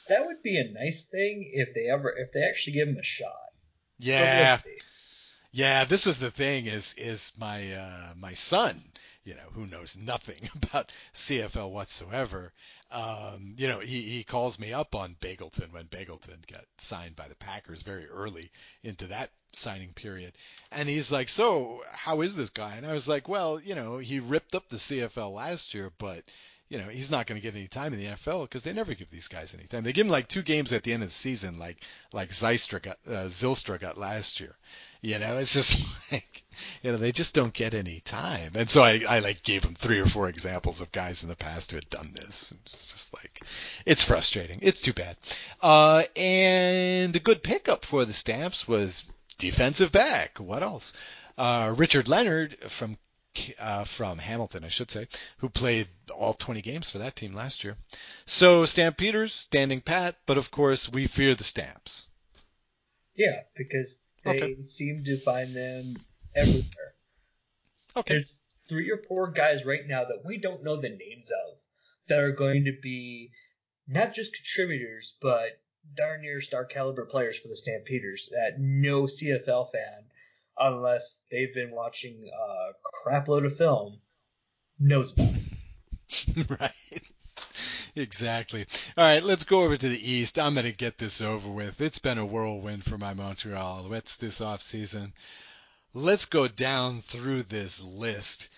That 0.10 0.26
would 0.26 0.44
be 0.44 0.58
a 0.58 0.72
nice 0.72 1.04
thing 1.04 1.50
if 1.54 1.74
they 1.74 1.88
ever 1.90 2.14
if 2.18 2.32
they 2.34 2.44
actually 2.44 2.74
give 2.74 2.88
him 2.88 2.98
a 2.98 3.04
shot. 3.04 3.52
Yeah. 4.00 4.60
Yeah, 5.52 5.86
this 5.86 6.06
was 6.06 6.18
the 6.18 6.32
thing 6.32 6.66
is 6.66 6.96
is 6.98 7.32
my 7.38 7.74
uh, 7.74 8.14
my 8.18 8.34
son 8.34 8.84
you 9.24 9.36
know, 9.36 9.50
who 9.54 9.66
knows 9.66 9.98
nothing 9.98 10.50
about 10.56 10.92
CFL 11.14 11.72
whatsoever. 11.72 12.54
Um, 12.92 13.56
you 13.58 13.68
know, 13.68 13.80
he, 13.80 14.02
he 14.02 14.24
calls 14.24 14.60
me 14.60 14.74
up 14.74 14.96
on 14.96 15.16
Begelton 15.20 15.72
when 15.72 15.86
Begelton 15.86 16.46
got 16.52 16.66
signed 16.78 17.16
by 17.16 17.28
the 17.28 17.36
Packers 17.36 17.82
very 17.82 18.08
early 18.08 18.52
into 18.84 19.08
that 19.08 19.32
signing 19.56 19.94
period. 19.94 20.34
And 20.72 20.90
he's 20.90 21.12
like, 21.12 21.30
So, 21.30 21.84
how 21.92 22.22
is 22.22 22.36
this 22.36 22.50
guy? 22.50 22.76
And 22.76 22.86
I 22.86 22.94
was 22.94 23.08
like, 23.08 23.28
Well, 23.28 23.60
you 23.60 23.76
know, 23.76 23.98
he 23.98 24.20
ripped 24.20 24.56
up 24.56 24.70
the 24.70 24.78
CFL 24.78 25.34
last 25.34 25.74
year, 25.74 25.92
but 25.98 26.24
you 26.70 26.80
know, 26.80 26.88
he's 26.88 27.12
not 27.12 27.28
going 27.28 27.40
to 27.40 27.44
get 27.44 27.56
any 27.56 27.68
time 27.68 27.94
in 27.94 28.00
the 28.00 28.08
NFL 28.08 28.44
because 28.44 28.64
they 28.64 28.74
never 28.74 28.96
give 28.96 29.12
these 29.12 29.28
guys 29.28 29.54
any 29.54 29.66
time. 29.66 29.84
They 29.84 29.94
give 29.94 30.08
him 30.08 30.12
like 30.12 30.28
two 30.28 30.42
games 30.42 30.74
at 30.74 30.82
the 30.82 30.94
end 30.94 31.04
of 31.04 31.10
the 31.10 31.16
season, 31.16 31.60
like 31.60 31.78
like 32.12 32.30
Zylstra 32.30 32.82
got 32.82 32.98
uh, 33.08 33.28
Zylstra 33.28 33.80
got 33.80 33.98
last 33.98 34.40
year. 34.40 34.56
You 35.04 35.20
know, 35.20 35.38
it's 35.38 35.54
just 35.54 35.82
like, 36.12 36.44
you 36.82 36.92
know, 36.92 36.98
they 36.98 37.12
just 37.12 37.36
don't 37.36 37.54
get 37.54 37.74
any 37.74 38.00
time. 38.00 38.54
And 38.56 38.70
so 38.70 38.82
I, 38.82 39.04
I 39.08 39.20
like 39.20 39.44
gave 39.44 39.64
him 39.64 39.76
three 39.76 40.00
or 40.00 40.06
four 40.06 40.30
examples 40.30 40.80
of 40.80 40.92
guys 40.92 41.22
in 41.22 41.30
the 41.30 41.36
past 41.36 41.72
who 41.72 41.78
had 41.78 41.90
done 41.90 42.12
this. 42.16 42.56
It's 42.66 42.94
just 42.94 43.14
like, 43.14 43.42
it's 43.86 44.04
frustrating. 44.04 44.60
It's 44.62 44.80
too 44.80 44.94
bad. 44.94 45.18
Uh, 45.62 46.04
and 46.16 47.14
a 47.16 47.20
good 47.20 47.44
pickup 47.44 47.84
for 47.84 48.06
the 48.06 48.14
Stamps 48.14 48.66
was 48.66 49.04
defensive 49.38 49.92
back. 49.92 50.40
What 50.40 50.64
else? 50.64 50.94
Uh, 51.38 51.74
Richard 51.78 52.08
Leonard 52.08 52.56
from 52.56 52.98
uh, 53.60 53.84
from 53.84 54.20
Hamilton, 54.20 54.64
I 54.64 54.68
should 54.68 54.92
say, 54.92 55.08
who 55.38 55.50
played 55.50 55.88
all 56.14 56.34
20 56.34 56.62
games 56.62 56.90
for 56.90 57.00
that 57.00 57.16
team 57.16 57.34
last 57.34 57.64
year. 57.64 57.78
So 58.26 58.66
Stampeders 58.66 59.34
standing 59.34 59.82
pat, 59.82 60.18
but 60.26 60.38
of 60.38 60.52
course 60.52 60.92
we 60.92 61.08
fear 61.08 61.34
the 61.34 61.44
Stamps. 61.44 62.08
Yeah, 63.16 63.42
because 63.56 64.00
they 64.24 64.42
okay. 64.42 64.64
seem 64.66 65.04
to 65.06 65.20
find 65.22 65.56
them 65.56 65.96
everywhere. 66.36 66.94
Okay. 67.96 68.14
There's 68.14 68.34
three 68.68 68.92
or 68.92 68.98
four 68.98 69.32
guys 69.32 69.66
right 69.66 69.86
now 69.88 70.04
that 70.04 70.24
we 70.26 70.38
don't 70.38 70.64
know 70.64 70.78
the 70.78 70.90
names 70.90 71.32
of 71.32 71.58
that 72.08 72.20
are 72.20 72.32
going 72.32 72.66
to 72.66 72.74
be 72.82 73.32
not 73.88 74.14
just 74.14 74.34
contributors, 74.34 75.16
but 75.22 75.60
darn 75.96 76.22
near 76.22 76.42
star 76.42 76.66
caliber 76.66 77.06
players 77.06 77.38
for 77.38 77.48
the 77.48 77.58
Stampeders 77.58 78.30
that 78.32 78.60
no 78.60 79.04
CFL 79.04 79.72
fan, 79.72 80.06
unless 80.58 81.20
they've 81.32 81.54
been 81.54 81.72
watching 81.72 82.30
a 82.30 83.08
crapload 83.08 83.46
of 83.46 83.56
film, 83.56 84.00
knows 84.80 85.12
about. 85.14 85.34
right. 86.60 87.02
Exactly. 87.96 88.66
All 88.98 89.06
right, 89.06 89.22
let's 89.22 89.44
go 89.44 89.64
over 89.64 89.78
to 89.78 89.90
the 89.90 90.12
East. 90.12 90.40
I'm 90.40 90.56
going 90.56 90.66
to 90.66 90.72
get 90.72 90.98
this 90.98 91.22
over 91.22 91.48
with. 91.48 91.80
It's 91.80 92.00
been 92.00 92.18
a 92.18 92.26
whirlwind 92.26 92.84
for 92.84 92.98
my 92.98 93.14
Montreal 93.14 93.84
Alouettes 93.84 94.18
this 94.18 94.40
offseason. 94.40 95.12
Let's 95.94 96.26
go 96.26 96.48
down 96.48 97.02
through 97.02 97.44
this 97.44 97.84
list. 97.84 98.50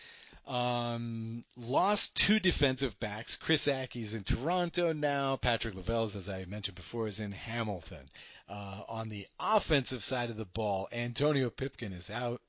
Um, 0.47 1.43
lost 1.57 2.15
two 2.15 2.39
defensive 2.39 2.99
backs. 2.99 3.35
Chris 3.35 3.67
Ackie's 3.67 4.13
in 4.13 4.23
Toronto 4.23 4.93
now. 4.93 5.37
Patrick 5.37 5.75
Levels, 5.75 6.15
as 6.15 6.29
I 6.29 6.45
mentioned 6.45 6.75
before, 6.75 7.07
is 7.07 7.19
in 7.19 7.31
Hamilton. 7.31 8.05
Uh, 8.47 8.83
on 8.87 9.09
the 9.09 9.25
offensive 9.39 10.03
side 10.03 10.29
of 10.29 10.37
the 10.37 10.45
ball, 10.45 10.87
Antonio 10.91 11.49
Pipkin 11.49 11.93
is 11.93 12.11
out. 12.11 12.41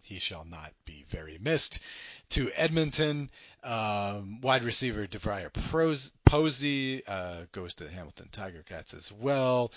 He 0.00 0.18
shall 0.18 0.44
not 0.44 0.72
be 0.84 1.04
very 1.08 1.38
missed 1.40 1.78
to 2.30 2.50
Edmonton. 2.54 3.30
Um, 3.62 4.40
wide 4.40 4.64
receiver 4.64 5.06
DeVier 5.06 6.10
Posey 6.24 7.06
uh, 7.06 7.42
goes 7.52 7.76
to 7.76 7.84
the 7.84 7.90
Hamilton 7.90 8.28
Tiger 8.32 8.64
Cats 8.64 8.92
as 8.94 9.12
well. 9.12 9.70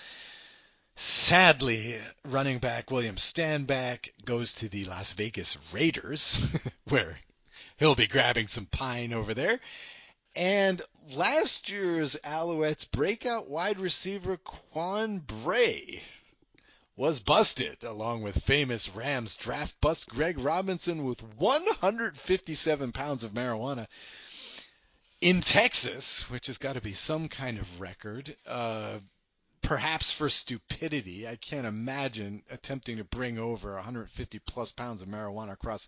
Sadly, 0.97 1.99
running 2.23 2.60
back 2.60 2.89
William 2.89 3.17
Stanback 3.17 4.10
goes 4.23 4.53
to 4.53 4.69
the 4.69 4.86
Las 4.86 5.12
Vegas 5.13 5.58
Raiders, 5.73 6.39
where 6.86 7.17
he'll 7.77 7.95
be 7.95 8.08
grabbing 8.08 8.47
some 8.47 8.65
pine 8.65 9.12
over 9.12 9.34
there. 9.34 9.60
And 10.38 10.81
last 11.13 11.69
year's 11.69 12.15
Alouettes 12.23 12.89
breakout 12.89 13.49
wide 13.49 13.79
receiver 13.79 14.38
Quan 14.38 15.19
Bray 15.19 16.01
was 16.95 17.19
busted, 17.19 17.84
along 17.84 18.21
with 18.21 18.43
famous 18.43 18.88
Rams 18.88 19.36
draft 19.36 19.79
bust 19.81 20.08
Greg 20.08 20.39
Robinson 20.39 21.03
with 21.03 21.21
157 21.21 22.91
pounds 22.93 23.23
of 23.25 23.31
marijuana 23.31 23.88
in 25.19 25.41
Texas, 25.41 26.29
which 26.29 26.47
has 26.47 26.58
got 26.58 26.73
to 26.73 26.81
be 26.81 26.93
some 26.93 27.27
kind 27.27 27.58
of 27.58 27.81
record. 27.81 28.36
Uh, 28.45 28.99
perhaps 29.65 30.12
for 30.12 30.30
stupidity. 30.30 31.28
I 31.28 31.36
can't 31.36 31.65
imagine 31.65 32.43
attempting 32.51 32.97
to 32.97 33.04
bring 33.04 33.39
over 33.39 33.73
150 33.75 34.39
plus 34.39 34.71
pounds 34.71 35.01
of 35.01 35.08
marijuana 35.08 35.54
across 35.54 35.88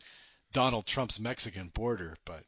Donald 0.52 0.88
Trump's 0.88 1.20
Mexican 1.20 1.70
border, 1.70 2.18
but 2.26 2.44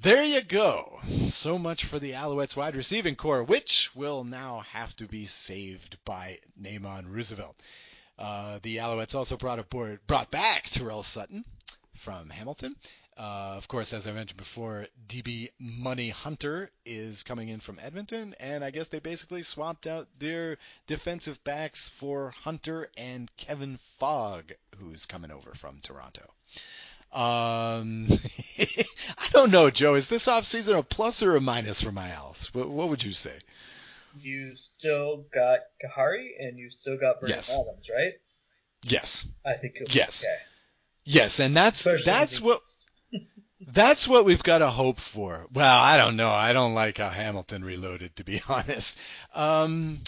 there 0.00 0.24
you 0.24 0.40
go. 0.42 1.00
So 1.28 1.58
much 1.58 1.84
for 1.84 1.98
the 1.98 2.12
Alouettes 2.12 2.56
wide 2.56 2.74
receiving 2.74 3.16
core, 3.16 3.44
which 3.44 3.94
will 3.94 4.24
now 4.24 4.60
have 4.70 4.96
to 4.96 5.06
be 5.06 5.26
saved 5.26 5.98
by 6.04 6.38
Naaman 6.56 7.08
Roosevelt. 7.08 7.60
Uh, 8.18 8.58
the 8.62 8.78
Alouettes 8.78 9.14
also 9.14 9.36
brought 9.36 9.58
aboard, 9.58 10.00
brought 10.06 10.30
back 10.30 10.70
Tyrell 10.70 11.02
Sutton 11.02 11.44
from 11.96 12.30
Hamilton. 12.30 12.76
Uh, 13.22 13.54
of 13.56 13.68
course, 13.68 13.92
as 13.92 14.08
I 14.08 14.12
mentioned 14.12 14.36
before, 14.36 14.88
DB 15.06 15.50
Money 15.60 16.08
Hunter 16.08 16.72
is 16.84 17.22
coming 17.22 17.50
in 17.50 17.60
from 17.60 17.78
Edmonton, 17.80 18.34
and 18.40 18.64
I 18.64 18.72
guess 18.72 18.88
they 18.88 18.98
basically 18.98 19.44
swapped 19.44 19.86
out 19.86 20.08
their 20.18 20.58
defensive 20.88 21.42
backs 21.44 21.86
for 21.86 22.34
Hunter 22.42 22.90
and 22.96 23.30
Kevin 23.36 23.78
Fogg, 24.00 24.50
who's 24.76 25.06
coming 25.06 25.30
over 25.30 25.54
from 25.54 25.78
Toronto. 25.84 26.22
Um, 27.12 28.08
I 28.58 29.28
don't 29.30 29.52
know, 29.52 29.70
Joe. 29.70 29.94
Is 29.94 30.08
this 30.08 30.26
offseason 30.26 30.76
a 30.76 30.82
plus 30.82 31.22
or 31.22 31.36
a 31.36 31.40
minus 31.40 31.80
for 31.80 31.92
my 31.92 32.12
Owls? 32.12 32.52
What, 32.52 32.70
what 32.70 32.88
would 32.88 33.04
you 33.04 33.12
say? 33.12 33.38
You 34.20 34.56
still 34.56 35.26
got 35.32 35.60
Khari 35.80 36.30
and 36.40 36.58
you 36.58 36.70
still 36.70 36.98
got 36.98 37.20
Vernon 37.20 37.36
yes. 37.36 37.52
Adams, 37.52 37.88
right? 37.88 38.14
Yes. 38.82 39.24
I 39.46 39.52
think 39.52 39.76
yes. 39.92 40.24
Okay. 40.24 40.34
Yes, 41.04 41.38
and 41.38 41.56
that's 41.56 41.86
Especially 41.86 42.04
that's 42.04 42.40
what 42.40 42.62
that's 43.68 44.08
what 44.08 44.24
we've 44.24 44.42
got 44.42 44.58
to 44.58 44.68
hope 44.68 44.98
for. 44.98 45.46
Well, 45.52 45.78
I 45.78 45.96
don't 45.96 46.16
know. 46.16 46.30
I 46.30 46.52
don't 46.52 46.74
like 46.74 46.98
how 46.98 47.08
Hamilton 47.08 47.64
reloaded, 47.64 48.16
to 48.16 48.24
be 48.24 48.42
honest. 48.48 48.98
Um, 49.34 50.00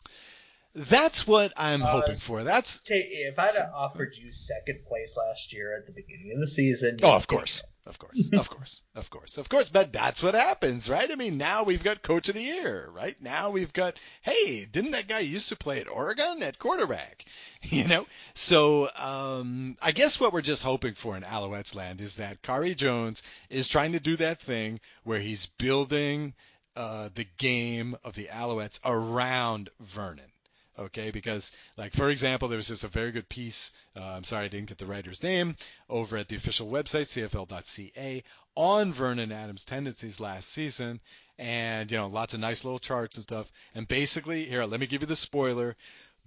that's 0.74 1.26
what 1.26 1.52
I'm 1.56 1.82
uh, 1.82 1.86
hoping 1.86 2.16
for. 2.16 2.42
That's 2.42 2.80
if 2.86 3.38
I'd 3.38 3.55
have 3.55 3.70
offered 3.74 4.16
you 4.16 4.32
second 4.32 4.80
place 4.86 5.16
last 5.16 5.52
year 5.52 5.76
at 5.76 5.86
the 5.86 5.92
beginning 5.92 6.32
of 6.34 6.40
the 6.40 6.48
season. 6.48 6.98
Oh, 7.02 7.14
of 7.14 7.26
course. 7.26 7.62
Of 7.87 7.99
course, 7.99 8.30
of 8.35 8.49
course, 8.49 8.80
of 8.95 9.11
course, 9.11 9.37
of 9.37 9.49
course. 9.51 9.68
But 9.68 9.93
that's 9.93 10.22
what 10.22 10.35
happens, 10.35 10.89
right? 10.89 11.11
I 11.11 11.16
mean, 11.16 11.37
now 11.37 11.64
we've 11.64 11.85
got 11.85 12.01
coach 12.01 12.30
of 12.30 12.35
the 12.35 12.43
year, 12.43 12.89
right? 12.91 13.14
Now 13.20 13.51
we've 13.51 13.74
got, 13.74 14.01
hey, 14.22 14.64
didn't 14.64 14.93
that 14.93 15.07
guy 15.07 15.18
used 15.18 15.51
to 15.51 15.57
play 15.57 15.80
at 15.80 15.91
Oregon 15.91 16.43
at 16.43 16.59
quarterback? 16.59 17.24
You 17.62 17.89
know? 17.89 18.07
So, 18.35 18.91
um, 18.95 19.78
I 19.80 19.93
guess 19.93 20.20
what 20.20 20.35
we're 20.35 20.43
just 20.43 20.62
hoping 20.62 20.93
for 20.93 21.16
in 21.16 21.22
Alouettes 21.22 21.74
land 21.74 22.03
is 22.03 22.16
that 22.16 22.43
Khari 22.43 22.76
Jones 22.76 23.22
is 23.49 23.70
trying 23.70 23.93
to 23.93 24.01
do 24.01 24.16
that 24.16 24.39
thing 24.39 24.80
where 25.03 25.18
he's 25.18 25.47
building 25.47 26.35
uh, 26.76 27.09
the 27.14 27.26
game 27.39 27.97
of 28.05 28.14
the 28.14 28.26
Alouettes 28.26 28.80
around 28.85 29.70
Vernon. 29.80 30.30
Okay, 30.77 31.12
because 31.12 31.53
like 31.77 31.93
for 31.93 32.11
example, 32.11 32.49
there 32.49 32.57
was 32.57 32.66
just 32.66 32.83
a 32.83 32.89
very 32.89 33.12
good 33.12 33.29
piece. 33.29 33.70
Uh, 33.97 34.03
I'm 34.03 34.25
sorry 34.25 34.47
I 34.47 34.49
didn't 34.49 34.68
get 34.68 34.79
the 34.79 34.87
writer's 34.87 35.22
name 35.22 35.57
over 35.89 36.16
at 36.16 36.29
the 36.29 36.37
official 36.37 36.68
website 36.68 37.07
CFL.ca 37.07 38.25
on 38.57 38.93
Vernon 38.93 39.31
Adams' 39.31 39.64
tendencies 39.64 40.18
last 40.18 40.49
season, 40.51 41.01
and 41.39 41.91
you 41.91 41.97
know 41.97 42.09
lots 42.09 42.35
of 42.35 42.41
nice 42.41 42.64
little 42.64 42.81
charts 42.81 43.16
and 43.16 43.22
stuff. 43.22 43.53
And 43.75 43.87
basically, 43.87 44.45
here 44.45 44.64
let 44.64 44.81
me 44.81 44.87
give 44.87 45.03
you 45.03 45.07
the 45.07 45.16
spoiler. 45.16 45.77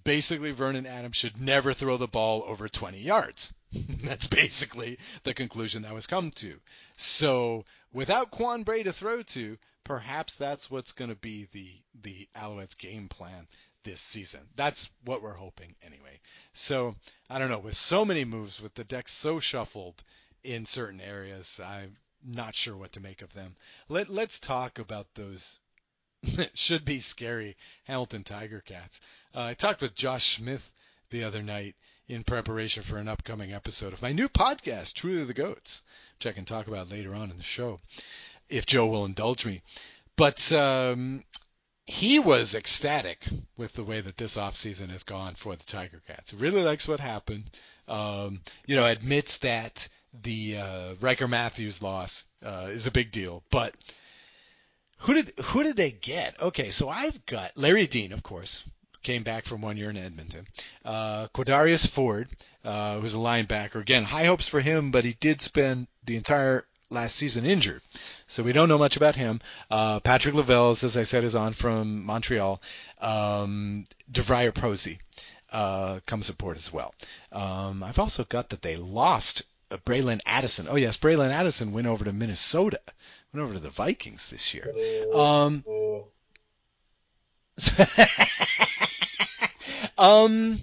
Basically, 0.06 0.52
Vernon 0.52 0.86
Adams 0.86 1.18
should 1.18 1.41
never 1.41 1.74
throw 1.74 1.98
the 1.98 2.08
ball 2.08 2.43
over 2.48 2.70
20 2.70 3.00
yards. 3.00 3.54
That's 3.74 4.28
basically 4.28 4.98
the 5.24 5.34
conclusion 5.34 5.82
that 5.82 5.93
was 5.93 6.08
come 6.08 6.32
to. 6.32 6.62
So 6.95 7.66
without 7.91 8.32
Quan 8.32 8.64
Bray 8.64 8.84
to 8.84 8.93
throw 8.93 9.24
to, 9.24 9.58
perhaps 9.84 10.36
that's 10.36 10.70
what's 10.70 10.91
going 10.91 11.10
to 11.10 11.16
be 11.16 11.48
the 11.52 11.72
the 12.02 12.28
Alouettes 12.36 12.78
game 12.78 13.08
plan 13.08 13.48
this 13.88 14.01
season. 14.01 14.41
That's 14.55 14.89
what 15.05 15.21
we're 15.21 15.33
hoping 15.33 15.73
anyway. 15.81 16.19
So 16.53 16.95
I 17.29 17.39
don't 17.39 17.49
know. 17.49 17.59
With 17.59 17.77
so 17.77 18.05
many 18.05 18.25
moves, 18.25 18.61
with 18.61 18.75
the 18.75 18.83
deck 18.83 19.07
so 19.07 19.39
shuffled 19.39 20.03
in 20.43 20.65
certain 20.65 21.01
areas, 21.01 21.59
I'm 21.63 21.97
not 22.23 22.53
sure 22.53 22.75
what 22.75 22.91
to 22.93 22.99
make 22.99 23.21
of 23.21 23.33
them. 23.33 23.55
Let 23.88 24.09
Let's 24.09 24.39
talk 24.39 24.77
about 24.77 25.07
those. 25.15 25.59
should 26.55 26.83
be 26.83 26.99
scary 26.99 27.55
Hamilton 27.85 28.23
Tiger 28.23 28.59
Cats. 28.59 28.99
Uh, 29.33 29.43
I 29.43 29.53
talked 29.53 29.81
with 29.81 29.95
Josh 29.95 30.38
Smith 30.38 30.73
the 31.11 31.23
other 31.23 31.43
night 31.43 31.75
in 32.07 32.23
preparation 32.23 32.83
for 32.83 32.97
an 32.97 33.07
upcoming 33.07 33.53
episode 33.53 33.93
of 33.93 34.01
my 34.01 34.11
new 34.11 34.27
podcast, 34.27 34.93
Truly 34.93 35.23
the 35.23 35.33
Goats, 35.33 35.83
which 36.17 36.25
I 36.25 36.31
can 36.31 36.43
talk 36.43 36.67
about 36.67 36.89
later 36.89 37.13
on 37.13 37.29
in 37.31 37.38
the 37.38 37.43
show, 37.43 37.79
if 38.49 38.65
Joe 38.65 38.88
will 38.88 39.05
indulge 39.05 39.45
me. 39.45 39.61
But 40.15 40.51
um, 40.51 41.23
he 41.88 42.19
was 42.19 42.53
ecstatic 42.53 43.25
with 43.55 43.73
the 43.73 43.83
way 43.83 44.01
that 44.01 44.17
this 44.17 44.35
offseason 44.35 44.89
has 44.89 45.03
gone 45.03 45.35
for 45.35 45.55
the 45.55 45.63
Tiger 45.63 46.01
Cats. 46.05 46.33
Really 46.33 46.61
likes 46.61 46.88
what 46.88 46.99
happened. 46.99 47.45
Um, 47.88 48.41
you 48.65 48.75
know, 48.75 48.85
admits 48.85 49.38
that 49.39 49.88
the 50.13 50.57
uh, 50.57 50.93
Ryker 50.99 51.29
Mathews 51.29 51.81
loss 51.81 52.25
uh, 52.43 52.67
is 52.69 52.88
a 52.88 52.91
big 52.91 53.11
deal, 53.11 53.41
but 53.49 53.73
who 54.99 55.13
did 55.13 55.33
who 55.39 55.63
did 55.63 55.77
they 55.77 55.91
get? 55.91 56.41
Okay, 56.41 56.71
so 56.71 56.89
I've 56.89 57.25
got 57.25 57.55
Larry 57.55 57.88
Dean, 57.88 58.11
of 58.11 58.23
course, 58.23 58.63
came 59.03 59.23
back 59.23 59.45
from 59.45 59.61
one 59.61 59.77
year 59.77 59.89
in 59.89 59.97
Edmonton. 59.97 60.45
Uh, 60.83 61.27
Qudarius 61.33 61.88
Ford, 61.88 62.27
uh, 62.65 62.99
who's 62.99 63.13
a 63.13 63.17
linebacker. 63.17 63.79
Again, 63.79 64.03
high 64.03 64.25
hopes 64.25 64.47
for 64.47 64.59
him, 64.59 64.91
but 64.91 65.05
he 65.05 65.13
did 65.13 65.41
spend 65.41 65.88
the 66.03 66.17
entire 66.17 66.65
last 66.89 67.15
season 67.15 67.45
injured. 67.45 67.81
So 68.27 68.43
we 68.43 68.53
don't 68.53 68.69
know 68.69 68.77
much 68.77 68.97
about 68.97 69.15
him. 69.15 69.41
Uh, 69.69 69.99
Patrick 69.99 70.35
Lavelle, 70.35 70.71
as 70.71 70.97
I 70.97 71.03
said, 71.03 71.23
is 71.23 71.35
on 71.35 71.53
from 71.53 72.03
Montreal. 72.05 72.61
Um, 72.99 73.85
DeVier 74.11 74.53
Posey 74.53 74.99
uh, 75.51 75.99
comes 76.05 76.29
aboard 76.29 76.57
as 76.57 76.71
well. 76.71 76.93
Um, 77.31 77.83
I've 77.83 77.99
also 77.99 78.23
got 78.23 78.49
that 78.49 78.61
they 78.61 78.75
lost 78.75 79.43
uh, 79.71 79.77
Bralon 79.85 80.21
Addison. 80.25 80.67
Oh 80.69 80.75
yes, 80.75 80.97
Bralon 80.97 81.31
Addison 81.31 81.71
went 81.71 81.88
over 81.88 82.05
to 82.05 82.13
Minnesota. 82.13 82.79
Went 83.33 83.43
over 83.43 83.53
to 83.55 83.59
the 83.59 83.69
Vikings 83.69 84.29
this 84.29 84.53
year. 84.53 84.71
Um, 85.13 85.63
um, 89.97 90.59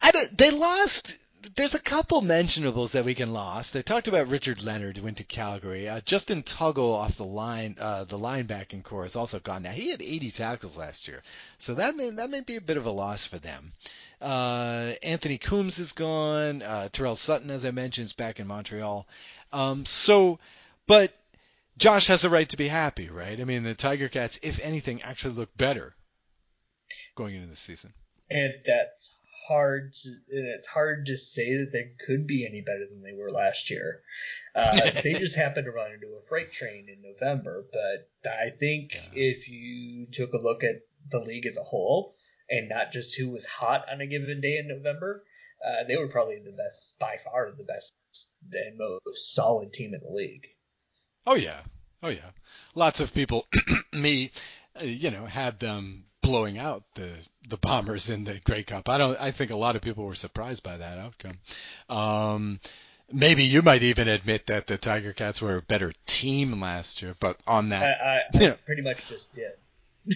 I 0.00 0.10
don't, 0.12 0.38
they 0.38 0.50
lost 0.50 1.18
there's 1.56 1.74
a 1.74 1.80
couple 1.80 2.20
mentionables 2.20 2.92
that 2.92 3.04
we 3.04 3.14
can 3.14 3.32
lost. 3.32 3.72
They 3.72 3.82
talked 3.82 4.08
about 4.08 4.28
Richard 4.28 4.62
Leonard 4.62 4.98
went 4.98 5.18
to 5.18 5.24
Calgary. 5.24 5.88
Uh, 5.88 6.00
Justin 6.00 6.42
Tuggle 6.42 6.94
off 6.94 7.16
the 7.16 7.24
line, 7.24 7.76
uh, 7.80 8.04
the 8.04 8.18
linebacking 8.18 8.82
core 8.82 9.06
is 9.06 9.16
also 9.16 9.38
gone 9.38 9.62
now. 9.62 9.70
He 9.70 9.90
had 9.90 10.02
80 10.02 10.30
tackles 10.30 10.76
last 10.76 11.06
year, 11.06 11.22
so 11.58 11.74
that 11.74 11.96
may 11.96 12.10
that 12.10 12.30
may 12.30 12.40
be 12.40 12.56
a 12.56 12.60
bit 12.60 12.76
of 12.76 12.86
a 12.86 12.90
loss 12.90 13.24
for 13.24 13.38
them. 13.38 13.72
Uh, 14.20 14.94
Anthony 15.02 15.38
Coombs 15.38 15.78
is 15.78 15.92
gone. 15.92 16.62
Uh, 16.62 16.88
Tyrell 16.90 17.16
Sutton, 17.16 17.50
as 17.50 17.64
I 17.64 17.70
mentioned, 17.70 18.06
is 18.06 18.12
back 18.12 18.40
in 18.40 18.46
Montreal. 18.46 19.06
Um, 19.52 19.86
so, 19.86 20.40
but 20.86 21.12
Josh 21.76 22.08
has 22.08 22.24
a 22.24 22.30
right 22.30 22.48
to 22.48 22.56
be 22.56 22.68
happy, 22.68 23.08
right? 23.08 23.40
I 23.40 23.44
mean, 23.44 23.62
the 23.62 23.74
Tiger 23.74 24.08
Cats, 24.08 24.40
if 24.42 24.58
anything, 24.60 25.02
actually 25.02 25.34
look 25.34 25.56
better 25.56 25.94
going 27.14 27.36
into 27.36 27.48
the 27.48 27.56
season. 27.56 27.94
And 28.30 28.54
that's 28.66 29.12
hard 29.48 29.94
to, 29.94 30.14
it's 30.28 30.68
hard 30.68 31.06
to 31.06 31.16
say 31.16 31.56
that 31.56 31.72
they 31.72 31.92
could 32.06 32.26
be 32.26 32.46
any 32.46 32.60
better 32.60 32.86
than 32.90 33.02
they 33.02 33.14
were 33.14 33.30
last 33.30 33.70
year. 33.70 34.02
Uh, 34.54 34.90
they 35.02 35.14
just 35.14 35.36
happened 35.36 35.64
to 35.64 35.70
run 35.70 35.92
into 35.92 36.06
a 36.18 36.22
freight 36.22 36.52
train 36.52 36.86
in 36.88 37.02
November, 37.02 37.64
but 37.72 38.30
I 38.30 38.50
think 38.50 38.92
yeah. 38.94 39.00
if 39.14 39.48
you 39.48 40.06
took 40.12 40.34
a 40.34 40.38
look 40.38 40.62
at 40.64 40.82
the 41.10 41.20
league 41.20 41.46
as 41.46 41.56
a 41.56 41.62
whole 41.62 42.14
and 42.50 42.68
not 42.68 42.92
just 42.92 43.16
who 43.16 43.30
was 43.30 43.44
hot 43.44 43.86
on 43.90 44.00
a 44.00 44.06
given 44.06 44.40
day 44.40 44.58
in 44.58 44.68
November, 44.68 45.24
uh, 45.66 45.84
they 45.88 45.96
were 45.96 46.08
probably 46.08 46.38
the 46.38 46.52
best, 46.52 46.94
by 46.98 47.16
far 47.24 47.50
the 47.50 47.64
best 47.64 47.94
and 48.52 48.78
most 48.78 49.34
solid 49.34 49.72
team 49.72 49.94
in 49.94 50.00
the 50.00 50.14
league. 50.14 50.46
Oh 51.26 51.34
yeah, 51.34 51.60
oh 52.02 52.10
yeah. 52.10 52.30
Lots 52.74 53.00
of 53.00 53.14
people, 53.14 53.46
me, 53.92 54.30
you 54.82 55.10
know, 55.10 55.26
had 55.26 55.58
them 55.60 56.04
blowing 56.22 56.58
out 56.58 56.82
the 56.94 57.10
the 57.48 57.56
Bombers 57.56 58.10
in 58.10 58.24
the 58.24 58.40
Grey 58.44 58.62
Cup. 58.62 58.88
I 58.88 58.98
don't. 58.98 59.20
I 59.20 59.30
think 59.30 59.50
a 59.50 59.56
lot 59.56 59.76
of 59.76 59.82
people 59.82 60.04
were 60.04 60.14
surprised 60.14 60.62
by 60.62 60.76
that 60.76 60.98
outcome. 60.98 61.38
Um, 61.88 62.60
maybe 63.12 63.44
you 63.44 63.62
might 63.62 63.82
even 63.82 64.08
admit 64.08 64.46
that 64.46 64.66
the 64.66 64.78
Tiger 64.78 65.12
Cats 65.12 65.40
were 65.40 65.56
a 65.56 65.62
better 65.62 65.92
team 66.06 66.60
last 66.60 67.02
year, 67.02 67.14
but 67.20 67.38
on 67.46 67.70
that, 67.70 68.00
I, 68.00 68.06
I, 68.06 68.16
I 68.16 68.22
you 68.34 68.48
know, 68.48 68.56
pretty 68.66 68.82
much 68.82 69.06
just 69.08 69.34
did. 69.34 69.52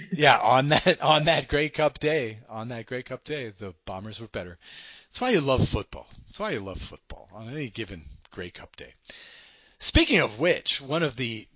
yeah, 0.12 0.38
on 0.38 0.68
that 0.70 1.00
on 1.02 1.24
that 1.24 1.48
Grey 1.48 1.68
Cup 1.68 1.98
day, 1.98 2.38
on 2.48 2.68
that 2.68 2.86
Grey 2.86 3.02
Cup 3.02 3.24
day, 3.24 3.52
the 3.58 3.74
Bombers 3.84 4.20
were 4.20 4.28
better. 4.28 4.58
That's 5.08 5.20
why 5.20 5.30
you 5.30 5.40
love 5.40 5.68
football. 5.68 6.06
That's 6.26 6.38
why 6.38 6.50
you 6.52 6.60
love 6.60 6.80
football 6.80 7.28
on 7.34 7.48
any 7.48 7.68
given 7.68 8.04
Grey 8.30 8.50
Cup 8.50 8.76
day. 8.76 8.94
Speaking 9.78 10.20
of 10.20 10.38
which, 10.38 10.80
one 10.80 11.02
of 11.02 11.16
the 11.16 11.46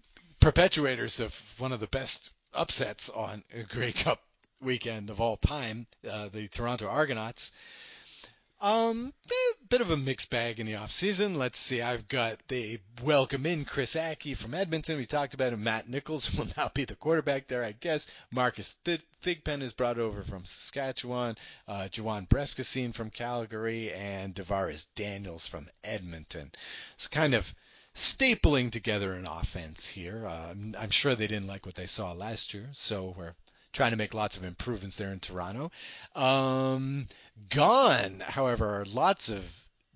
perpetuators 0.41 1.21
of 1.21 1.35
one 1.59 1.73
of 1.73 1.81
the 1.81 1.87
best 1.87 2.31
upsets 2.57 3.09
on 3.11 3.45
a 3.55 3.63
Grey 3.63 3.93
Cup 3.93 4.21
weekend 4.61 5.11
of 5.11 5.21
all 5.21 5.37
time, 5.37 5.87
uh, 6.09 6.29
the 6.29 6.49
Toronto 6.49 6.89
Argonauts. 6.89 7.53
Um, 8.59 9.13
a 9.29 9.65
bit 9.69 9.83
of 9.83 9.91
a 9.91 9.99
mixed 9.99 10.31
bag 10.31 10.59
in 10.59 10.67
the 10.67 10.77
off 10.77 10.91
season. 10.91 11.35
Let's 11.35 11.59
see. 11.59 11.83
I've 11.83 12.09
got 12.09 12.39
they 12.49 12.81
welcome 13.03 13.45
in 13.45 13.67
Chris 13.67 13.95
Ackie 13.97 14.35
from 14.35 14.55
Edmonton. 14.55 14.97
We 14.97 15.05
talked 15.05 15.35
about 15.35 15.53
him. 15.53 15.63
Matt 15.63 15.91
Nichols 15.91 16.35
will 16.39 16.49
now 16.57 16.71
be 16.73 16.87
the 16.87 16.97
quarterback 16.97 17.49
there, 17.49 17.63
I 17.63 17.73
guess. 17.73 18.07
Marcus 18.31 18.75
Th- 18.87 19.05
Thigpen 19.23 19.63
is 19.63 19.75
brought 19.75 19.99
over 19.99 20.23
from 20.23 20.47
Saskatchewan. 20.47 21.37
Uh, 21.69 21.89
Juwan 21.93 22.95
from 22.95 23.11
Calgary, 23.11 23.93
and 23.93 24.35
Davaris 24.35 24.87
Daniels 24.95 25.47
from 25.47 25.69
Edmonton. 25.85 26.51
So 26.97 27.11
kind 27.11 27.35
of 27.35 27.55
stapling 27.97 28.71
together 28.71 29.15
an 29.15 29.27
offense 29.27 29.89
here. 29.89 30.27
Uh, 30.27 30.55
I'm 30.79 30.91
sure 30.91 31.15
they 31.15 31.27
didn't 31.27 31.49
like 31.49 31.65
what 31.65 31.75
they 31.75 31.87
saw 31.87 32.13
last 32.13 32.53
year, 32.53 32.69
so 32.73 33.15
we're 33.17 33.35
trying 33.73 33.93
to 33.93 33.97
make 33.97 34.13
lots 34.13 34.37
of 34.37 34.45
improvements 34.45 34.97
there 34.97 35.13
in 35.13 35.19
Toronto. 35.19 35.73
Um, 36.15 37.07
gone, 37.49 38.21
however, 38.21 38.81
are 38.81 38.85
lots 38.85 39.31
of 39.31 39.45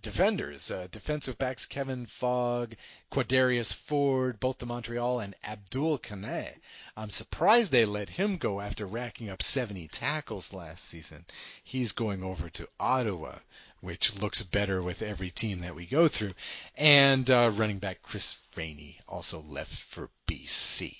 defenders, 0.01 0.70
uh, 0.70 0.88
defensive 0.90 1.36
backs 1.36 1.66
Kevin 1.66 2.07
Fogg, 2.07 2.74
Qudarius 3.12 3.74
Ford, 3.74 4.40
both 4.40 4.57
to 4.59 4.66
Montreal, 4.66 5.20
and 5.20 5.34
Abdul 5.44 5.98
Kanneh. 5.98 6.55
I'm 6.96 7.11
surprised 7.11 7.70
they 7.70 7.84
let 7.84 8.09
him 8.09 8.38
go 8.38 8.62
after 8.62 8.86
racking 8.86 9.28
up 9.28 9.42
70 9.42 9.88
tackles 9.88 10.55
last 10.55 10.86
season. 10.86 11.26
He's 11.62 11.92
going 11.92 12.22
over 12.22 12.48
to 12.48 12.68
Ottawa, 12.78 13.40
which 13.81 14.14
looks 14.20 14.43
better 14.43 14.83
with 14.83 15.03
every 15.03 15.31
team 15.31 15.61
that 15.61 15.74
we 15.74 15.87
go 15.87 16.09
through. 16.09 16.35
And 16.76 17.28
uh, 17.31 17.51
running 17.55 17.78
back 17.78 18.03
Chris 18.03 18.39
Rainey 18.57 18.99
also 19.09 19.41
left 19.41 19.72
for 19.72 20.11
BC. 20.28 20.97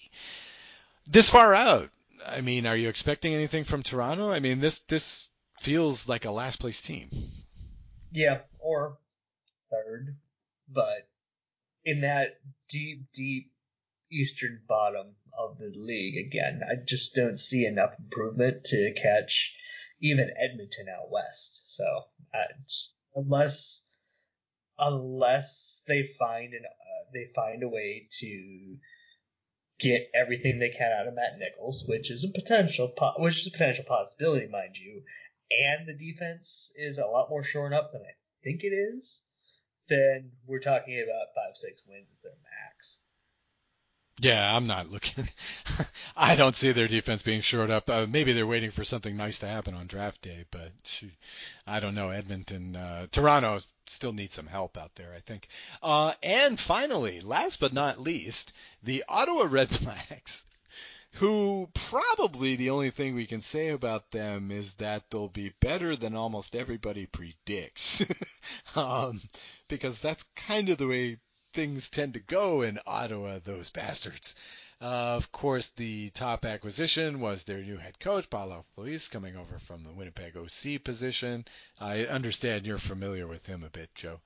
This 1.07 1.31
far 1.31 1.55
out, 1.55 1.91
I 2.27 2.41
mean, 2.41 2.67
are 2.67 2.77
you 2.77 2.89
expecting 2.89 3.35
anything 3.35 3.65
from 3.65 3.83
Toronto? 3.83 4.31
I 4.31 4.41
mean, 4.41 4.61
this 4.61 4.81
this 4.81 5.31
feels 5.61 6.09
like 6.09 6.25
a 6.25 6.31
last 6.31 6.61
place 6.61 6.83
team. 6.83 7.11
Yeah, 8.13 8.41
or 8.59 8.99
third, 9.71 10.17
but 10.69 11.09
in 11.85 12.03
that 12.03 12.41
deep, 12.69 13.13
deep 13.13 13.53
eastern 14.11 14.61
bottom 14.67 15.15
of 15.37 15.59
the 15.59 15.73
league 15.75 16.17
again, 16.17 16.61
I 16.69 16.75
just 16.85 17.15
don't 17.15 17.39
see 17.39 17.65
enough 17.65 17.95
improvement 17.99 18.65
to 18.65 18.93
catch 18.95 19.57
even 20.01 20.33
Edmonton 20.37 20.87
out 20.89 21.11
west. 21.11 21.70
So 21.71 21.85
uh, 22.35 22.53
unless 23.15 23.85
unless 24.77 25.83
they 25.87 26.03
find 26.19 26.53
an 26.53 26.65
uh, 26.65 27.11
they 27.15 27.31
find 27.35 27.63
a 27.63 27.69
way 27.69 28.09
to 28.21 28.77
get 29.79 30.11
everything 30.13 30.59
they 30.59 30.71
can 30.71 30.93
out 30.93 31.07
of 31.07 31.15
Matt 31.15 31.39
Nichols, 31.39 31.85
which 31.87 32.11
is 32.11 32.25
a 32.25 32.29
potential, 32.29 32.93
which 33.19 33.41
is 33.41 33.47
a 33.47 33.51
potential 33.51 33.85
possibility, 33.87 34.49
mind 34.49 34.77
you, 34.77 35.03
and 35.51 35.87
the 35.87 35.95
defense 35.95 36.73
is 36.77 36.99
a 36.99 37.07
lot 37.07 37.31
more 37.31 37.45
shorn 37.45 37.73
up 37.73 37.93
than 37.93 38.03
I 38.03 38.15
think 38.43 38.63
it 38.63 38.75
is, 38.75 39.23
then 39.89 40.33
we're 40.47 40.61
talking 40.61 41.01
about 41.03 41.35
five, 41.35 41.57
six 41.57 41.83
wins 41.87 42.09
as 42.13 42.23
their 42.23 42.33
max. 42.33 43.00
Yeah, 44.19 44.55
I'm 44.55 44.67
not 44.67 44.91
looking. 44.91 45.29
I 46.17 46.37
don't 46.37 46.55
see 46.55 46.73
their 46.73 46.89
defense 46.89 47.23
being 47.23 47.41
shored 47.41 47.71
up. 47.71 47.89
Uh, 47.89 48.07
maybe 48.07 48.33
they're 48.33 48.47
waiting 48.47 48.71
for 48.71 48.85
something 48.85 49.17
nice 49.17 49.39
to 49.39 49.47
happen 49.47 49.75
on 49.75 49.87
draft 49.87 50.21
day, 50.21 50.45
but 50.51 50.73
I 51.67 51.81
don't 51.81 51.95
know. 51.95 52.11
Edmonton, 52.11 52.77
uh, 52.77 53.07
Toronto 53.11 53.61
still 53.87 54.13
needs 54.13 54.35
some 54.35 54.47
help 54.47 54.77
out 54.77 54.95
there, 54.97 55.15
I 55.17 55.21
think. 55.21 55.49
Uh, 55.83 56.13
and 56.23 56.61
finally, 56.61 57.21
last 57.21 57.61
but 57.61 57.73
not 57.73 57.99
least, 57.99 58.53
the 58.83 59.05
Ottawa 59.09 59.47
Red 59.49 59.71
Redblacks 59.71 60.45
who 61.15 61.69
probably 61.75 62.57
the 62.57 62.71
only 62.71 62.91
thing 62.91 63.15
we 63.15 63.27
can 63.27 63.41
say 63.41 63.71
about 63.71 64.11
them 64.11 64.51
is 64.51 64.75
that 64.75 65.11
they'll 65.11 65.29
be 65.29 65.53
better 65.61 65.97
than 65.97 66.15
almost 66.15 66.55
everybody 66.55 67.07
predicts. 67.07 68.05
um, 68.77 69.21
because 69.69 70.01
that's 70.01 70.23
kind 70.37 70.69
of 70.69 70.79
the 70.79 70.87
way 70.87 71.19
things 71.53 71.91
tend 71.91 72.15
to 72.15 72.21
go 72.21 72.63
in 72.63 72.79
Ottawa, 72.87 73.39
those 73.43 73.71
bastards. 73.71 74.35
Uh, 74.83 75.15
of 75.17 75.31
course, 75.31 75.67
the 75.77 76.09
top 76.11 76.47
acquisition 76.47 77.21
was 77.21 77.43
their 77.43 77.63
new 77.63 77.77
head 77.77 78.01
coach, 78.01 78.31
Paul 78.31 78.65
LaPolice, 78.79 79.11
coming 79.11 79.37
over 79.37 79.59
from 79.59 79.85
the 79.85 79.93
Winnipeg 79.93 80.37
OC 80.37 80.83
position. 80.83 81.45
I 81.79 82.05
understand 82.07 82.67
you're 82.67 82.79
familiar 82.79 83.27
with 83.27 83.45
him 83.45 83.63
a 83.63 83.69
bit, 83.69 83.95
Joe. 83.95 84.21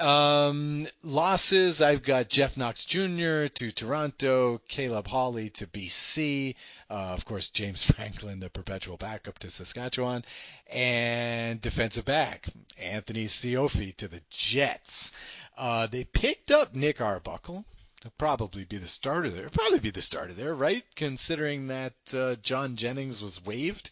Um, 0.00 0.86
losses, 1.02 1.82
I've 1.82 2.04
got 2.04 2.28
Jeff 2.28 2.56
Knox 2.56 2.84
Jr. 2.84 3.46
to 3.46 3.72
Toronto, 3.72 4.60
Caleb 4.68 5.08
Holley 5.08 5.50
to 5.50 5.66
BC, 5.66 6.54
uh, 6.88 7.14
of 7.16 7.24
course, 7.24 7.48
James 7.48 7.82
Franklin, 7.92 8.38
the 8.38 8.48
perpetual 8.48 8.96
backup 8.96 9.40
to 9.40 9.50
Saskatchewan, 9.50 10.24
and 10.72 11.60
defensive 11.60 12.04
back, 12.04 12.46
Anthony 12.80 13.24
Cioffi 13.24 13.96
to 13.96 14.06
the 14.06 14.22
Jets. 14.30 15.10
Uh, 15.58 15.88
they 15.88 16.04
picked 16.04 16.52
up 16.52 16.74
Nick 16.74 17.00
Arbuckle. 17.00 17.64
He'll 18.02 18.12
probably 18.16 18.64
be 18.64 18.76
the 18.76 18.86
starter 18.86 19.28
there. 19.28 19.50
Probably 19.50 19.80
be 19.80 19.90
the 19.90 20.02
starter 20.02 20.32
there, 20.32 20.54
right? 20.54 20.84
Considering 20.94 21.66
that 21.66 21.94
uh, 22.14 22.36
John 22.36 22.76
Jennings 22.76 23.20
was 23.20 23.44
waived 23.44 23.90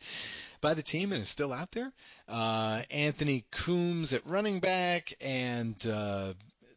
by 0.61 0.75
the 0.75 0.83
team 0.83 1.13
and 1.13 1.23
is 1.23 1.29
still 1.29 1.53
out 1.53 1.73
there. 1.73 1.93
Uh, 2.29 2.83
Anthony 2.91 3.45
Coombs 3.51 4.13
at 4.13 4.25
running 4.27 4.61
back 4.61 5.13
and 5.21 5.75
uh, 5.89 6.35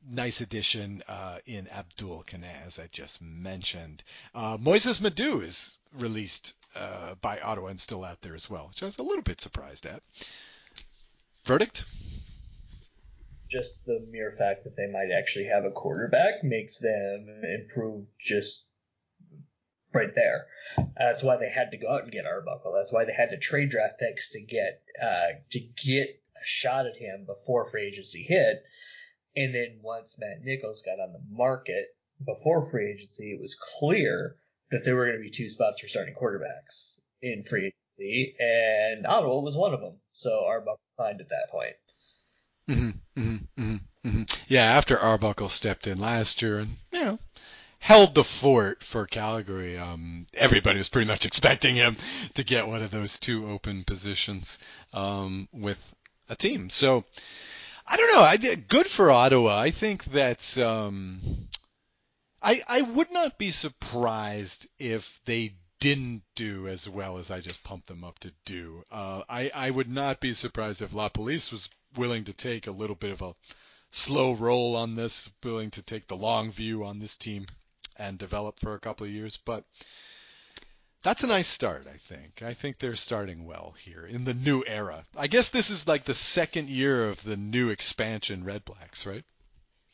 nice 0.09 0.41
addition 0.41 1.03
uh, 1.07 1.37
in 1.45 1.67
Abdul 1.69 2.23
Kanneh, 2.25 2.65
as 2.65 2.79
I 2.79 2.87
just 2.91 3.21
mentioned. 3.21 4.03
Uh, 4.33 4.57
Mossis 4.59 4.99
Madu 4.99 5.41
is 5.41 5.77
released 5.93 6.55
uh, 6.75 7.13
by 7.21 7.39
Ottawa 7.39 7.67
and 7.67 7.79
still 7.79 8.03
out 8.03 8.21
there 8.21 8.33
as 8.33 8.49
well, 8.49 8.69
which 8.69 8.81
I 8.81 8.87
was 8.87 8.97
a 8.97 9.03
little 9.03 9.21
bit 9.21 9.39
surprised 9.39 9.85
at. 9.85 10.01
Verdict? 11.45 11.85
Just 13.50 13.84
the 13.86 14.06
mere 14.12 14.32
fact 14.32 14.64
that 14.64 14.76
they 14.76 14.88
might 14.88 15.10
actually 15.12 15.45
have 15.45 15.66
a 15.66 15.72
quarterback 15.72 16.43
makes 16.43 16.78
them 16.78 17.41
improve 17.43 18.06
just 18.20 18.66
right 19.93 20.14
there. 20.14 20.45
That's 20.97 21.24
why 21.24 21.38
they 21.38 21.50
had 21.50 21.72
to 21.72 21.78
go 21.78 21.91
out 21.91 22.04
and 22.04 22.12
get 22.12 22.26
Arbuckle. 22.26 22.74
That's 22.74 22.93
why 22.93 23.06
they 23.06 23.14
had 23.14 23.32
to 23.32 23.38
trade 23.38 23.70
draft 23.70 24.00
picks 24.00 24.32
to 24.32 24.41
get 24.41 24.84
uh, 25.02 25.39
to 25.52 25.60
get 25.60 26.10
a 26.10 26.45
shot 26.45 26.86
at 26.86 26.95
him 26.95 27.26
before 27.26 27.70
free 27.70 27.88
agency 27.88 28.24
hit. 28.24 28.64
And 29.36 29.54
then 29.54 29.80
once 29.82 30.18
Matt 30.20 30.43
Nichols 30.43 30.82
got 30.82 31.00
on 31.00 31.14
the 31.14 31.22
market 31.30 31.86
before 32.26 32.70
free 32.70 32.91
agency, 32.91 33.32
it 33.32 33.41
was 33.41 33.56
clear 33.80 34.36
that 34.72 34.86
there 34.86 34.95
were 34.95 35.06
going 35.06 35.18
to 35.18 35.24
be 35.24 35.32
two 35.32 35.50
spots 35.50 35.82
for 35.82 35.88
starting 35.88 36.14
quarterbacks 36.14 37.00
in 37.22 37.43
free 37.43 37.72
agency, 37.97 38.36
and 38.39 39.06
Ottawa 39.08 39.39
was 39.39 39.56
one 39.56 39.74
of 39.74 39.82
them. 39.82 39.97
So 40.14 40.45
Arbuckle 40.45 40.80
signed 40.97 41.22
at 41.22 41.30
that 41.30 41.50
point. 41.52 41.76
Mm-hmm, 42.70 43.20
mm-hmm, 43.20 43.61
mm-hmm, 43.61 44.07
mm-hmm. 44.07 44.24
Yeah, 44.47 44.63
after 44.63 44.99
Arbuckle 44.99 45.49
stepped 45.49 45.88
in 45.88 45.97
last 45.97 46.41
year, 46.43 46.59
and 46.59 46.78
you 46.91 47.03
know, 47.03 47.20
held 47.80 48.13
the 48.13 48.24
fort 48.24 48.84
for 48.84 49.07
Calgary. 49.07 49.78
Um, 49.78 50.28
everybody 50.36 50.78
was 50.78 50.89
pretty 50.89 51.07
much 51.07 51.26
expecting 51.26 51.76
him 51.76 51.97
to 52.36 52.43
get 52.43 52.67
one 52.67 52.84
of 52.84 52.91
those 52.91 53.17
two 53.17 53.49
open 53.49 53.84
positions 53.84 54.59
um, 54.93 55.49
with 55.51 55.95
a 56.30 56.36
team. 56.36 56.70
So 56.70 57.05
I 57.88 57.97
don't 57.97 58.13
know. 58.13 58.22
I 58.22 58.38
good 58.38 58.88
for 58.88 59.09
Ottawa. 59.09 59.59
I 59.59 59.72
think 59.72 60.03
that 60.05 60.57
um, 60.59 61.47
I 62.43 62.61
I 62.67 62.82
would 62.82 63.11
not 63.11 63.39
be 63.39 63.49
surprised 63.49 64.70
if 64.78 65.20
they 65.26 65.55
didn't 65.80 66.24
do 66.36 66.67
as 66.67 66.88
well 66.88 67.17
as 67.17 67.32
I 67.32 67.39
just 67.39 67.63
pumped 67.63 67.88
them 67.88 68.03
up 68.03 68.20
to 68.20 68.32
do. 68.45 68.84
Uh, 68.91 69.24
I 69.28 69.49
I 69.55 69.70
would 69.72 69.89
not 69.89 70.20
be 70.20 70.34
surprised 70.34 70.84
if 70.84 70.91
LaPolice 70.91 71.51
was 71.51 71.70
willing 71.95 72.25
to 72.25 72.33
take 72.33 72.67
a 72.67 72.71
little 72.71 72.95
bit 72.95 73.11
of 73.11 73.21
a 73.21 73.35
slow 73.91 74.33
roll 74.33 74.75
on 74.75 74.95
this, 74.95 75.29
willing 75.43 75.71
to 75.71 75.81
take 75.81 76.07
the 76.07 76.15
long 76.15 76.51
view 76.51 76.83
on 76.83 76.99
this 76.99 77.17
team 77.17 77.45
and 77.97 78.17
develop 78.17 78.59
for 78.59 78.73
a 78.73 78.79
couple 78.79 79.05
of 79.05 79.11
years. 79.11 79.37
But 79.37 79.65
that's 81.03 81.23
a 81.23 81.27
nice 81.27 81.47
start, 81.47 81.87
I 81.87 81.97
think. 81.97 82.41
I 82.41 82.53
think 82.53 82.77
they're 82.77 82.95
starting 82.95 83.45
well 83.45 83.75
here 83.83 84.05
in 84.05 84.25
the 84.25 84.33
new 84.33 84.63
era. 84.65 85.05
I 85.17 85.27
guess 85.27 85.49
this 85.49 85.69
is 85.69 85.87
like 85.87 86.05
the 86.05 86.13
second 86.13 86.69
year 86.69 87.07
of 87.09 87.23
the 87.23 87.37
new 87.37 87.69
expansion 87.69 88.43
Red 88.43 88.65
Blacks, 88.65 89.05
right? 89.05 89.23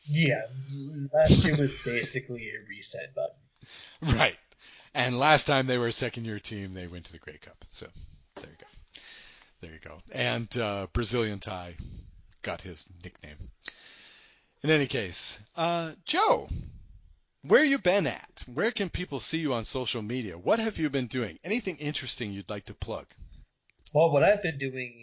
Yeah, 0.07 0.41
last 1.13 1.43
year 1.43 1.55
was 1.55 1.75
basically 1.83 2.49
a 2.49 2.67
reset 2.67 3.13
button. 3.15 3.35
Right. 4.19 4.37
And 4.93 5.17
last 5.17 5.45
time 5.45 5.65
they 5.65 5.79
were 5.79 5.87
a 5.87 5.91
second 5.91 6.25
year 6.25 6.39
team, 6.39 6.73
they 6.73 6.85
went 6.85 7.05
to 7.05 7.11
the 7.11 7.17
Grey 7.17 7.37
Cup. 7.37 7.65
So 7.71 7.87
there 8.35 8.49
you 8.49 8.57
go. 8.59 8.67
There 9.65 9.73
you 9.73 9.79
go. 9.79 9.97
And 10.11 10.57
uh, 10.57 10.85
Brazilian 10.93 11.39
Ty 11.39 11.75
got 12.43 12.61
his 12.61 12.87
nickname. 13.03 13.49
In 14.61 14.69
any 14.69 14.85
case, 14.85 15.39
uh, 15.55 15.93
Joe, 16.05 16.49
where 17.41 17.65
you 17.65 17.79
been 17.79 18.05
at? 18.05 18.43
Where 18.45 18.69
can 18.69 18.91
people 18.91 19.19
see 19.19 19.39
you 19.39 19.55
on 19.55 19.65
social 19.65 20.03
media? 20.03 20.37
What 20.37 20.59
have 20.59 20.77
you 20.77 20.91
been 20.91 21.07
doing? 21.07 21.39
Anything 21.43 21.77
interesting 21.77 22.31
you'd 22.31 22.47
like 22.47 22.65
to 22.65 22.75
plug? 22.75 23.07
Well, 23.91 24.11
what 24.11 24.23
I've 24.23 24.43
been 24.43 24.59
doing 24.59 24.93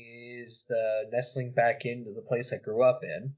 is 0.41 0.65
uh, 0.71 1.09
nestling 1.11 1.55
back 1.55 1.85
into 1.85 2.13
the 2.13 2.23
place 2.23 2.53
I 2.53 2.59
grew 2.59 2.85
up 2.85 3.01
in, 3.03 3.35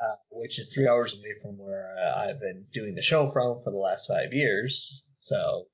uh, 0.00 0.16
which 0.32 0.58
is 0.58 0.74
three 0.74 0.88
hours 0.88 1.14
away 1.14 1.34
from 1.42 1.58
where 1.58 1.94
uh, 1.96 2.22
I've 2.22 2.40
been 2.40 2.66
doing 2.72 2.96
the 2.96 3.02
show 3.02 3.28
from 3.28 3.60
for 3.62 3.70
the 3.70 3.78
last 3.78 4.08
five 4.08 4.32
years. 4.32 5.04
So 5.20 5.68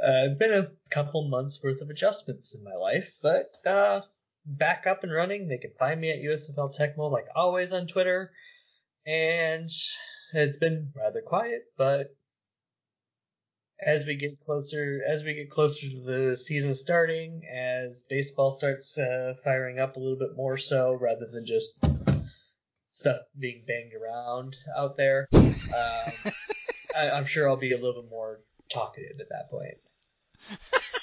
uh, 0.00 0.28
been 0.38 0.52
a 0.52 0.68
couple 0.88 1.28
months 1.28 1.60
worth 1.64 1.82
of 1.82 1.90
adjustments 1.90 2.54
in 2.54 2.62
my 2.62 2.76
life, 2.76 3.12
but 3.20 3.50
uh, 3.66 4.02
back 4.44 4.86
up 4.86 5.02
and 5.02 5.12
running. 5.12 5.48
They 5.48 5.58
can 5.58 5.72
find 5.78 6.00
me 6.00 6.10
at 6.10 6.18
USFL 6.18 6.76
Tecmo 6.76 7.10
like 7.10 7.26
always 7.34 7.72
on 7.72 7.86
Twitter, 7.86 8.30
and 9.06 9.70
it's 10.32 10.56
been 10.58 10.92
rather 10.96 11.20
quiet, 11.20 11.64
but 11.76 12.14
as 13.82 14.04
we 14.04 14.14
get 14.16 14.38
closer, 14.44 15.00
as 15.08 15.24
we 15.24 15.34
get 15.34 15.50
closer 15.50 15.88
to 15.88 16.00
the 16.00 16.36
season 16.36 16.74
starting, 16.74 17.42
as 17.50 18.02
baseball 18.08 18.50
starts 18.50 18.98
uh, 18.98 19.34
firing 19.42 19.78
up 19.78 19.96
a 19.96 19.98
little 19.98 20.18
bit 20.18 20.36
more 20.36 20.56
so, 20.56 20.92
rather 20.92 21.26
than 21.32 21.46
just 21.46 21.78
stuff 22.90 23.22
being 23.38 23.62
banged 23.66 23.92
around 23.94 24.56
out 24.76 24.96
there, 24.96 25.28
um, 25.32 25.52
I, 26.96 27.10
I'm 27.10 27.26
sure 27.26 27.48
I'll 27.48 27.56
be 27.56 27.72
a 27.72 27.78
little 27.78 28.02
bit 28.02 28.10
more 28.10 28.40
talkative 28.68 29.20
at 29.20 29.28
that 29.30 29.50
point. 29.50 29.78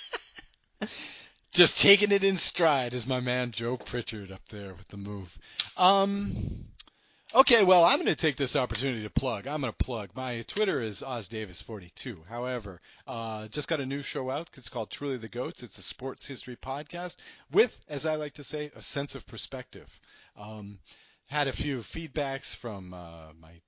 just 1.58 1.82
taking 1.82 2.12
it 2.12 2.24
in 2.24 2.36
stride 2.36 2.94
is 2.94 3.08
my 3.08 3.20
man 3.20 3.50
Joe 3.50 3.78
Pritchard 3.78 4.32
up 4.32 4.48
there 4.50 4.76
with 4.76 4.88
the 4.90 4.98
move. 4.98 5.36
Um, 5.76 6.66
Okay, 7.36 7.62
well, 7.62 7.84
I'm 7.84 7.98
going 7.98 8.08
to 8.08 8.16
take 8.16 8.38
this 8.38 8.56
opportunity 8.56 9.04
to 9.04 9.10
plug. 9.10 9.48
I'm 9.48 9.60
going 9.62 9.74
to 9.74 9.86
plug. 9.86 10.12
My 10.16 10.44
Twitter 10.44 10.80
is 10.80 11.02
OzDavis42. 11.02 12.26
However, 12.26 12.80
uh, 13.06 13.50
just 13.50 13.68
got 13.68 13.82
a 13.82 13.86
new 13.86 14.02
show 14.02 14.30
out. 14.30 14.50
It's 14.56 14.70
called 14.70 14.90
Truly 14.90 15.18
the 15.18 15.28
Goats. 15.28 15.62
It's 15.62 15.78
a 15.78 15.82
sports 15.82 16.26
history 16.26 16.56
podcast 16.56 17.18
with, 17.52 17.78
as 17.90 18.06
I 18.06 18.16
like 18.16 18.36
to 18.36 18.46
say, 18.46 18.72
a 18.76 18.82
sense 18.82 19.14
of 19.14 19.28
perspective. 19.28 19.90
Um, 20.38 20.80
had 21.26 21.50
a 21.50 21.54
few 21.54 21.80
feedbacks 21.80 22.56
from 22.56 22.94
uh, 22.94 23.34
my 23.42 23.60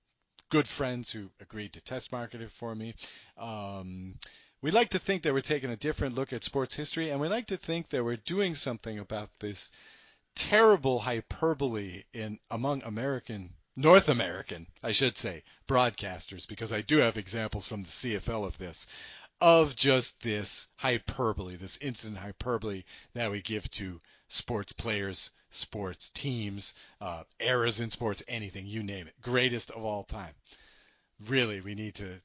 good 0.49 0.67
friends 0.67 1.11
who 1.11 1.29
agreed 1.41 1.73
to 1.73 1.81
test 1.81 2.13
market 2.13 2.41
it 2.41 2.51
for 2.51 2.73
me. 2.73 2.95
Um, 3.37 4.15
we 4.61 4.71
like 4.71 4.89
to 4.89 4.99
think 4.99 5.23
that 5.23 5.33
we're 5.33 5.41
taking 5.41 5.69
a 5.69 5.77
different 5.77 6.15
look 6.15 6.33
at 6.33 6.43
sports 6.43 6.75
history, 6.75 7.09
and 7.09 7.21
we 7.21 7.27
like 7.27 7.47
to 7.47 7.57
think 7.57 7.89
that 7.89 8.03
we're 8.03 8.17
doing 8.17 8.55
something 8.55 8.99
about 8.99 9.29
this 9.39 9.71
terrible 10.35 10.99
hyperbole 10.99 12.03
in 12.13 12.39
among 12.49 12.83
American 12.83 13.53
North 13.75 14.09
American, 14.09 14.67
I 14.83 14.91
should 14.91 15.17
say, 15.17 15.43
broadcasters, 15.65 16.45
because 16.45 16.73
I 16.73 16.81
do 16.81 16.97
have 16.97 17.17
examples 17.17 17.65
from 17.65 17.81
the 17.81 17.87
CFL 17.87 18.45
of 18.45 18.57
this, 18.57 18.87
of 19.39 19.73
just 19.73 20.19
this 20.19 20.67
hyperbole, 20.75 21.55
this 21.55 21.77
instant 21.77 22.17
hyperbole 22.17 22.83
that 23.13 23.31
we 23.31 23.41
give 23.41 23.71
to 23.71 24.01
sports 24.27 24.73
players, 24.73 25.31
sports 25.49 26.09
teams, 26.09 26.73
uh, 26.99 27.23
eras 27.39 27.79
in 27.79 27.89
sports, 27.89 28.21
anything, 28.27 28.67
you 28.67 28.83
name 28.83 29.07
it. 29.07 29.13
Greatest 29.21 29.71
of 29.71 29.85
all 29.85 30.03
time. 30.03 30.33
Really, 31.27 31.61
we 31.61 31.73
need 31.73 31.95
to 31.95 32.21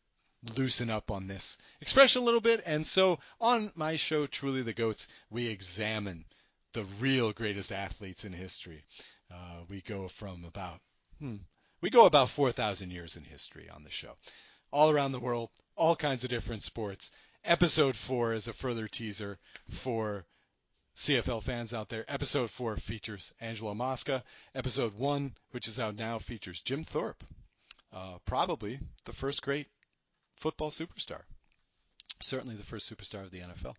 loosen 0.56 0.90
up 0.90 1.10
on 1.10 1.26
this 1.26 1.58
expression 1.80 2.22
a 2.22 2.24
little 2.24 2.40
bit. 2.40 2.62
And 2.66 2.86
so 2.86 3.18
on 3.40 3.72
my 3.74 3.96
show, 3.96 4.26
Truly 4.26 4.62
the 4.62 4.72
Goats, 4.72 5.08
we 5.30 5.48
examine 5.48 6.24
the 6.72 6.84
real 7.00 7.32
greatest 7.32 7.72
athletes 7.72 8.24
in 8.24 8.32
history. 8.32 8.84
Uh, 9.32 9.60
we 9.68 9.80
go 9.80 10.08
from 10.08 10.44
about 10.44 10.80
hmm, 11.18 11.36
we 11.80 11.90
go 11.90 12.06
about 12.06 12.28
4,000 12.28 12.90
years 12.90 13.16
in 13.16 13.24
history 13.24 13.68
on 13.68 13.84
the 13.84 13.90
show, 13.90 14.16
all 14.72 14.90
around 14.90 15.12
the 15.12 15.20
world, 15.20 15.50
all 15.76 15.96
kinds 15.96 16.24
of 16.24 16.30
different 16.30 16.62
sports, 16.62 17.10
episode 17.44 17.94
four 17.94 18.32
is 18.32 18.48
a 18.48 18.52
further 18.52 18.88
teaser 18.88 19.38
for 19.68 20.24
CFL 20.96 21.42
fans 21.42 21.74
out 21.74 21.88
there. 21.88 22.04
Episode 22.08 22.50
four 22.50 22.76
features 22.76 23.34
Angelo 23.40 23.74
Mosca. 23.74 24.24
Episode 24.54 24.94
one, 24.94 25.34
which 25.50 25.68
is 25.68 25.78
out 25.78 25.96
now, 25.96 26.18
features 26.18 26.60
Jim 26.62 26.84
Thorpe, 26.84 27.22
uh, 27.92 28.18
probably 28.24 28.80
the 29.04 29.12
first 29.12 29.42
great 29.42 29.68
football 30.36 30.70
superstar. 30.70 31.22
Certainly 32.20 32.56
the 32.56 32.62
first 32.62 32.90
superstar 32.90 33.22
of 33.22 33.30
the 33.30 33.40
NFL. 33.40 33.74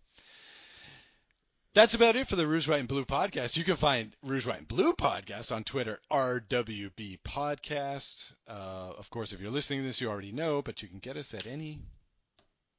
That's 1.76 1.92
about 1.92 2.16
it 2.16 2.26
for 2.26 2.36
the 2.36 2.46
Rouge, 2.46 2.66
White, 2.66 2.78
and 2.78 2.88
Blue 2.88 3.04
podcast. 3.04 3.56
You 3.56 3.64
can 3.64 3.76
find 3.76 4.16
Rouge, 4.22 4.46
White, 4.46 4.60
and 4.60 4.68
Blue 4.68 4.94
podcast 4.94 5.54
on 5.54 5.62
Twitter, 5.62 6.00
RWB 6.10 7.18
Podcast. 7.20 8.32
Uh, 8.48 8.94
of 8.96 9.10
course, 9.10 9.34
if 9.34 9.42
you're 9.42 9.50
listening 9.50 9.80
to 9.80 9.86
this, 9.86 10.00
you 10.00 10.08
already 10.08 10.32
know, 10.32 10.62
but 10.62 10.80
you 10.80 10.88
can 10.88 11.00
get 11.00 11.18
us 11.18 11.34
at 11.34 11.46
any 11.46 11.82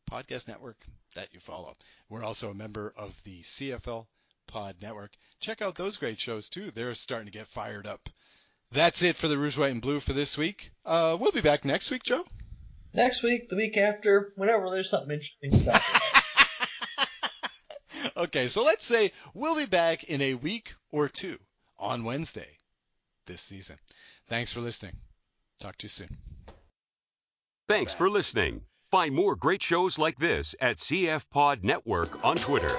podcast 0.10 0.48
network 0.48 0.78
that 1.14 1.32
you 1.32 1.40
follow. 1.40 1.76
We're 2.10 2.24
also 2.24 2.50
a 2.50 2.56
member 2.56 2.92
of 2.98 3.22
the 3.24 3.42
CFL 3.42 4.08
Pod 4.48 4.78
Network. 4.82 5.12
Check 5.40 5.62
out 5.62 5.76
those 5.76 5.98
great 5.98 6.20
shows 6.20 6.50
too. 6.50 6.72
They're 6.72 6.96
starting 6.96 7.28
to 7.28 7.38
get 7.38 7.48
fired 7.48 7.86
up. 7.86 8.10
That's 8.72 9.04
it 9.04 9.16
for 9.16 9.28
the 9.28 9.38
Rouge, 9.38 9.58
White, 9.58 9.74
and 9.74 9.82
Blue 9.82 10.00
for 10.00 10.14
this 10.14 10.38
week. 10.38 10.72
Uh, 10.84 11.18
we'll 11.20 11.32
be 11.32 11.42
back 11.42 11.66
next 11.66 11.92
week, 11.92 12.02
Joe. 12.02 12.26
Next 12.94 13.24
week, 13.24 13.50
the 13.50 13.56
week 13.56 13.78
after, 13.78 14.34
whenever 14.36 14.70
there's 14.70 14.90
something 14.90 15.12
interesting 15.12 15.52
to 15.52 15.66
talk 15.66 15.84
about. 16.96 18.18
okay, 18.18 18.48
so 18.48 18.64
let's 18.64 18.86
say 18.86 19.12
we'll 19.34 19.56
be 19.56 19.66
back 19.66 20.06
in 20.06 20.22
a 20.22 20.34
week 20.34 20.74
or 20.92 21.08
two 21.08 21.38
on 21.78 22.04
Wednesday 22.04 22.58
this 23.26 23.42
season. 23.42 23.78
Thanks 24.30 24.52
for 24.52 24.62
listening. 24.62 24.94
Talk 25.60 25.78
to 25.78 25.86
you 25.86 25.90
soon. 25.90 26.18
Thanks 27.68 27.94
for 27.94 28.10
listening. 28.10 28.62
Find 28.92 29.14
more 29.14 29.36
great 29.36 29.62
shows 29.62 30.00
like 30.00 30.18
this 30.18 30.56
at 30.62 30.78
CF 30.78 31.30
Pod 31.30 31.64
Network 31.64 32.24
on 32.24 32.38
Twitter. 32.38 32.72